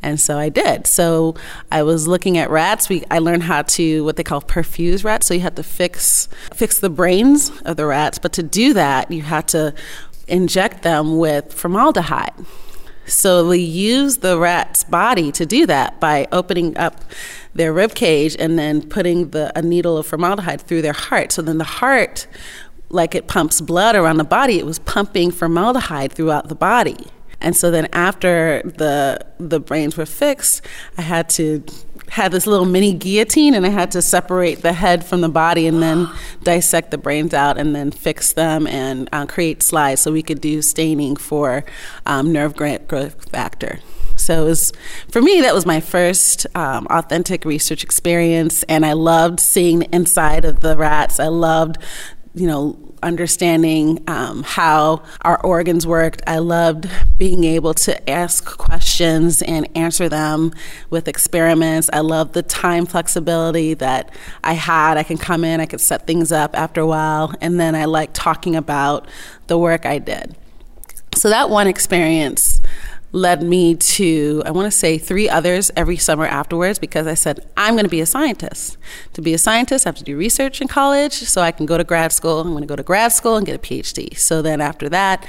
And 0.00 0.20
so 0.20 0.38
I 0.38 0.48
did. 0.48 0.86
So 0.86 1.34
I 1.72 1.82
was 1.82 2.06
looking 2.06 2.38
at 2.38 2.50
rats. 2.50 2.88
We, 2.88 3.02
I 3.10 3.18
learned 3.18 3.42
how 3.42 3.62
to 3.62 4.04
what 4.04 4.14
they 4.14 4.22
call 4.22 4.40
perfuse 4.40 5.02
rats. 5.02 5.26
So 5.26 5.34
you 5.34 5.40
had 5.40 5.56
to 5.56 5.64
fix 5.64 6.28
fix 6.54 6.78
the 6.78 6.88
brains 6.88 7.50
of 7.62 7.76
the 7.76 7.84
rats, 7.84 8.18
but 8.20 8.32
to 8.34 8.44
do 8.44 8.72
that, 8.74 9.10
you 9.10 9.22
had 9.22 9.48
to 9.48 9.74
inject 10.28 10.82
them 10.82 11.18
with 11.18 11.52
formaldehyde. 11.52 12.46
So 13.06 13.48
we 13.48 13.58
use 13.58 14.18
the 14.18 14.38
rat's 14.38 14.84
body 14.84 15.32
to 15.32 15.46
do 15.46 15.66
that 15.66 15.98
by 15.98 16.28
opening 16.30 16.76
up 16.76 17.02
their 17.54 17.72
rib 17.72 17.94
cage 17.94 18.36
and 18.38 18.58
then 18.58 18.82
putting 18.82 19.30
the, 19.30 19.50
a 19.58 19.62
needle 19.62 19.96
of 19.96 20.06
formaldehyde 20.06 20.60
through 20.60 20.82
their 20.82 20.92
heart. 20.92 21.32
So 21.32 21.42
then 21.42 21.58
the 21.58 21.64
heart 21.64 22.26
like 22.90 23.14
it 23.14 23.26
pumps 23.28 23.60
blood 23.60 23.94
around 23.94 24.16
the 24.16 24.24
body, 24.24 24.58
it 24.58 24.66
was 24.66 24.78
pumping 24.78 25.30
formaldehyde 25.30 26.12
throughout 26.12 26.48
the 26.48 26.54
body. 26.54 26.96
And 27.40 27.56
so 27.56 27.70
then 27.70 27.88
after 27.92 28.62
the 28.64 29.24
the 29.38 29.60
brains 29.60 29.96
were 29.96 30.06
fixed, 30.06 30.62
I 30.96 31.02
had 31.02 31.28
to 31.30 31.62
had 32.08 32.32
this 32.32 32.46
little 32.46 32.66
mini 32.66 32.94
guillotine 32.94 33.54
and 33.54 33.66
I 33.66 33.68
had 33.68 33.90
to 33.92 34.02
separate 34.02 34.62
the 34.62 34.72
head 34.72 35.04
from 35.04 35.20
the 35.20 35.28
body 35.28 35.66
and 35.66 35.82
then 35.82 36.08
dissect 36.42 36.90
the 36.90 36.98
brains 36.98 37.34
out 37.34 37.58
and 37.58 37.74
then 37.74 37.90
fix 37.90 38.32
them 38.32 38.66
and 38.66 39.08
uh, 39.12 39.26
create 39.26 39.62
slides 39.62 40.00
so 40.00 40.12
we 40.12 40.22
could 40.22 40.40
do 40.40 40.62
staining 40.62 41.16
for 41.16 41.64
um, 42.06 42.32
nerve 42.32 42.56
growth 42.56 43.30
factor. 43.30 43.80
So 44.16 44.42
it 44.42 44.44
was, 44.46 44.72
for 45.10 45.22
me, 45.22 45.40
that 45.42 45.54
was 45.54 45.64
my 45.64 45.80
first 45.80 46.46
um, 46.56 46.86
authentic 46.90 47.44
research 47.44 47.84
experience, 47.84 48.64
and 48.64 48.84
I 48.84 48.92
loved 48.94 49.38
seeing 49.38 49.78
the 49.78 49.94
inside 49.94 50.44
of 50.44 50.60
the 50.60 50.76
rats. 50.76 51.20
I 51.20 51.28
loved 51.28 51.78
you 52.38 52.46
know, 52.46 52.78
understanding 53.02 54.02
um, 54.06 54.42
how 54.44 55.02
our 55.22 55.40
organs 55.44 55.86
worked. 55.86 56.22
I 56.26 56.38
loved 56.38 56.88
being 57.16 57.44
able 57.44 57.74
to 57.74 58.10
ask 58.10 58.44
questions 58.44 59.42
and 59.42 59.68
answer 59.76 60.08
them 60.08 60.52
with 60.90 61.08
experiments. 61.08 61.90
I 61.92 62.00
loved 62.00 62.34
the 62.34 62.42
time 62.42 62.86
flexibility 62.86 63.74
that 63.74 64.10
I 64.44 64.52
had. 64.52 64.96
I 64.96 65.02
can 65.02 65.18
come 65.18 65.44
in, 65.44 65.60
I 65.60 65.66
could 65.66 65.80
set 65.80 66.06
things 66.06 66.32
up 66.32 66.56
after 66.56 66.80
a 66.80 66.86
while, 66.86 67.34
and 67.40 67.58
then 67.58 67.74
I 67.74 67.86
liked 67.86 68.14
talking 68.14 68.56
about 68.56 69.08
the 69.48 69.58
work 69.58 69.84
I 69.84 69.98
did. 69.98 70.36
So 71.14 71.28
that 71.30 71.50
one 71.50 71.66
experience 71.66 72.60
led 73.12 73.42
me 73.42 73.74
to, 73.74 74.42
I 74.44 74.50
want 74.50 74.66
to 74.70 74.76
say, 74.76 74.98
three 74.98 75.28
others 75.28 75.70
every 75.76 75.96
summer 75.96 76.26
afterwards 76.26 76.78
because 76.78 77.06
I 77.06 77.14
said, 77.14 77.46
I'm 77.56 77.74
going 77.74 77.84
to 77.84 77.90
be 77.90 78.00
a 78.00 78.06
scientist. 78.06 78.76
To 79.14 79.22
be 79.22 79.32
a 79.34 79.38
scientist, 79.38 79.86
I 79.86 79.88
have 79.88 79.96
to 79.96 80.04
do 80.04 80.16
research 80.16 80.60
in 80.60 80.68
college 80.68 81.12
so 81.12 81.40
I 81.40 81.52
can 81.52 81.66
go 81.66 81.78
to 81.78 81.84
grad 81.84 82.12
school. 82.12 82.40
I'm 82.40 82.50
going 82.50 82.62
to 82.62 82.66
go 82.66 82.76
to 82.76 82.82
grad 82.82 83.12
school 83.12 83.36
and 83.36 83.46
get 83.46 83.56
a 83.56 83.58
PhD. 83.58 84.16
So 84.18 84.42
then 84.42 84.60
after 84.60 84.88
that, 84.90 85.26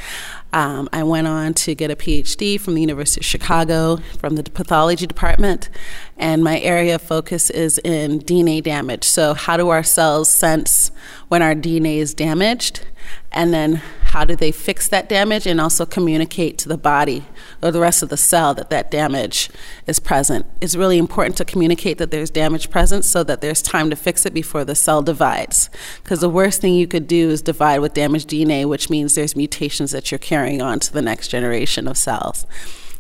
um, 0.52 0.90
I 0.92 1.04
went 1.04 1.28
on 1.28 1.54
to 1.56 1.76
get 1.76 1.92
a 1.92 1.96
PhD 1.96 2.60
from 2.60 2.74
the 2.74 2.82
University 2.82 3.22
of 3.22 3.26
Chicago 3.26 3.98
from 4.18 4.36
the 4.36 4.44
pathology 4.44 5.06
department. 5.06 5.70
And 6.18 6.44
my 6.44 6.60
area 6.60 6.96
of 6.96 7.02
focus 7.02 7.50
is 7.50 7.78
in 7.80 8.20
DNA 8.22 8.64
damage. 8.64 9.04
So, 9.04 9.34
how 9.36 9.58
do 9.58 9.70
our 9.70 9.84
cells 9.84 10.32
sense 10.32 10.92
when 11.28 11.42
our 11.42 11.54
DNA 11.54 11.98
is 11.98 12.14
damaged? 12.14 12.84
And 13.32 13.54
then, 13.54 13.82
how 14.10 14.26
do 14.26 14.36
they 14.36 14.52
fix 14.52 14.88
that 14.88 15.08
damage 15.08 15.46
and 15.46 15.62
also 15.62 15.86
communicate 15.86 16.58
to 16.58 16.68
the 16.68 16.78
body 16.78 17.26
or 17.62 17.70
the 17.70 17.80
rest 17.80 18.02
of 18.02 18.10
the 18.10 18.18
cell 18.18 18.56
that 18.56 18.72
that 18.72 18.90
damage 18.90 19.52
is 19.86 20.00
present? 20.00 20.48
It's 20.60 20.76
really 20.76 20.98
important 20.98 21.38
to 21.38 21.46
communicate 21.46 22.00
that 22.00 22.10
there's 22.10 22.32
damage 22.32 22.72
present 22.72 23.06
so 23.06 23.24
that 23.24 23.42
there's 23.42 23.62
time 23.62 23.92
to 23.92 23.96
fix 23.96 24.26
it 24.26 24.34
before 24.34 24.66
the 24.66 24.74
cell 24.74 25.04
divides. 25.04 25.70
Because 26.04 26.22
the 26.22 26.30
worst 26.30 26.60
thing 26.60 26.74
you 26.74 26.88
could 26.88 27.08
do 27.08 27.30
is 27.30 27.44
divide 27.44 27.82
with 27.82 27.94
damaged 27.94 28.30
DNA, 28.30 28.66
which 28.68 28.90
means 28.90 29.14
there's 29.14 29.36
mutations 29.36 29.92
that 29.92 30.12
you're 30.12 30.18
carrying 30.18 30.60
on 30.60 30.80
to 30.80 30.92
the 30.92 31.04
next 31.04 31.28
generation 31.28 31.88
of 31.88 31.96
cells. 31.96 32.48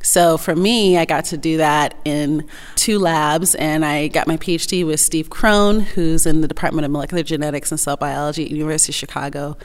So 0.01 0.37
for 0.37 0.55
me, 0.55 0.97
I 0.97 1.05
got 1.05 1.25
to 1.25 1.37
do 1.37 1.57
that 1.57 1.95
in 2.05 2.47
two 2.75 2.99
labs, 2.99 3.53
and 3.55 3.83
I 3.83 4.07
got 4.07 4.27
my 4.27 4.37
PhD 4.37 4.85
with 4.85 4.99
Steve 4.99 5.29
Kron, 5.29 5.81
who's 5.81 6.25
in 6.25 6.41
the 6.41 6.47
Department 6.47 6.85
of 6.85 6.91
Molecular 6.91 7.23
Genetics 7.23 7.71
and 7.71 7.79
Cell 7.79 7.97
Biology 7.97 8.45
at 8.45 8.51
University 8.51 8.91
of 8.91 8.95
Chicago. 8.95 9.57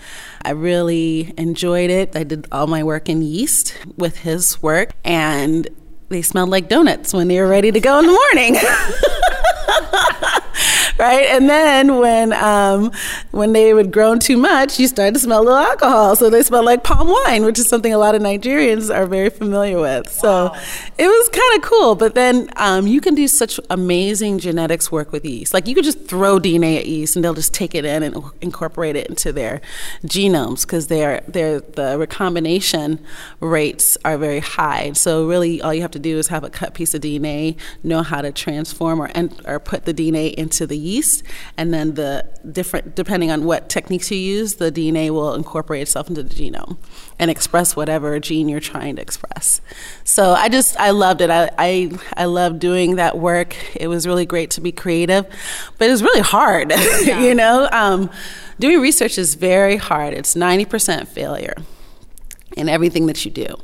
I 0.45 0.51
really 0.51 1.33
enjoyed 1.39 1.91
it. 1.91 2.17
I 2.17 2.25
did 2.25 2.47
all 2.51 2.67
my 2.67 2.83
work 2.83 3.09
in 3.09 3.23
yeast 3.23 3.75
with 3.97 4.19
his 4.19 4.61
work, 4.63 4.93
and 5.05 5.69
they 6.09 6.23
smelled 6.23 6.51
like 6.51 6.69
donuts 6.69 7.13
when 7.13 7.29
they 7.29 7.41
were 7.41 7.49
ready 7.49 7.71
to 7.71 7.81
go 7.81 7.99
in 7.99 8.07
the 8.07 8.13
morning. 8.13 8.57
right? 10.99 11.27
And 11.27 11.49
then 11.49 11.99
when 11.99 12.33
um, 12.33 12.93
when 13.31 13.53
they 13.53 13.75
would 13.75 13.93
grown 13.93 14.19
too 14.19 14.37
much, 14.37 14.79
you 14.79 14.89
started 14.89 15.15
to 15.15 15.21
smell 15.21 15.43
a 15.43 15.45
little 15.45 15.59
alcohol. 15.59 16.17
So 16.17 16.31
they 16.31 16.43
smelled 16.43 16.65
like 16.65 16.85
palm 16.85 17.09
wine, 17.09 17.45
which 17.45 17.59
is 17.59 17.69
something 17.69 17.93
a 17.93 17.99
lot 17.99 18.15
of 18.15 18.23
Nigerians 18.23 18.95
are 18.95 19.07
very 19.07 19.31
familiar 19.31 19.81
with. 19.81 20.09
So 20.11 20.53
it 20.99 21.07
was 21.07 21.29
kind 21.29 21.63
of 21.63 21.69
cool. 21.69 21.95
But 21.95 22.15
then 22.15 22.51
um, 22.57 22.87
you 22.87 23.01
can 23.01 23.15
do 23.15 23.29
such 23.29 23.59
amazing 23.71 24.39
genetics 24.39 24.93
work 24.93 25.13
with 25.13 25.25
yeast. 25.25 25.55
Like 25.55 25.67
you 25.67 25.75
could 25.75 25.85
just 25.85 26.07
throw 26.07 26.39
DNA 26.39 26.79
at 26.79 26.87
yeast, 26.87 27.17
and 27.17 27.25
they'll 27.25 27.35
just 27.35 27.55
take 27.55 27.75
it 27.75 27.85
in 27.85 28.03
and 28.03 28.17
incorporate 28.41 28.97
it 28.97 29.09
into 29.09 29.33
their 29.33 29.61
genomes 30.05 30.63
because 30.63 30.87
they're, 30.89 31.23
they're, 31.27 31.61
the 31.61 31.97
recombination 31.99 33.05
rates 33.41 33.97
are 34.05 34.19
very 34.19 34.41
high. 34.41 34.93
So 34.93 35.27
really, 35.27 35.61
all 35.61 35.75
you 35.75 35.83
have 35.83 35.91
to 35.93 35.99
do 35.99 36.19
is 36.19 36.29
have 36.29 36.45
a 36.45 36.51
cut 36.51 36.75
piece 36.75 36.95
of 36.95 37.01
DNA, 37.01 37.57
know 37.83 38.03
how 38.03 38.21
to 38.21 38.33
transform 38.33 39.01
or 39.01 39.11
or 39.47 39.59
put 39.59 39.85
the 39.85 39.95
DNA 39.95 40.33
into 40.35 40.67
the 40.67 40.84
yeast, 40.85 41.23
and 41.57 41.73
then 41.73 41.95
the 41.95 42.25
different 42.51 42.95
depending 42.95 43.31
on 43.31 43.45
what 43.45 43.69
techniques 43.69 44.11
you 44.11 44.19
use, 44.19 44.55
the 44.55 44.71
DNA 44.71 45.11
will 45.11 45.35
incorporate 45.35 45.83
itself 45.83 46.09
into 46.09 46.23
the 46.23 46.35
genome 46.35 46.77
and 47.19 47.31
express 47.31 47.75
whatever 47.75 48.19
gene 48.21 48.49
you're 48.49 48.61
trying 48.61 48.97
to 48.97 49.03
express. 49.03 49.61
So 50.05 50.33
I 50.33 50.49
just 50.49 50.79
I 50.79 50.91
loved 50.91 51.21
it. 51.21 51.31
I 51.31 51.51
I, 51.59 51.91
I 52.17 52.25
loved 52.27 52.59
doing 52.59 52.97
that 52.97 53.19
work. 53.19 53.57
It 53.77 53.89
was 53.89 54.07
really 54.07 54.27
great 54.27 54.51
to 54.53 54.61
be 54.61 54.73
creative, 54.73 55.27
but 55.79 55.89
it 55.89 55.91
was 55.91 56.03
really 56.03 56.21
hard. 56.21 56.73
you 57.07 57.35
know, 57.35 57.69
um, 57.73 58.11
doing 58.59 58.81
research 58.81 59.19
is 59.19 59.35
very 59.35 59.77
hard. 59.77 60.15
It's 60.15 60.37
ninety 60.37 60.65
percent 60.65 61.09
failure 61.09 61.57
in 62.57 62.69
everything 62.69 63.07
that 63.07 63.25
you 63.25 63.31
do. 63.31 63.57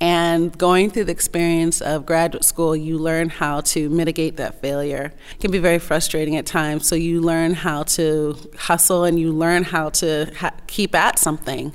And 0.00 0.56
going 0.58 0.90
through 0.90 1.04
the 1.04 1.12
experience 1.12 1.80
of 1.80 2.04
graduate 2.04 2.44
school, 2.44 2.74
you 2.74 2.98
learn 2.98 3.28
how 3.28 3.60
to 3.62 3.88
mitigate 3.88 4.36
that 4.36 4.60
failure. 4.60 5.12
It 5.32 5.40
can 5.40 5.50
be 5.50 5.58
very 5.58 5.78
frustrating 5.78 6.36
at 6.36 6.46
times. 6.46 6.86
So 6.86 6.94
you 6.94 7.20
learn 7.20 7.54
how 7.54 7.84
to 7.84 8.36
hustle 8.58 9.04
and 9.04 9.18
you 9.18 9.32
learn 9.32 9.62
how 9.62 9.90
to 9.90 10.32
ha- 10.36 10.54
keep 10.66 10.94
at 10.94 11.18
something. 11.18 11.74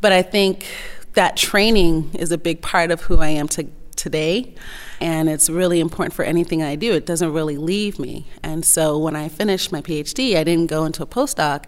But 0.00 0.12
I 0.12 0.22
think 0.22 0.66
that 1.14 1.36
training 1.36 2.10
is 2.14 2.32
a 2.32 2.38
big 2.38 2.62
part 2.62 2.90
of 2.90 3.02
who 3.02 3.18
I 3.18 3.28
am 3.28 3.48
to, 3.48 3.66
today. 3.96 4.54
And 5.00 5.28
it's 5.28 5.50
really 5.50 5.80
important 5.80 6.14
for 6.14 6.24
anything 6.24 6.62
I 6.62 6.74
do. 6.74 6.94
It 6.94 7.06
doesn't 7.06 7.32
really 7.32 7.56
leave 7.56 7.98
me. 7.98 8.26
And 8.42 8.64
so 8.64 8.98
when 8.98 9.14
I 9.14 9.28
finished 9.28 9.70
my 9.70 9.82
PhD, 9.82 10.36
I 10.36 10.44
didn't 10.44 10.66
go 10.66 10.84
into 10.84 11.02
a 11.02 11.06
postdoc. 11.06 11.64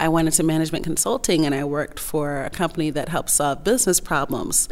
I 0.00 0.08
went 0.08 0.28
into 0.28 0.42
management 0.42 0.84
consulting 0.84 1.44
and 1.44 1.54
I 1.54 1.64
worked 1.64 2.00
for 2.00 2.42
a 2.42 2.50
company 2.50 2.88
that 2.90 3.10
helped 3.10 3.28
solve 3.30 3.64
business 3.64 4.00
problems 4.00 4.66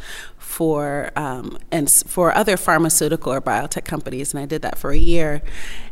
for 0.48 1.10
um, 1.14 1.58
and 1.70 1.90
for 1.90 2.34
other 2.34 2.56
pharmaceutical 2.56 3.30
or 3.30 3.40
biotech 3.40 3.84
companies, 3.84 4.32
and 4.32 4.42
I 4.42 4.46
did 4.46 4.62
that 4.62 4.78
for 4.78 4.90
a 4.90 4.96
year. 4.96 5.42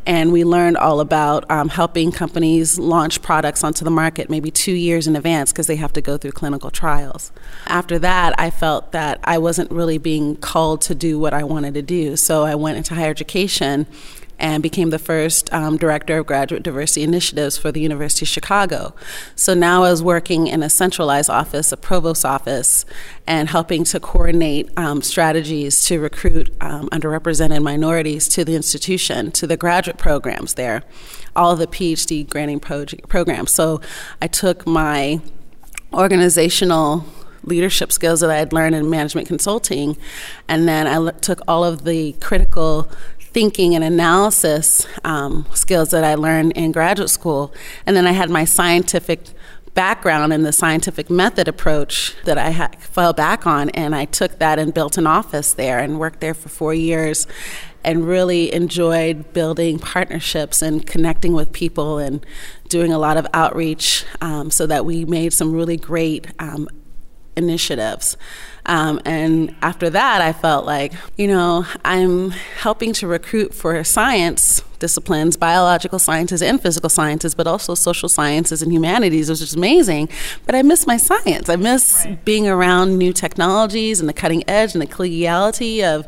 And 0.06 0.32
we 0.32 0.44
learned 0.44 0.78
all 0.78 1.00
about 1.00 1.48
um, 1.50 1.68
helping 1.68 2.10
companies 2.10 2.78
launch 2.78 3.20
products 3.20 3.62
onto 3.62 3.84
the 3.84 3.90
market 3.90 4.30
maybe 4.30 4.50
two 4.50 4.72
years 4.72 5.06
in 5.06 5.14
advance 5.14 5.52
because 5.52 5.66
they 5.66 5.76
have 5.76 5.92
to 5.92 6.00
go 6.00 6.16
through 6.16 6.32
clinical 6.32 6.70
trials. 6.70 7.32
After 7.66 7.98
that, 7.98 8.34
I 8.40 8.48
felt 8.48 8.92
that 8.92 9.20
I 9.24 9.36
wasn't 9.36 9.70
really 9.70 9.98
being 9.98 10.36
called 10.36 10.80
to 10.82 10.94
do 10.94 11.18
what 11.18 11.34
I 11.34 11.44
wanted 11.44 11.74
to 11.74 11.82
do, 11.82 12.16
so 12.16 12.44
I 12.44 12.54
went 12.54 12.78
into 12.78 12.94
higher 12.94 13.10
education 13.10 13.86
and 14.38 14.62
became 14.62 14.90
the 14.90 14.98
first 14.98 15.52
um, 15.52 15.76
director 15.76 16.18
of 16.18 16.26
graduate 16.26 16.62
diversity 16.62 17.02
initiatives 17.02 17.56
for 17.56 17.72
the 17.72 17.80
University 17.80 18.24
of 18.24 18.28
Chicago. 18.28 18.94
So 19.34 19.54
now 19.54 19.84
I 19.84 19.90
was 19.90 20.02
working 20.02 20.46
in 20.46 20.62
a 20.62 20.68
centralized 20.68 21.30
office, 21.30 21.72
a 21.72 21.76
provost 21.76 22.24
office, 22.24 22.84
and 23.26 23.48
helping 23.48 23.84
to 23.84 24.00
coordinate 24.00 24.68
um, 24.76 25.02
strategies 25.02 25.84
to 25.86 25.98
recruit 26.00 26.54
um, 26.60 26.88
underrepresented 26.90 27.62
minorities 27.62 28.28
to 28.28 28.44
the 28.44 28.54
institution, 28.54 29.30
to 29.32 29.46
the 29.46 29.56
graduate 29.56 29.96
programs 29.96 30.54
there, 30.54 30.82
all 31.34 31.52
of 31.52 31.58
the 31.58 31.66
PhD 31.66 32.28
granting 32.28 32.60
proj- 32.60 32.94
programs. 33.08 33.52
So 33.52 33.80
I 34.20 34.26
took 34.26 34.66
my 34.66 35.20
organizational 35.92 37.06
leadership 37.42 37.92
skills 37.92 38.20
that 38.20 38.30
I 38.30 38.36
had 38.36 38.52
learned 38.52 38.74
in 38.74 38.90
management 38.90 39.28
consulting, 39.28 39.96
and 40.48 40.68
then 40.68 40.86
I 40.86 40.94
l- 40.94 41.12
took 41.12 41.40
all 41.46 41.64
of 41.64 41.84
the 41.84 42.12
critical 42.14 42.90
thinking 43.36 43.74
and 43.74 43.84
analysis 43.84 44.86
um, 45.04 45.44
skills 45.52 45.90
that 45.90 46.02
I 46.02 46.14
learned 46.14 46.52
in 46.52 46.72
graduate 46.72 47.10
school, 47.10 47.52
and 47.84 47.94
then 47.94 48.06
I 48.06 48.12
had 48.12 48.30
my 48.30 48.46
scientific 48.46 49.26
background 49.74 50.32
and 50.32 50.42
the 50.42 50.54
scientific 50.54 51.10
method 51.10 51.46
approach 51.46 52.14
that 52.24 52.38
I 52.38 52.50
ha- 52.52 52.70
fell 52.78 53.12
back 53.12 53.46
on, 53.46 53.68
and 53.70 53.94
I 53.94 54.06
took 54.06 54.38
that 54.38 54.58
and 54.58 54.72
built 54.72 54.96
an 54.96 55.06
office 55.06 55.52
there 55.52 55.80
and 55.80 56.00
worked 56.00 56.20
there 56.20 56.32
for 56.32 56.48
four 56.48 56.72
years 56.72 57.26
and 57.84 58.08
really 58.08 58.54
enjoyed 58.54 59.34
building 59.34 59.78
partnerships 59.78 60.62
and 60.62 60.86
connecting 60.86 61.34
with 61.34 61.52
people 61.52 61.98
and 61.98 62.24
doing 62.70 62.90
a 62.90 62.98
lot 62.98 63.18
of 63.18 63.26
outreach 63.34 64.06
um, 64.22 64.50
so 64.50 64.66
that 64.66 64.86
we 64.86 65.04
made 65.04 65.34
some 65.34 65.52
really 65.52 65.76
great 65.76 66.26
um, 66.38 66.70
initiatives. 67.36 68.16
Um, 68.66 69.00
and 69.04 69.54
after 69.62 69.88
that, 69.90 70.20
I 70.20 70.32
felt 70.32 70.66
like, 70.66 70.92
you 71.16 71.28
know, 71.28 71.64
I'm 71.84 72.30
helping 72.30 72.92
to 72.94 73.06
recruit 73.06 73.54
for 73.54 73.82
science 73.84 74.62
disciplines, 74.78 75.36
biological 75.36 75.98
sciences 75.98 76.42
and 76.42 76.60
physical 76.60 76.90
sciences, 76.90 77.34
but 77.34 77.46
also 77.46 77.74
social 77.74 78.08
sciences 78.08 78.62
and 78.62 78.72
humanities, 78.72 79.30
which 79.30 79.40
is 79.40 79.54
amazing. 79.54 80.08
But 80.44 80.54
I 80.54 80.62
miss 80.62 80.86
my 80.86 80.96
science. 80.96 81.48
I 81.48 81.56
miss 81.56 82.06
being 82.24 82.46
around 82.46 82.98
new 82.98 83.12
technologies 83.12 84.00
and 84.00 84.08
the 84.08 84.12
cutting 84.12 84.42
edge 84.48 84.74
and 84.74 84.82
the 84.82 84.86
collegiality 84.86 85.82
of 85.82 86.06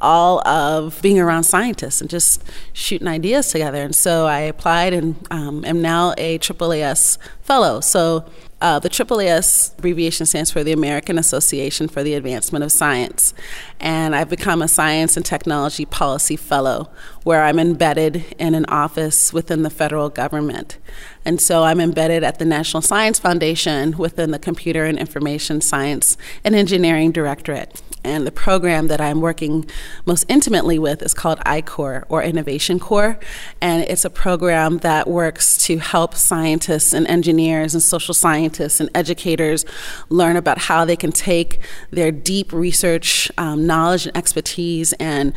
all 0.00 0.46
of 0.46 1.00
being 1.00 1.20
around 1.20 1.44
scientists 1.44 2.00
and 2.00 2.10
just 2.10 2.42
shooting 2.72 3.06
ideas 3.06 3.48
together. 3.50 3.82
And 3.82 3.94
so 3.94 4.26
I 4.26 4.40
applied 4.40 4.92
and 4.92 5.14
um, 5.30 5.64
am 5.64 5.80
now 5.80 6.12
a 6.18 6.38
AAAS 6.40 7.18
fellow. 7.42 7.80
So 7.80 8.24
uh, 8.62 8.78
the 8.78 8.88
AAAS 8.88 9.76
abbreviation 9.76 10.24
stands 10.24 10.52
for 10.52 10.62
the 10.62 10.70
American 10.70 11.18
Association 11.18 11.88
for 11.88 12.04
the 12.04 12.14
Advancement 12.14 12.64
of 12.64 12.70
Science. 12.70 13.34
And 13.80 14.14
I've 14.14 14.30
become 14.30 14.62
a 14.62 14.68
Science 14.68 15.16
and 15.16 15.26
Technology 15.26 15.84
Policy 15.84 16.36
Fellow, 16.36 16.88
where 17.24 17.42
I'm 17.42 17.58
embedded 17.58 18.24
in 18.38 18.54
an 18.54 18.64
office 18.66 19.32
within 19.32 19.64
the 19.64 19.70
federal 19.70 20.08
government. 20.08 20.78
And 21.24 21.40
so 21.40 21.64
I'm 21.64 21.80
embedded 21.80 22.22
at 22.22 22.38
the 22.38 22.44
National 22.44 22.82
Science 22.82 23.18
Foundation 23.18 23.98
within 23.98 24.30
the 24.30 24.38
Computer 24.38 24.84
and 24.84 24.96
Information 24.96 25.60
Science 25.60 26.16
and 26.44 26.54
Engineering 26.54 27.10
Directorate. 27.10 27.82
And 28.04 28.26
the 28.26 28.32
program 28.32 28.88
that 28.88 29.00
I'm 29.00 29.20
working 29.20 29.68
most 30.06 30.24
intimately 30.28 30.78
with 30.78 31.02
is 31.02 31.14
called 31.14 31.40
I-Corps 31.46 32.04
or 32.08 32.22
Innovation 32.22 32.78
Corps. 32.78 33.18
And 33.60 33.84
it's 33.84 34.04
a 34.04 34.10
program 34.10 34.78
that 34.78 35.08
works 35.08 35.56
to 35.66 35.78
help 35.78 36.14
scientists 36.14 36.92
and 36.92 37.06
engineers 37.06 37.74
and 37.74 37.82
social 37.82 38.14
scientists 38.14 38.80
and 38.80 38.90
educators 38.94 39.64
learn 40.08 40.36
about 40.36 40.58
how 40.58 40.84
they 40.84 40.96
can 40.96 41.12
take 41.12 41.60
their 41.90 42.10
deep 42.10 42.52
research 42.52 43.30
um, 43.38 43.66
knowledge 43.66 44.06
and 44.06 44.16
expertise 44.16 44.92
and, 44.94 45.32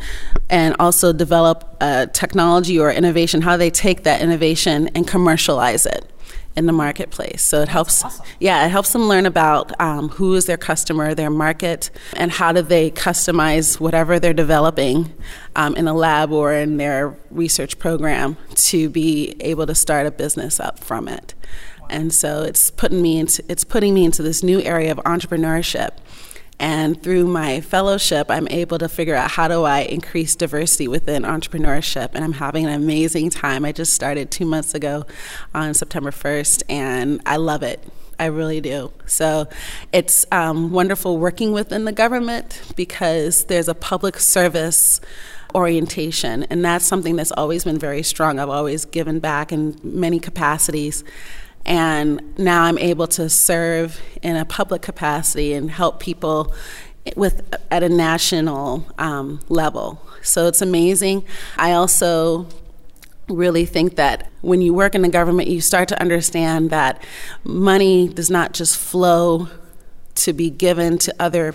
and 0.50 0.74
also 0.80 1.12
develop 1.12 1.78
technology 2.12 2.78
or 2.78 2.90
innovation, 2.90 3.42
how 3.42 3.56
they 3.56 3.70
take 3.70 4.02
that 4.02 4.20
innovation 4.20 4.88
and 4.94 5.06
commercialize 5.06 5.86
it 5.86 6.10
in 6.56 6.66
the 6.66 6.72
marketplace. 6.72 7.42
So 7.42 7.60
it 7.60 7.68
helps, 7.68 8.02
yeah, 8.40 8.64
it 8.64 8.70
helps 8.70 8.92
them 8.92 9.02
learn 9.02 9.26
about 9.26 9.78
um, 9.80 10.08
who 10.08 10.34
is 10.34 10.46
their 10.46 10.56
customer, 10.56 11.14
their 11.14 11.30
market, 11.30 11.90
and 12.14 12.32
how 12.32 12.52
do 12.52 12.62
they 12.62 12.90
customize 12.90 13.78
whatever 13.78 14.18
they're 14.18 14.32
developing 14.32 15.12
um, 15.54 15.76
in 15.76 15.86
a 15.86 15.94
lab 15.94 16.32
or 16.32 16.52
in 16.52 16.78
their 16.78 17.14
research 17.30 17.78
program 17.78 18.36
to 18.54 18.88
be 18.88 19.36
able 19.40 19.66
to 19.66 19.74
start 19.74 20.06
a 20.06 20.10
business 20.10 20.58
up 20.58 20.78
from 20.78 21.08
it. 21.08 21.34
And 21.88 22.12
so 22.12 22.42
it's 22.42 22.70
putting 22.70 23.00
me 23.00 23.18
into 23.18 23.44
it's 23.48 23.62
putting 23.62 23.94
me 23.94 24.04
into 24.04 24.22
this 24.22 24.42
new 24.42 24.60
area 24.62 24.90
of 24.90 24.98
entrepreneurship. 24.98 25.90
And 26.58 27.00
through 27.02 27.26
my 27.26 27.60
fellowship, 27.60 28.30
I'm 28.30 28.48
able 28.48 28.78
to 28.78 28.88
figure 28.88 29.14
out 29.14 29.30
how 29.30 29.46
do 29.48 29.64
I 29.64 29.80
increase 29.80 30.34
diversity 30.34 30.88
within 30.88 31.22
entrepreneurship. 31.22 32.10
And 32.14 32.24
I'm 32.24 32.32
having 32.32 32.64
an 32.64 32.72
amazing 32.72 33.30
time. 33.30 33.64
I 33.64 33.72
just 33.72 33.92
started 33.92 34.30
two 34.30 34.46
months 34.46 34.74
ago 34.74 35.04
on 35.54 35.74
September 35.74 36.10
1st, 36.10 36.62
and 36.68 37.20
I 37.26 37.36
love 37.36 37.62
it. 37.62 37.82
I 38.18 38.26
really 38.26 38.62
do. 38.62 38.92
So 39.04 39.48
it's 39.92 40.24
um, 40.32 40.70
wonderful 40.70 41.18
working 41.18 41.52
within 41.52 41.84
the 41.84 41.92
government 41.92 42.62
because 42.74 43.44
there's 43.44 43.68
a 43.68 43.74
public 43.74 44.18
service 44.18 45.02
orientation, 45.54 46.44
and 46.44 46.64
that's 46.64 46.84
something 46.84 47.16
that's 47.16 47.32
always 47.32 47.64
been 47.64 47.78
very 47.78 48.02
strong. 48.02 48.38
I've 48.38 48.48
always 48.48 48.84
given 48.86 49.20
back 49.20 49.52
in 49.52 49.78
many 49.82 50.18
capacities. 50.18 51.04
And 51.66 52.38
now 52.38 52.62
I'm 52.62 52.78
able 52.78 53.06
to 53.08 53.28
serve 53.28 54.00
in 54.22 54.36
a 54.36 54.44
public 54.44 54.82
capacity 54.82 55.52
and 55.52 55.70
help 55.70 56.00
people 56.00 56.54
with 57.16 57.54
at 57.70 57.82
a 57.82 57.88
national 57.88 58.86
um, 58.98 59.40
level. 59.48 60.00
So 60.22 60.46
it's 60.46 60.62
amazing. 60.62 61.24
I 61.56 61.72
also 61.72 62.46
really 63.28 63.66
think 63.66 63.96
that 63.96 64.30
when 64.40 64.60
you 64.60 64.72
work 64.72 64.94
in 64.94 65.02
the 65.02 65.08
government, 65.08 65.48
you 65.48 65.60
start 65.60 65.88
to 65.88 66.00
understand 66.00 66.70
that 66.70 67.02
money 67.44 68.08
does 68.08 68.30
not 68.30 68.52
just 68.52 68.78
flow 68.78 69.48
to 70.14 70.32
be 70.32 70.50
given 70.50 70.98
to 70.98 71.14
other 71.18 71.54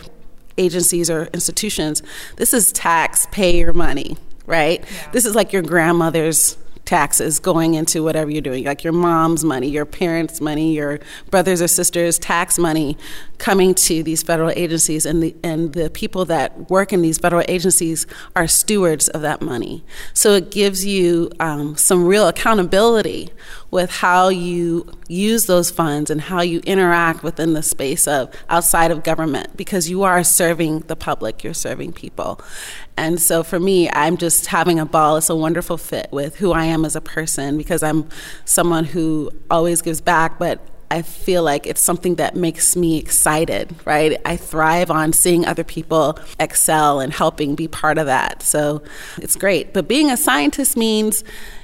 agencies 0.57 1.09
or 1.09 1.26
institutions, 1.34 2.03
this 2.36 2.53
is 2.53 2.72
taxpayer 2.72 3.74
money, 3.74 4.18
right? 4.45 4.84
This 5.12 5.26
is 5.26 5.36
like 5.36 5.53
your 5.53 5.62
grandmother's 5.62 6.57
taxes 6.92 7.39
going 7.39 7.74
into 7.76 8.04
whatever 8.04 8.30
you're 8.30 8.42
doing, 8.42 8.66
like 8.66 8.84
your 8.84 8.92
mom's 8.92 9.46
money, 9.46 9.70
your 9.70 9.86
parents' 9.86 10.42
money, 10.42 10.74
your 10.74 11.00
brothers 11.30 11.62
or 11.62 11.68
sisters' 11.70 12.20
tax 12.20 12.60
money 12.60 12.98
coming 13.38 13.74
to 13.74 14.04
these 14.04 14.22
federal 14.22 14.50
agencies, 14.58 15.06
and 15.06 15.24
the 15.24 15.34
and 15.42 15.72
the 15.72 15.89
people 15.89 16.26
that 16.26 16.70
work 16.70 16.92
in 16.92 17.02
these 17.02 17.18
federal 17.18 17.46
agencies 17.48 18.06
are 18.36 18.46
stewards 18.46 19.08
of 19.08 19.22
that 19.22 19.42
money. 19.42 19.86
So 20.14 20.34
it 20.34 20.52
gives 20.52 20.86
you 20.86 21.32
um, 21.39 21.78
some 21.78 22.06
real 22.06 22.28
accountability 22.28 23.30
with 23.72 23.89
how 23.89 24.28
you 24.28 24.86
use 25.08 25.46
those 25.46 25.72
funds 25.72 26.10
and 26.10 26.20
how 26.20 26.42
you 26.42 26.60
interact 26.66 27.24
within 27.24 27.54
the 27.54 27.64
space 27.64 28.06
of 28.06 28.30
outside 28.50 28.92
of 28.92 29.02
government 29.02 29.56
because 29.56 29.89
you 29.89 30.04
are 30.04 30.26
serving 30.26 30.80
the 30.82 30.96
public, 30.98 31.42
you're 31.42 31.54
serving 31.54 31.94
people. 31.94 32.42
And 33.02 33.20
so 33.20 33.41
for 33.41 33.60
me, 33.60 33.89
I'm 33.89 34.16
just 34.16 34.45
having 34.45 34.80
a 34.80 34.86
ball. 34.86 35.18
It's 35.18 35.32
a 35.32 35.36
wonderful 35.36 35.78
fit 35.80 36.08
with 36.12 36.36
who 36.36 36.52
I 36.52 36.66
am 36.66 36.86
as 36.86 36.95
a 36.95 37.02
person 37.02 37.58
because 37.58 37.82
I'm 37.82 38.08
someone 38.45 38.86
who 38.86 39.32
always 39.49 39.82
gives 39.82 40.02
back, 40.02 40.38
but 40.38 40.60
I 40.91 41.02
feel 41.02 41.41
like 41.41 41.66
it's 41.66 41.82
something 41.82 42.16
that 42.16 42.36
makes 42.36 42.76
me 42.76 42.99
excited, 42.99 43.74
right? 43.86 44.22
I 44.24 44.38
thrive 44.38 44.91
on 44.91 45.14
seeing 45.14 45.47
other 45.47 45.64
people 45.64 46.20
excel 46.39 46.99
and 46.99 47.12
helping 47.12 47.56
be 47.56 47.68
part 47.68 47.97
of 47.97 48.06
that. 48.06 48.43
So 48.43 48.84
it's 49.18 49.36
great. 49.36 49.74
But 49.74 49.88
being 49.88 50.12
a 50.12 50.18
scientist 50.18 50.78
means 50.78 51.24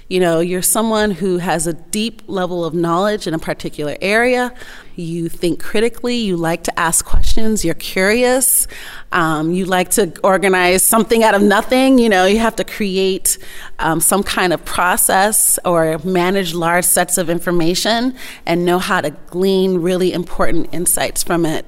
you 0.09 0.21
know, 0.21 0.39
you're 0.39 0.61
someone 0.61 1.11
who 1.11 1.37
has 1.37 1.67
a 1.67 1.73
deep 1.73 2.21
level 2.27 2.63
of 2.63 2.73
knowledge 2.73 3.27
in 3.27 3.33
a 3.33 3.39
particular 3.39 3.97
area. 4.01 4.53
You 4.95 5.27
think 5.27 5.61
critically. 5.61 6.15
You 6.15 6.37
like 6.37 6.63
to 6.63 6.79
ask 6.79 7.05
questions. 7.05 7.65
You're 7.65 7.75
curious. 7.75 8.67
Um, 9.11 9.51
you 9.51 9.65
like 9.65 9.89
to 9.91 10.17
organize 10.23 10.83
something 10.83 11.23
out 11.23 11.35
of 11.35 11.41
nothing. 11.41 11.99
You 11.99 12.07
know, 12.07 12.25
you 12.25 12.39
have 12.39 12.55
to 12.55 12.63
create 12.63 13.37
um, 13.79 13.99
some 13.99 14.23
kind 14.23 14.53
of 14.53 14.63
process 14.63 15.59
or 15.65 15.99
manage 15.99 16.53
large 16.53 16.85
sets 16.85 17.17
of 17.17 17.29
information 17.29 18.15
and 18.45 18.65
know 18.65 18.79
how 18.79 19.01
to 19.01 19.11
glean 19.11 19.79
really 19.79 20.13
important 20.13 20.73
insights 20.73 21.21
from 21.21 21.45
it. 21.45 21.65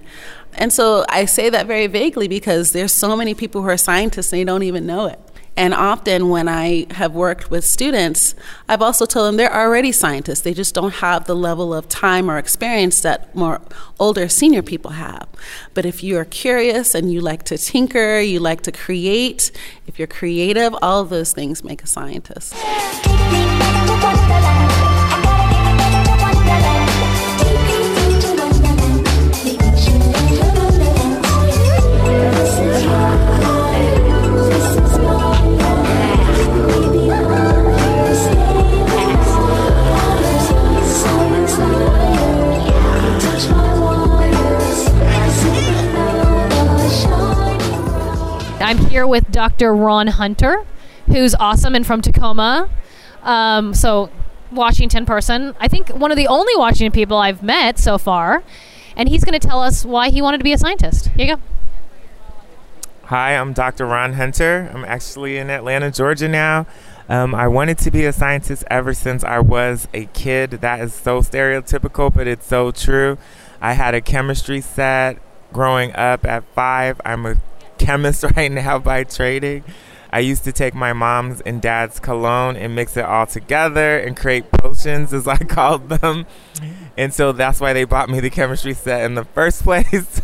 And 0.54 0.74
so 0.74 1.06
I 1.10 1.26
say 1.26 1.50
that 1.50 1.68
very 1.68 1.88
vaguely 1.88 2.28
because 2.28 2.72
there's 2.72 2.92
so 2.92 3.16
many 3.16 3.34
people 3.34 3.62
who 3.62 3.68
are 3.68 3.78
scientists 3.78 4.32
and 4.32 4.40
they 4.40 4.46
don't 4.46 4.64
even 4.64 4.86
know 4.86 5.06
it. 5.08 5.20
And 5.60 5.74
often, 5.74 6.30
when 6.30 6.48
I 6.48 6.88
have 6.92 7.14
worked 7.14 7.52
with 7.52 7.66
students, 7.66 8.34
I've 8.70 8.82
also 8.82 9.06
told 9.06 9.28
them 9.28 9.36
they're 9.36 9.54
already 9.54 9.92
scientists. 9.92 10.40
They 10.40 10.54
just 10.54 10.74
don't 10.74 10.94
have 10.94 11.26
the 11.26 11.36
level 11.36 11.74
of 11.74 11.90
time 11.90 12.32
or 12.32 12.38
experience 12.38 13.02
that 13.02 13.36
more 13.36 13.60
older 14.00 14.30
senior 14.30 14.62
people 14.62 14.92
have. 14.92 15.28
But 15.74 15.86
if 15.86 16.02
you 16.02 16.18
are 16.18 16.24
curious 16.24 16.96
and 16.96 17.12
you 17.12 17.20
like 17.20 17.44
to 17.44 17.58
tinker, 17.58 18.22
you 18.22 18.40
like 18.40 18.62
to 18.62 18.72
create, 18.72 19.52
if 19.86 20.00
you're 20.00 20.08
creative, 20.08 20.74
all 20.82 21.04
those 21.04 21.34
things 21.34 21.62
make 21.62 21.84
a 21.84 21.88
scientist. 21.88 22.56
I'm 48.70 48.78
here 48.78 49.08
with 49.08 49.32
Dr. 49.32 49.74
Ron 49.74 50.06
Hunter, 50.06 50.64
who's 51.08 51.34
awesome 51.34 51.74
and 51.74 51.88
from 51.88 52.04
Tacoma. 52.04 52.70
Um, 53.24 53.74
so, 53.74 54.12
Washington 54.52 55.08
person. 55.08 55.56
I 55.60 55.68
think 55.68 55.90
one 55.90 56.12
of 56.12 56.18
the 56.18 56.28
only 56.28 56.56
Washington 56.56 56.92
people 56.92 57.18
I've 57.18 57.42
met 57.42 57.80
so 57.80 57.98
far. 57.98 58.44
And 58.96 59.10
he's 59.10 59.24
going 59.24 59.34
to 59.40 59.48
tell 59.48 59.64
us 59.64 59.84
why 59.84 60.12
he 60.12 60.22
wanted 60.22 60.38
to 60.38 60.44
be 60.44 60.54
a 60.54 60.58
scientist. 60.60 61.08
Here 61.08 61.26
you 61.26 61.36
go. 61.36 61.42
Hi, 63.06 63.36
I'm 63.36 63.54
Dr. 63.54 63.88
Ron 63.88 64.14
Hunter. 64.14 64.70
I'm 64.72 64.86
actually 64.86 65.38
in 65.38 65.50
Atlanta, 65.50 65.90
Georgia 65.90 66.28
now. 66.28 66.68
Um, 67.10 67.34
I 67.34 67.48
wanted 67.48 67.80
to 67.80 67.90
be 67.90 68.06
a 68.06 68.14
scientist 68.14 68.64
ever 68.70 68.94
since 68.94 69.24
I 69.24 69.40
was 69.40 69.88
a 69.96 70.06
kid. 70.14 70.52
That 70.52 70.80
is 70.82 70.94
so 70.94 71.22
stereotypical, 71.22 72.14
but 72.14 72.28
it's 72.28 72.46
so 72.46 72.70
true. 72.70 73.18
I 73.60 73.74
had 73.74 73.96
a 73.96 74.02
chemistry 74.02 74.62
set 74.62 75.18
growing 75.52 75.92
up 75.96 76.24
at 76.24 76.44
five. 76.54 77.02
I'm 77.04 77.26
a 77.26 77.38
chemist 77.80 78.24
right 78.36 78.52
now 78.52 78.78
by 78.80 79.04
trading. 79.04 79.64
I 80.12 80.20
used 80.20 80.44
to 80.46 80.52
take 80.52 80.74
my 80.74 80.92
mom's 80.92 81.40
and 81.42 81.62
dad's 81.62 82.00
cologne 82.00 82.56
and 82.56 82.74
mix 82.74 82.98
it 82.98 83.06
all 83.06 83.28
together 83.28 83.98
and 84.00 84.18
create 84.18 84.52
potions, 84.52 85.14
as 85.14 85.28
I 85.28 85.38
called 85.38 85.90
them. 85.90 86.26
And 86.98 87.14
so 87.14 87.32
that's 87.32 87.60
why 87.60 87.74
they 87.74 87.84
bought 87.84 88.10
me 88.10 88.20
the 88.20 88.30
chemistry 88.30 88.74
set 88.74 89.04
in 89.04 89.14
the 89.14 89.24
first 89.24 89.64
place. 89.64 90.22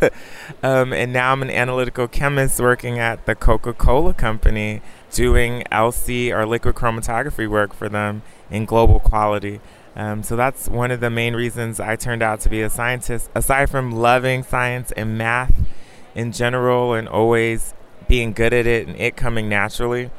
um, 0.63 0.91
and 0.91 1.13
now 1.13 1.31
I'm 1.31 1.41
an 1.41 1.51
analytical 1.51 2.07
chemist 2.07 2.59
working 2.59 2.99
at 2.99 3.25
the 3.25 3.35
Coca 3.35 3.73
Cola 3.73 4.13
Company 4.13 4.81
doing 5.11 5.63
LC 5.71 6.31
or 6.31 6.45
liquid 6.45 6.75
chromatography 6.75 7.47
work 7.47 7.73
for 7.73 7.87
them 7.87 8.23
in 8.49 8.65
global 8.65 8.99
quality. 8.99 9.61
Um, 9.95 10.23
so 10.23 10.35
that's 10.35 10.67
one 10.67 10.91
of 10.91 10.99
the 10.99 11.09
main 11.09 11.35
reasons 11.35 11.79
I 11.79 11.95
turned 11.95 12.21
out 12.21 12.41
to 12.41 12.49
be 12.49 12.61
a 12.61 12.69
scientist. 12.69 13.29
Aside 13.33 13.69
from 13.69 13.91
loving 13.93 14.43
science 14.43 14.91
and 14.91 15.17
math 15.17 15.53
in 16.15 16.31
general 16.31 16.93
and 16.93 17.07
always 17.07 17.73
being 18.07 18.31
good 18.31 18.53
at 18.53 18.65
it 18.65 18.87
and 18.87 18.95
it 18.97 19.15
coming 19.15 19.47
naturally. 19.49 20.09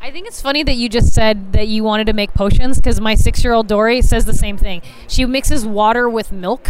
I 0.00 0.10
think 0.10 0.26
it's 0.26 0.40
funny 0.40 0.62
that 0.62 0.74
you 0.74 0.88
just 0.88 1.12
said 1.12 1.52
that 1.52 1.68
you 1.68 1.82
wanted 1.82 2.06
to 2.06 2.12
make 2.12 2.32
potions 2.32 2.78
because 2.78 3.00
my 3.00 3.14
six 3.14 3.42
year 3.42 3.52
old 3.52 3.66
Dory 3.66 4.00
says 4.02 4.24
the 4.24 4.34
same 4.34 4.56
thing. 4.56 4.82
She 5.08 5.24
mixes 5.24 5.66
water 5.66 6.08
with 6.08 6.30
milk 6.30 6.68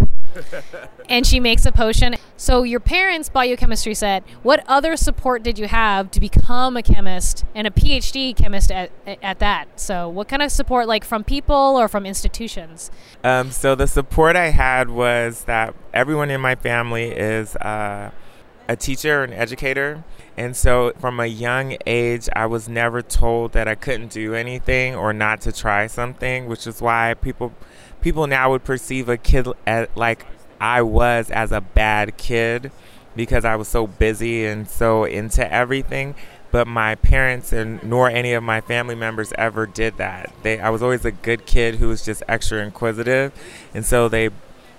and 1.09 1.27
she 1.27 1.41
makes 1.41 1.67
a 1.67 1.73
potion. 1.73 2.17
So, 2.37 2.63
your 2.63 2.81
parents' 2.81 3.29
biochemistry 3.29 3.95
set, 3.95 4.23
what 4.43 4.65
other 4.67 4.97
support 4.97 5.43
did 5.43 5.59
you 5.59 5.67
have 5.69 6.11
to 6.13 6.21
become 6.21 6.77
a 6.77 6.83
chemist 6.83 7.45
and 7.55 7.67
a 7.67 7.71
PhD 7.71 8.35
chemist 8.37 8.71
at, 8.71 8.91
at 9.07 9.39
that? 9.41 9.81
So, 9.81 10.09
what 10.09 10.29
kind 10.29 10.43
of 10.43 10.51
support, 10.51 10.87
like 10.87 11.05
from 11.05 11.25
people 11.25 11.55
or 11.55 11.89
from 11.89 12.07
institutions? 12.07 12.91
Um, 13.25 13.51
so, 13.51 13.75
the 13.75 13.87
support 13.87 14.37
I 14.37 14.51
had 14.51 14.91
was 14.91 15.45
that 15.45 15.75
everyone 15.93 16.31
in 16.31 16.41
my 16.41 16.55
family 16.55 17.11
is 17.11 17.57
uh, 17.57 18.11
a 18.69 18.77
teacher, 18.77 19.25
an 19.25 19.33
educator. 19.33 20.05
And 20.37 20.57
so 20.57 20.93
from 21.01 21.19
a 21.19 21.27
young 21.27 21.77
age, 21.87 22.29
I 22.37 22.47
was 22.47 22.69
never 22.69 23.03
told 23.03 23.53
that 23.53 23.67
I 23.67 23.75
couldn't 23.75 24.13
do 24.13 24.35
anything 24.35 24.95
or 24.95 25.13
not 25.13 25.41
to 25.43 25.53
try 25.53 25.87
something, 25.87 26.47
which 26.47 26.67
is 26.67 26.81
why 26.81 27.15
people 27.15 27.53
people 28.01 28.27
now 28.27 28.51
would 28.51 28.63
perceive 28.63 29.09
a 29.09 29.17
kid 29.17 29.49
as, 29.67 29.89
like 29.97 30.27
I 30.61 30.83
was 30.83 31.31
as 31.31 31.51
a 31.51 31.61
bad 31.61 32.17
kid 32.17 32.71
because 33.17 33.45
I 33.45 33.57
was 33.57 33.67
so 33.67 33.87
busy 33.87 34.45
and 34.45 34.69
so 34.69 35.05
into 35.05 35.51
everything. 35.53 36.15
But 36.51 36.67
my 36.67 36.95
parents 36.95 37.53
and 37.53 37.83
nor 37.83 38.09
any 38.09 38.33
of 38.33 38.43
my 38.43 38.61
family 38.61 38.95
members 38.95 39.33
ever 39.37 39.67
did 39.67 39.97
that. 39.99 40.33
They 40.43 40.61
I 40.61 40.71
was 40.71 40.83
always 40.83 41.05
a 41.05 41.11
good 41.11 41.47
kid 41.47 41.77
who 41.77 41.89
was 41.89 42.05
just 42.05 42.23
extra 42.29 42.63
inquisitive, 42.63 43.33
and 43.75 43.85
so 43.85 44.09
they 44.09 44.31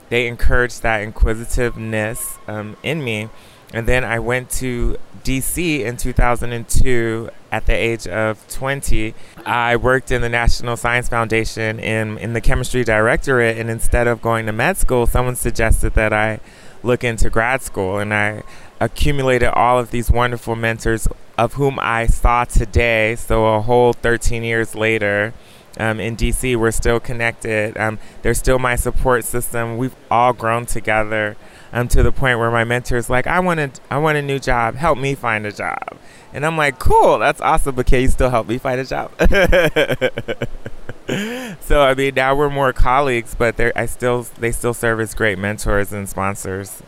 they 0.09 0.27
encouraged 0.27 0.81
that 0.83 1.01
inquisitiveness 1.01 2.37
um, 2.47 2.77
in 2.81 3.03
me. 3.03 3.29
And 3.73 3.87
then 3.87 4.03
I 4.03 4.19
went 4.19 4.49
to 4.51 4.97
DC 5.23 5.81
in 5.81 5.97
2002 5.97 7.29
at 7.51 7.65
the 7.65 7.73
age 7.73 8.07
of 8.07 8.47
20. 8.47 9.13
I 9.45 9.75
worked 9.75 10.11
in 10.11 10.21
the 10.21 10.29
National 10.29 10.75
Science 10.75 11.07
Foundation 11.07 11.79
in, 11.79 12.17
in 12.17 12.33
the 12.33 12.41
chemistry 12.41 12.83
directorate, 12.83 13.57
and 13.57 13.69
instead 13.69 14.07
of 14.07 14.21
going 14.21 14.47
to 14.47 14.51
med 14.51 14.77
school, 14.77 15.05
someone 15.05 15.35
suggested 15.35 15.93
that 15.93 16.13
I 16.13 16.39
look 16.81 17.03
into 17.03 17.29
grad 17.29 17.61
school. 17.61 17.99
And 17.99 18.13
I 18.13 18.43
accumulated 18.79 19.49
all 19.49 19.77
of 19.77 19.91
these 19.91 20.09
wonderful 20.09 20.55
mentors, 20.55 21.07
of 21.37 21.53
whom 21.53 21.77
I 21.79 22.07
saw 22.07 22.45
today, 22.45 23.15
so 23.15 23.45
a 23.55 23.61
whole 23.61 23.93
13 23.93 24.43
years 24.43 24.73
later. 24.73 25.33
Um, 25.77 25.99
in 25.99 26.17
DC, 26.17 26.57
we're 26.57 26.71
still 26.71 26.99
connected. 26.99 27.77
Um, 27.77 27.99
they're 28.21 28.33
still 28.33 28.59
my 28.59 28.75
support 28.75 29.23
system. 29.23 29.77
We've 29.77 29.95
all 30.11 30.33
grown 30.33 30.65
together 30.65 31.37
um, 31.71 31.87
to 31.89 32.03
the 32.03 32.11
point 32.11 32.39
where 32.39 32.51
my 32.51 32.63
mentor 32.63 32.97
is 32.97 33.09
like, 33.09 33.27
I 33.27 33.39
want 33.39 33.59
a, 33.59 33.71
I 33.89 33.97
want 33.97 34.17
a 34.17 34.21
new 34.21 34.39
job. 34.39 34.75
Help 34.75 34.97
me 34.97 35.15
find 35.15 35.45
a 35.45 35.51
job. 35.51 35.97
And 36.33 36.45
I'm 36.45 36.57
like, 36.57 36.79
cool, 36.79 37.19
that's 37.19 37.41
awesome. 37.41 37.75
But 37.75 37.85
can 37.85 38.01
you 38.01 38.07
still 38.07 38.29
help 38.29 38.47
me 38.47 38.57
find 38.57 38.79
a 38.79 38.85
job? 38.85 39.11
so 41.61 41.81
I 41.81 41.93
mean, 41.95 42.15
now 42.15 42.35
we're 42.35 42.49
more 42.49 42.73
colleagues, 42.73 43.35
but 43.35 43.57
they 43.57 43.71
I 43.73 43.85
still 43.85 44.23
they 44.39 44.51
still 44.51 44.73
serve 44.73 44.99
as 44.99 45.13
great 45.13 45.39
mentors 45.39 45.91
and 45.91 46.07
sponsors 46.07 46.81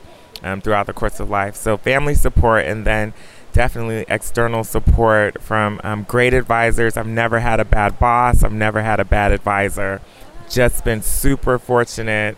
um, 0.43 0.61
throughout 0.61 0.88
the 0.88 0.93
course 0.93 1.19
of 1.19 1.29
life. 1.29 1.55
So 1.55 1.77
family 1.77 2.15
support, 2.15 2.65
and 2.65 2.86
then 2.86 3.13
definitely 3.53 4.05
external 4.07 4.63
support 4.63 5.41
from 5.41 5.82
um, 5.84 6.03
great 6.03 6.34
advisors. 6.34 6.97
I've 6.97 7.07
never 7.07 7.39
had 7.39 7.59
a 7.59 7.65
bad 7.65 7.99
boss. 7.99 8.43
I've 8.43 8.53
never 8.53 8.82
had 8.82 8.99
a 8.99 9.05
bad 9.05 9.32
advisor. 9.32 10.01
Just 10.49 10.84
been 10.84 11.01
super 11.01 11.57
fortunate 11.57 12.38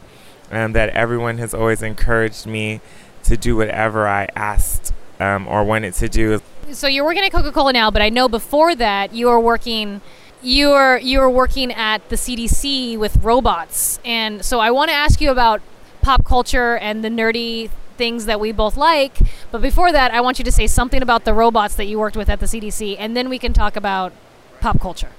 um, 0.56 0.74
that 0.74 0.90
everyone 0.90 1.38
has 1.40 1.54
always 1.54 1.82
encouraged 1.82 2.46
me 2.46 2.82
to 3.24 3.38
do 3.38 3.56
whatever 3.56 4.08
I 4.08 4.28
asked 4.36 4.94
um, 5.20 5.48
or 5.48 5.64
wanted 5.64 5.94
to 5.96 6.10
do. 6.10 6.42
So 6.72 6.88
you're 6.88 7.06
working 7.06 7.24
at 7.24 7.32
Coca-Cola 7.32 7.74
now, 7.74 7.92
but 7.92 8.02
I 8.02 8.10
know 8.10 8.28
before 8.28 8.76
that 8.76 9.14
you 9.14 9.28
were 9.28 9.40
working 9.40 10.02
you 10.42 10.70
were 10.70 10.98
you 10.98 11.20
were 11.20 11.30
working 11.30 11.72
at 11.72 12.08
the 12.10 12.18
CDC 12.18 12.98
with 12.98 13.16
robots. 13.24 14.00
And 14.04 14.44
so 14.44 14.60
I 14.60 14.72
want 14.72 14.90
to 14.90 14.96
ask 14.96 15.22
you 15.22 15.32
about 15.32 15.62
pop 16.02 16.26
culture 16.26 16.78
and 16.78 17.04
the 17.04 17.10
nerdy 17.10 17.70
things 17.98 18.26
that 18.26 18.40
we 18.40 18.52
both 18.52 18.76
like. 18.76 19.20
But 19.52 19.62
before 19.62 19.92
that, 19.94 20.12
I 20.12 20.20
want 20.20 20.40
you 20.40 20.46
to 20.46 20.52
say 20.52 20.68
something 20.68 21.02
about 21.02 21.24
the 21.24 21.34
robots 21.34 21.76
that 21.76 21.86
you 21.86 21.98
worked 21.98 22.18
with 22.18 22.30
at 22.30 22.40
the 22.42 22.46
CDC 22.46 22.98
and 23.00 23.16
then 23.16 23.30
we 23.30 23.40
can 23.40 23.54
talk 23.54 23.76
about 23.76 24.12
pop 24.60 24.82
culture. 24.82 25.12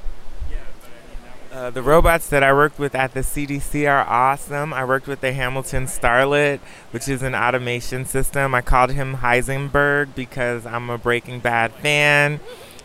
Uh, 1.55 1.71
the 1.71 1.83
robots 1.83 2.31
that 2.31 2.43
I 2.43 2.53
worked 2.53 2.81
with 2.81 2.97
at 2.97 3.15
the 3.15 3.21
CDC 3.21 3.89
are 3.89 4.05
awesome. 4.09 4.75
I 4.75 4.85
worked 4.85 5.07
with 5.07 5.21
the 5.21 5.33
Hamilton 5.33 5.85
Starlet, 5.85 6.59
which 6.91 7.09
is 7.09 7.23
an 7.23 7.37
automation 7.37 8.07
system. 8.07 8.57
I 8.57 8.61
called 8.61 8.91
him 8.91 9.19
Heisenberg 9.19 10.17
because 10.17 10.67
I'm 10.67 10.91
a 10.91 10.99
Breaking 10.99 11.39
Bad 11.39 11.73
fan. 11.75 12.41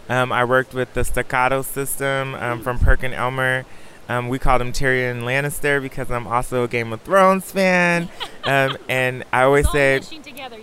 Um, 0.07 0.31
I 0.31 0.45
worked 0.45 0.75
with 0.75 0.93
the 0.93 1.03
Staccato 1.03 1.63
system 1.63 2.35
um, 2.35 2.61
from 2.61 2.77
Perkin 2.77 3.11
Elmer. 3.11 3.65
Um, 4.09 4.27
we 4.27 4.39
called 4.39 4.61
him 4.61 4.73
Tyrion 4.73 5.21
Lannister 5.21 5.81
because 5.81 6.09
I'm 6.09 6.27
also 6.27 6.63
a 6.63 6.67
Game 6.67 6.91
of 6.91 7.01
Thrones 7.01 7.51
fan. 7.51 8.09
Um, 8.45 8.77
and 8.87 9.25
I 9.33 9.43
always 9.43 9.69
say 9.69 9.97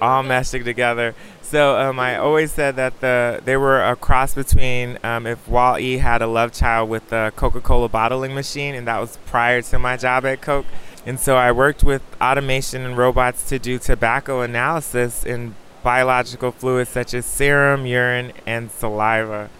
all 0.00 0.24
meshing 0.24 0.64
together. 0.64 1.14
So 1.42 1.78
um, 1.78 2.00
I 2.00 2.16
always 2.16 2.50
said 2.50 2.74
that 2.76 3.00
the 3.00 3.40
they 3.44 3.56
were 3.56 3.84
a 3.84 3.94
cross 3.94 4.34
between 4.34 4.98
um, 5.04 5.26
if 5.26 5.46
Wall 5.46 5.78
E 5.78 5.98
had 5.98 6.22
a 6.22 6.26
love 6.26 6.52
child 6.52 6.88
with 6.88 7.10
the 7.10 7.32
Coca-Cola 7.36 7.88
bottling 7.88 8.34
machine, 8.34 8.74
and 8.74 8.88
that 8.88 8.98
was 8.98 9.18
prior 9.26 9.62
to 9.62 9.78
my 9.78 9.96
job 9.96 10.24
at 10.24 10.40
Coke. 10.40 10.66
And 11.04 11.20
so 11.20 11.36
I 11.36 11.52
worked 11.52 11.84
with 11.84 12.02
automation 12.20 12.82
and 12.82 12.96
robots 12.96 13.48
to 13.50 13.58
do 13.60 13.78
tobacco 13.78 14.40
analysis 14.40 15.24
in 15.24 15.54
biological 15.84 16.50
fluids 16.50 16.90
such 16.90 17.14
as 17.14 17.24
serum, 17.24 17.86
urine, 17.86 18.32
and 18.44 18.72
saliva. 18.72 19.50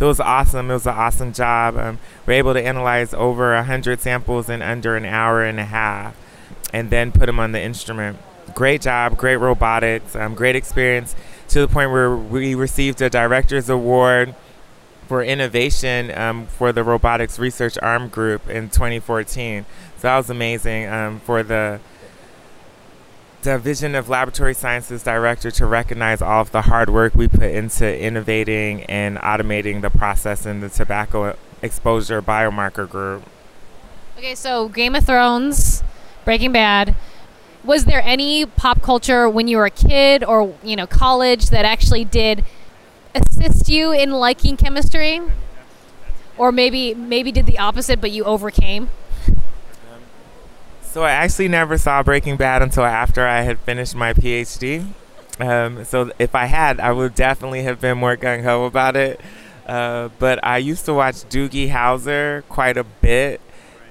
So 0.00 0.06
it 0.06 0.16
was 0.16 0.20
awesome. 0.20 0.70
It 0.70 0.72
was 0.72 0.86
an 0.86 0.94
awesome 0.94 1.34
job. 1.34 1.76
Um, 1.76 1.98
we 2.24 2.32
are 2.32 2.38
able 2.38 2.54
to 2.54 2.66
analyze 2.66 3.12
over 3.12 3.52
100 3.52 4.00
samples 4.00 4.48
in 4.48 4.62
under 4.62 4.96
an 4.96 5.04
hour 5.04 5.44
and 5.44 5.60
a 5.60 5.64
half 5.66 6.16
and 6.72 6.88
then 6.88 7.12
put 7.12 7.26
them 7.26 7.38
on 7.38 7.52
the 7.52 7.60
instrument. 7.60 8.16
Great 8.54 8.80
job, 8.80 9.18
great 9.18 9.36
robotics, 9.36 10.16
um, 10.16 10.34
great 10.34 10.56
experience 10.56 11.14
to 11.48 11.60
the 11.60 11.68
point 11.68 11.90
where 11.90 12.16
we 12.16 12.54
received 12.54 13.02
a 13.02 13.10
director's 13.10 13.68
award 13.68 14.34
for 15.06 15.22
innovation 15.22 16.10
um, 16.16 16.46
for 16.46 16.72
the 16.72 16.82
robotics 16.82 17.38
research 17.38 17.76
arm 17.82 18.08
group 18.08 18.48
in 18.48 18.70
2014. 18.70 19.66
So 19.96 20.08
that 20.08 20.16
was 20.16 20.30
amazing 20.30 20.88
um, 20.88 21.20
for 21.20 21.42
the 21.42 21.78
Division 23.42 23.94
of 23.94 24.08
Laboratory 24.08 24.52
Sciences 24.52 25.02
director 25.02 25.50
to 25.52 25.66
recognize 25.66 26.20
all 26.20 26.42
of 26.42 26.50
the 26.50 26.62
hard 26.62 26.90
work 26.90 27.14
we 27.14 27.26
put 27.26 27.50
into 27.50 27.98
innovating 27.98 28.84
and 28.84 29.16
automating 29.18 29.80
the 29.80 29.88
process 29.88 30.44
in 30.44 30.60
the 30.60 30.68
tobacco 30.68 31.36
exposure 31.62 32.20
biomarker 32.20 32.88
group. 32.88 33.22
Okay, 34.18 34.34
so 34.34 34.68
Game 34.68 34.94
of 34.94 35.06
Thrones, 35.06 35.82
Breaking 36.24 36.52
Bad. 36.52 36.94
Was 37.64 37.86
there 37.86 38.02
any 38.02 38.44
pop 38.44 38.82
culture 38.82 39.28
when 39.28 39.48
you 39.48 39.56
were 39.56 39.66
a 39.66 39.70
kid 39.70 40.22
or, 40.22 40.54
you 40.62 40.76
know, 40.76 40.86
college 40.86 41.48
that 41.50 41.64
actually 41.64 42.04
did 42.04 42.44
assist 43.14 43.68
you 43.68 43.92
in 43.92 44.12
liking 44.12 44.56
chemistry? 44.56 45.20
Or 46.36 46.52
maybe 46.52 46.94
maybe 46.94 47.32
did 47.32 47.46
the 47.46 47.58
opposite 47.58 48.00
but 48.00 48.10
you 48.10 48.24
overcame? 48.24 48.90
So 50.90 51.04
I 51.04 51.12
actually 51.12 51.46
never 51.46 51.78
saw 51.78 52.02
Breaking 52.02 52.36
Bad 52.36 52.62
until 52.62 52.82
after 52.82 53.24
I 53.24 53.42
had 53.42 53.60
finished 53.60 53.94
my 53.94 54.12
PhD. 54.12 54.88
Um, 55.38 55.84
so 55.84 56.10
if 56.18 56.34
I 56.34 56.46
had, 56.46 56.80
I 56.80 56.90
would 56.90 57.14
definitely 57.14 57.62
have 57.62 57.80
been 57.80 57.96
more 57.96 58.16
gung 58.16 58.42
ho 58.42 58.64
about 58.64 58.96
it. 58.96 59.20
Uh, 59.68 60.08
but 60.18 60.44
I 60.44 60.58
used 60.58 60.86
to 60.86 60.94
watch 60.94 61.14
Doogie 61.28 61.70
Howser 61.70 62.42
quite 62.48 62.76
a 62.76 62.82
bit, 62.82 63.40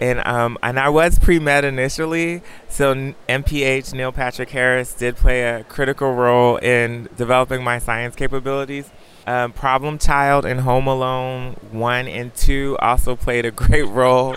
and 0.02 0.20
um, 0.28 0.58
and 0.62 0.78
I 0.78 0.90
was 0.90 1.18
pre 1.18 1.40
med 1.40 1.64
initially. 1.64 2.42
So 2.68 2.94
NPH 3.30 3.94
Neil 3.94 4.12
Patrick 4.12 4.50
Harris 4.50 4.94
did 4.94 5.16
play 5.16 5.44
a 5.44 5.64
critical 5.64 6.14
role 6.14 6.58
in 6.58 7.08
developing 7.16 7.64
my 7.64 7.80
science 7.80 8.14
capabilities. 8.14 8.90
Um, 9.26 9.54
Problem 9.54 10.00
Child 10.00 10.46
and 10.46 10.60
Home 10.62 10.88
Alone 10.88 11.56
one 11.72 12.10
and 12.10 12.36
two 12.36 12.78
also 12.82 13.16
played 13.16 13.46
a 13.46 13.52
great 13.52 13.88
role 13.88 14.36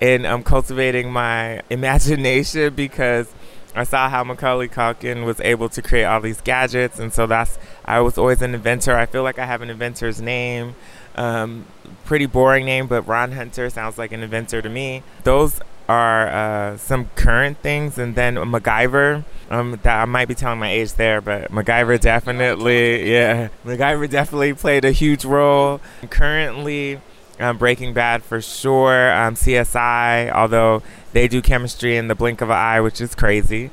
in 0.00 0.24
um, 0.26 0.42
cultivating 0.42 1.10
my 1.12 1.62
imagination 1.70 2.74
because 2.74 3.32
I 3.74 3.84
saw 3.84 4.08
how 4.08 4.24
Macaulay 4.24 4.68
Culkin 4.68 5.24
was 5.24 5.40
able 5.40 5.68
to 5.70 5.82
create 5.82 6.04
all 6.04 6.20
these 6.20 6.40
gadgets, 6.40 6.98
and 6.98 7.12
so 7.12 7.26
that's 7.26 7.58
I 7.84 8.00
was 8.00 8.18
always 8.18 8.42
an 8.42 8.54
inventor. 8.54 8.96
I 8.96 9.06
feel 9.06 9.22
like 9.22 9.38
I 9.38 9.46
have 9.46 9.62
an 9.62 9.70
inventor's 9.70 10.20
name. 10.20 10.74
Um, 11.14 11.66
pretty 12.04 12.26
boring 12.26 12.64
name, 12.64 12.86
but 12.86 13.02
Ron 13.02 13.32
Hunter 13.32 13.68
sounds 13.70 13.98
like 13.98 14.12
an 14.12 14.22
inventor 14.22 14.62
to 14.62 14.68
me. 14.68 15.02
Those 15.24 15.60
are 15.88 16.28
uh, 16.28 16.76
some 16.76 17.06
current 17.14 17.58
things, 17.58 17.98
and 17.98 18.14
then 18.14 18.36
MacGyver. 18.36 19.24
Um, 19.50 19.78
that 19.82 20.02
I 20.02 20.04
might 20.04 20.28
be 20.28 20.34
telling 20.34 20.58
my 20.58 20.70
age 20.70 20.92
there, 20.94 21.22
but 21.22 21.50
MacGyver 21.50 21.98
definitely, 21.98 23.10
yeah, 23.10 23.48
MacGyver 23.64 24.10
definitely 24.10 24.52
played 24.52 24.84
a 24.84 24.92
huge 24.92 25.24
role. 25.24 25.80
Currently, 26.10 27.00
um, 27.38 27.58
Breaking 27.58 27.92
Bad 27.92 28.22
for 28.22 28.40
sure. 28.40 29.12
Um, 29.12 29.34
CSI, 29.34 30.30
although 30.32 30.82
they 31.12 31.28
do 31.28 31.42
chemistry 31.42 31.96
in 31.96 32.08
the 32.08 32.14
blink 32.14 32.40
of 32.40 32.50
an 32.50 32.56
eye, 32.56 32.80
which 32.80 33.00
is 33.00 33.14
crazy. 33.14 33.70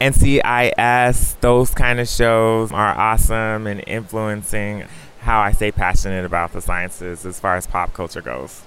NCIS, 0.00 1.38
those 1.40 1.74
kind 1.74 2.00
of 2.00 2.08
shows 2.08 2.72
are 2.72 2.98
awesome 2.98 3.66
and 3.66 3.84
influencing 3.86 4.86
how 5.20 5.40
I 5.40 5.52
stay 5.52 5.70
passionate 5.70 6.24
about 6.24 6.52
the 6.52 6.62
sciences 6.62 7.26
as 7.26 7.38
far 7.38 7.56
as 7.56 7.66
pop 7.66 7.92
culture 7.92 8.22
goes. 8.22 8.62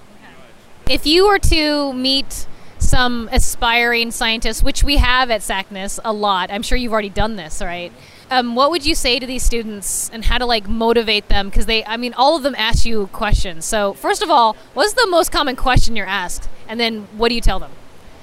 If 0.88 1.06
you 1.06 1.26
were 1.26 1.40
to 1.40 1.92
meet 1.92 2.46
some 2.78 3.28
aspiring 3.32 4.10
scientists, 4.10 4.62
which 4.62 4.84
we 4.84 4.98
have 4.98 5.30
at 5.30 5.40
SACNAS 5.40 5.98
a 6.04 6.12
lot, 6.12 6.50
I'm 6.52 6.62
sure 6.62 6.78
you've 6.78 6.92
already 6.92 7.08
done 7.08 7.36
this, 7.36 7.60
right? 7.60 7.92
Um, 8.30 8.54
what 8.54 8.70
would 8.70 8.86
you 8.86 8.94
say 8.94 9.18
to 9.18 9.26
these 9.26 9.42
students 9.42 10.10
and 10.10 10.24
how 10.24 10.38
to 10.38 10.46
like 10.46 10.68
motivate 10.68 11.28
them? 11.28 11.48
Because 11.48 11.66
they, 11.66 11.84
I 11.84 11.96
mean, 11.96 12.14
all 12.14 12.36
of 12.36 12.42
them 12.42 12.54
ask 12.56 12.86
you 12.86 13.08
questions. 13.08 13.64
So 13.64 13.92
first 13.94 14.22
of 14.22 14.30
all, 14.30 14.56
what's 14.72 14.94
the 14.94 15.06
most 15.06 15.30
common 15.30 15.56
question 15.56 15.94
you're 15.94 16.06
asked, 16.06 16.48
and 16.68 16.80
then 16.80 17.06
what 17.16 17.28
do 17.28 17.34
you 17.34 17.40
tell 17.40 17.58
them? 17.58 17.70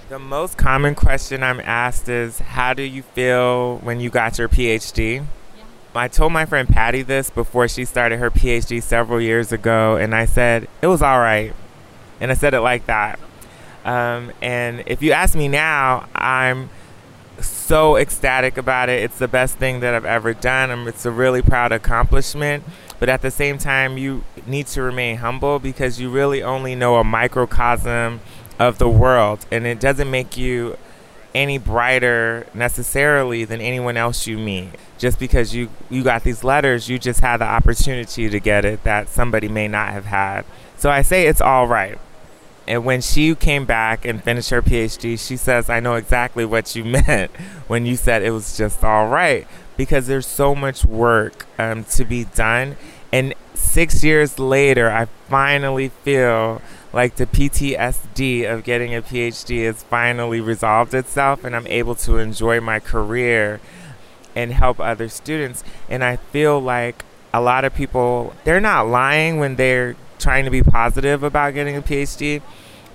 The 0.09 0.19
most 0.19 0.57
common 0.57 0.95
question 0.95 1.43
I'm 1.43 1.61
asked 1.61 2.09
is, 2.09 2.39
"How 2.39 2.73
do 2.73 2.83
you 2.83 3.03
feel 3.03 3.77
when 3.77 3.99
you 3.99 4.09
got 4.09 4.37
your 4.37 4.49
PhD?" 4.49 5.23
I 5.93 6.07
told 6.07 6.31
my 6.31 6.45
friend 6.45 6.69
Patty 6.69 7.01
this 7.01 7.29
before 7.29 7.67
she 7.67 7.83
started 7.83 8.17
her 8.19 8.31
PhD 8.31 8.81
several 8.81 9.19
years 9.19 9.51
ago, 9.51 9.97
and 9.97 10.15
I 10.15 10.25
said 10.25 10.67
it 10.81 10.87
was 10.87 11.01
all 11.01 11.19
right, 11.19 11.53
and 12.19 12.31
I 12.31 12.33
said 12.33 12.53
it 12.53 12.61
like 12.61 12.85
that. 12.85 13.19
Um, 13.83 14.31
and 14.41 14.83
if 14.85 15.01
you 15.01 15.11
ask 15.11 15.35
me 15.35 15.47
now, 15.47 16.07
I'm 16.15 16.69
so 17.41 17.97
ecstatic 17.97 18.57
about 18.57 18.89
it. 18.89 19.03
It's 19.03 19.17
the 19.17 19.27
best 19.27 19.57
thing 19.57 19.79
that 19.81 19.93
I've 19.93 20.05
ever 20.05 20.33
done. 20.33 20.71
Um, 20.71 20.87
it's 20.87 21.05
a 21.05 21.11
really 21.11 21.41
proud 21.41 21.71
accomplishment. 21.71 22.63
But 22.99 23.09
at 23.09 23.21
the 23.21 23.31
same 23.31 23.57
time, 23.57 23.97
you 23.97 24.23
need 24.45 24.67
to 24.67 24.81
remain 24.81 25.17
humble 25.17 25.59
because 25.59 25.99
you 25.99 26.09
really 26.09 26.43
only 26.43 26.75
know 26.75 26.97
a 26.97 27.03
microcosm 27.03 28.21
of 28.59 28.77
the 28.77 28.89
world. 28.89 29.45
And 29.51 29.65
it 29.65 29.79
doesn't 29.79 30.09
make 30.09 30.37
you 30.37 30.77
any 31.33 31.57
brighter 31.57 32.45
necessarily 32.53 33.45
than 33.45 33.61
anyone 33.61 33.97
else 33.97 34.27
you 34.27 34.37
meet. 34.37 34.69
Just 34.97 35.17
because 35.17 35.55
you, 35.55 35.69
you 35.89 36.03
got 36.03 36.23
these 36.23 36.43
letters, 36.43 36.89
you 36.89 36.99
just 36.99 37.21
had 37.21 37.37
the 37.37 37.45
opportunity 37.45 38.29
to 38.29 38.39
get 38.39 38.65
it 38.65 38.83
that 38.83 39.09
somebody 39.09 39.47
may 39.47 39.67
not 39.67 39.93
have 39.93 40.05
had. 40.05 40.45
So 40.77 40.89
I 40.89 41.01
say 41.01 41.25
it's 41.25 41.41
all 41.41 41.67
right. 41.67 41.97
And 42.67 42.85
when 42.85 43.01
she 43.01 43.35
came 43.35 43.65
back 43.65 44.05
and 44.05 44.23
finished 44.23 44.49
her 44.51 44.61
PhD, 44.61 45.19
she 45.19 45.35
says, 45.35 45.69
I 45.69 45.79
know 45.79 45.95
exactly 45.95 46.45
what 46.45 46.75
you 46.75 46.83
meant 47.07 47.31
when 47.67 47.85
you 47.85 47.95
said 47.95 48.21
it 48.21 48.31
was 48.31 48.57
just 48.57 48.83
all 48.83 49.07
right. 49.07 49.47
Because 49.77 50.07
there's 50.07 50.27
so 50.27 50.53
much 50.53 50.85
work 50.85 51.47
um, 51.57 51.83
to 51.85 52.05
be 52.05 52.25
done. 52.25 52.77
And 53.11 53.33
six 53.53 54.03
years 54.03 54.39
later, 54.39 54.89
I 54.91 55.05
finally 55.27 55.89
feel 55.89 56.61
like 56.93 57.15
the 57.15 57.25
PTSD 57.25 58.51
of 58.51 58.63
getting 58.63 58.93
a 58.93 59.01
PhD 59.01 59.65
has 59.65 59.83
finally 59.83 60.41
resolved 60.41 60.93
itself, 60.93 61.43
and 61.43 61.55
I'm 61.55 61.67
able 61.67 61.95
to 61.95 62.17
enjoy 62.17 62.59
my 62.59 62.79
career 62.79 63.59
and 64.35 64.53
help 64.53 64.79
other 64.79 65.09
students. 65.09 65.63
And 65.89 66.03
I 66.03 66.17
feel 66.17 66.59
like 66.59 67.03
a 67.33 67.41
lot 67.41 67.65
of 67.65 67.73
people, 67.73 68.33
they're 68.43 68.61
not 68.61 68.87
lying 68.87 69.39
when 69.39 69.55
they're 69.55 69.95
trying 70.21 70.45
to 70.45 70.51
be 70.51 70.63
positive 70.63 71.23
about 71.23 71.53
getting 71.53 71.75
a 71.75 71.81
PhD, 71.81 72.41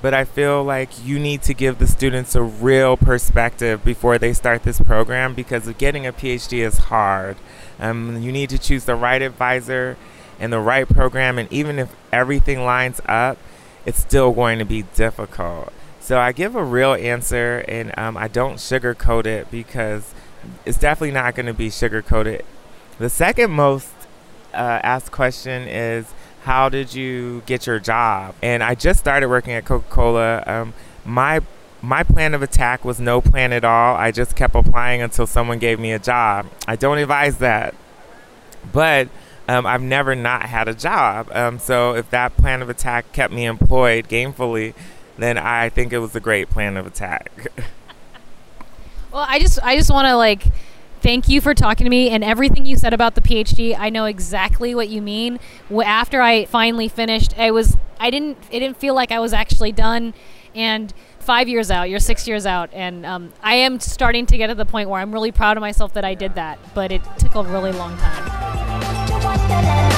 but 0.00 0.14
I 0.14 0.24
feel 0.24 0.62
like 0.62 0.90
you 1.04 1.18
need 1.18 1.42
to 1.42 1.54
give 1.54 1.78
the 1.78 1.86
students 1.86 2.34
a 2.34 2.42
real 2.42 2.96
perspective 2.96 3.84
before 3.84 4.18
they 4.18 4.32
start 4.32 4.62
this 4.62 4.80
program 4.80 5.34
because 5.34 5.68
getting 5.74 6.06
a 6.06 6.12
PhD 6.12 6.64
is 6.64 6.78
hard. 6.78 7.36
Um, 7.78 8.22
you 8.22 8.32
need 8.32 8.50
to 8.50 8.58
choose 8.58 8.84
the 8.84 8.94
right 8.94 9.20
advisor 9.20 9.96
and 10.38 10.52
the 10.52 10.60
right 10.60 10.88
program, 10.88 11.38
and 11.38 11.50
even 11.52 11.78
if 11.78 11.94
everything 12.12 12.64
lines 12.64 13.00
up, 13.06 13.38
it's 13.84 14.00
still 14.00 14.32
going 14.32 14.58
to 14.58 14.64
be 14.64 14.82
difficult. 14.94 15.72
So 16.00 16.18
I 16.18 16.32
give 16.32 16.54
a 16.54 16.62
real 16.62 16.94
answer, 16.94 17.64
and 17.66 17.96
um, 17.98 18.16
I 18.16 18.28
don't 18.28 18.56
sugarcoat 18.56 19.26
it 19.26 19.50
because 19.50 20.14
it's 20.64 20.78
definitely 20.78 21.12
not 21.12 21.34
going 21.34 21.46
to 21.46 21.54
be 21.54 21.68
sugarcoated 21.68 22.42
The 22.98 23.10
second 23.10 23.50
most 23.50 23.90
uh, 24.54 24.80
asked 24.82 25.10
question 25.10 25.66
is, 25.68 26.06
how 26.46 26.68
did 26.68 26.94
you 26.94 27.42
get 27.44 27.66
your 27.66 27.80
job? 27.80 28.36
And 28.40 28.62
I 28.62 28.76
just 28.76 29.00
started 29.00 29.28
working 29.28 29.52
at 29.52 29.64
Coca 29.64 29.84
Cola. 29.90 30.44
Um, 30.46 30.74
my 31.04 31.40
my 31.82 32.04
plan 32.04 32.34
of 32.34 32.42
attack 32.42 32.84
was 32.84 33.00
no 33.00 33.20
plan 33.20 33.52
at 33.52 33.64
all. 33.64 33.96
I 33.96 34.12
just 34.12 34.36
kept 34.36 34.54
applying 34.54 35.02
until 35.02 35.26
someone 35.26 35.58
gave 35.58 35.80
me 35.80 35.90
a 35.90 35.98
job. 35.98 36.46
I 36.68 36.76
don't 36.76 36.98
advise 36.98 37.38
that, 37.38 37.74
but 38.72 39.08
um, 39.48 39.66
I've 39.66 39.82
never 39.82 40.14
not 40.14 40.42
had 40.42 40.68
a 40.68 40.74
job. 40.74 41.28
Um, 41.32 41.58
so 41.58 41.96
if 41.96 42.10
that 42.10 42.36
plan 42.36 42.62
of 42.62 42.68
attack 42.68 43.12
kept 43.12 43.32
me 43.32 43.44
employed 43.44 44.08
gainfully, 44.08 44.74
then 45.18 45.38
I 45.38 45.68
think 45.68 45.92
it 45.92 45.98
was 45.98 46.14
a 46.14 46.20
great 46.20 46.48
plan 46.48 46.76
of 46.76 46.86
attack. 46.86 47.48
Well, 49.12 49.24
I 49.26 49.38
just 49.38 49.58
I 49.62 49.78
just 49.78 49.90
want 49.90 50.06
to 50.08 50.14
like 50.14 50.42
thank 51.06 51.28
you 51.28 51.40
for 51.40 51.54
talking 51.54 51.84
to 51.84 51.88
me 51.88 52.10
and 52.10 52.24
everything 52.24 52.66
you 52.66 52.74
said 52.74 52.92
about 52.92 53.14
the 53.14 53.20
PhD. 53.20 53.78
I 53.78 53.90
know 53.90 54.06
exactly 54.06 54.74
what 54.74 54.88
you 54.88 55.00
mean. 55.00 55.38
After 55.84 56.20
I 56.20 56.46
finally 56.46 56.88
finished, 56.88 57.38
I 57.38 57.52
was 57.52 57.76
I 58.00 58.10
didn't 58.10 58.38
it 58.50 58.58
didn't 58.58 58.76
feel 58.76 58.92
like 58.92 59.12
I 59.12 59.20
was 59.20 59.32
actually 59.32 59.70
done 59.70 60.14
and 60.52 60.92
5 61.20 61.48
years 61.48 61.70
out, 61.70 61.88
you're 61.90 62.00
6 62.00 62.26
years 62.26 62.44
out 62.44 62.70
and 62.72 63.06
um, 63.06 63.32
I 63.40 63.54
am 63.54 63.78
starting 63.78 64.26
to 64.26 64.36
get 64.36 64.48
to 64.48 64.56
the 64.56 64.64
point 64.64 64.88
where 64.88 65.00
I'm 65.00 65.12
really 65.12 65.30
proud 65.30 65.56
of 65.56 65.60
myself 65.60 65.92
that 65.94 66.04
I 66.04 66.14
did 66.14 66.34
that, 66.34 66.58
but 66.74 66.90
it 66.90 67.02
took 67.18 67.36
a 67.36 67.44
really 67.44 67.70
long 67.70 67.96
time. 67.98 69.95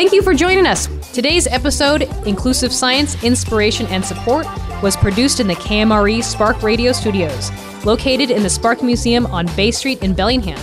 Thank 0.00 0.12
you 0.14 0.22
for 0.22 0.32
joining 0.32 0.64
us. 0.64 0.88
Today's 1.12 1.46
episode, 1.46 2.04
Inclusive 2.26 2.72
Science, 2.72 3.22
Inspiration, 3.22 3.84
and 3.88 4.02
Support, 4.02 4.46
was 4.82 4.96
produced 4.96 5.40
in 5.40 5.46
the 5.46 5.56
KMRE 5.56 6.24
Spark 6.24 6.62
Radio 6.62 6.90
Studios, 6.92 7.50
located 7.84 8.30
in 8.30 8.42
the 8.42 8.48
Spark 8.48 8.82
Museum 8.82 9.26
on 9.26 9.44
Bay 9.56 9.70
Street 9.70 10.02
in 10.02 10.14
Bellingham. 10.14 10.58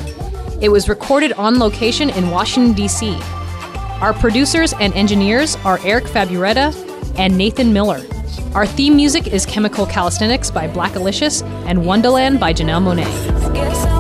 It 0.60 0.70
was 0.70 0.90
recorded 0.90 1.34
on 1.34 1.60
location 1.60 2.10
in 2.10 2.32
Washington, 2.32 2.74
D.C. 2.74 3.16
Our 4.02 4.14
producers 4.14 4.74
and 4.80 4.92
engineers 4.96 5.56
are 5.58 5.80
Eric 5.84 6.06
Faburetta 6.06 6.74
and 7.20 7.38
Nathan 7.38 7.72
Miller. 7.72 8.02
Our 8.56 8.66
theme 8.66 8.96
music 8.96 9.28
is 9.28 9.46
Chemical 9.46 9.86
Calisthenics 9.86 10.50
by 10.50 10.68
Blackalicious 10.68 11.44
and 11.68 11.86
Wonderland 11.86 12.40
by 12.40 12.54
Janelle 12.54 12.82
Monáe. 12.82 13.97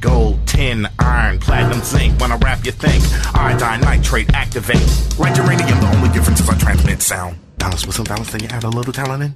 Gold, 0.00 0.46
tin, 0.46 0.88
iron, 0.98 1.38
platinum, 1.38 1.80
zinc. 1.80 2.20
When 2.20 2.32
I 2.32 2.36
rap, 2.36 2.64
you 2.64 2.72
think 2.72 3.02
iodine, 3.34 3.80
nitrate, 3.80 4.32
activate. 4.34 4.86
Like 5.18 5.36
uranium, 5.36 5.80
the 5.80 5.92
only 5.96 6.08
difference 6.10 6.40
is 6.40 6.48
I 6.48 6.56
transmit 6.58 7.02
sound. 7.02 7.38
Balance 7.58 7.86
with 7.86 7.96
some 7.96 8.04
balance, 8.04 8.32
then 8.32 8.42
you 8.42 8.48
add 8.48 8.64
a 8.64 8.68
little 8.68 8.92
talent 8.92 9.22
in. 9.22 9.34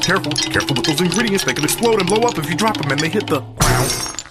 Careful, 0.00 0.32
careful 0.32 0.74
with 0.74 0.86
those 0.86 1.00
ingredients. 1.00 1.44
They 1.44 1.54
can 1.54 1.64
explode 1.64 2.00
and 2.00 2.08
blow 2.08 2.28
up 2.28 2.38
if 2.38 2.50
you 2.50 2.56
drop 2.56 2.76
them 2.76 2.90
and 2.90 3.00
they 3.00 3.08
hit 3.08 3.26
the 3.28 3.40
ground. 3.40 4.25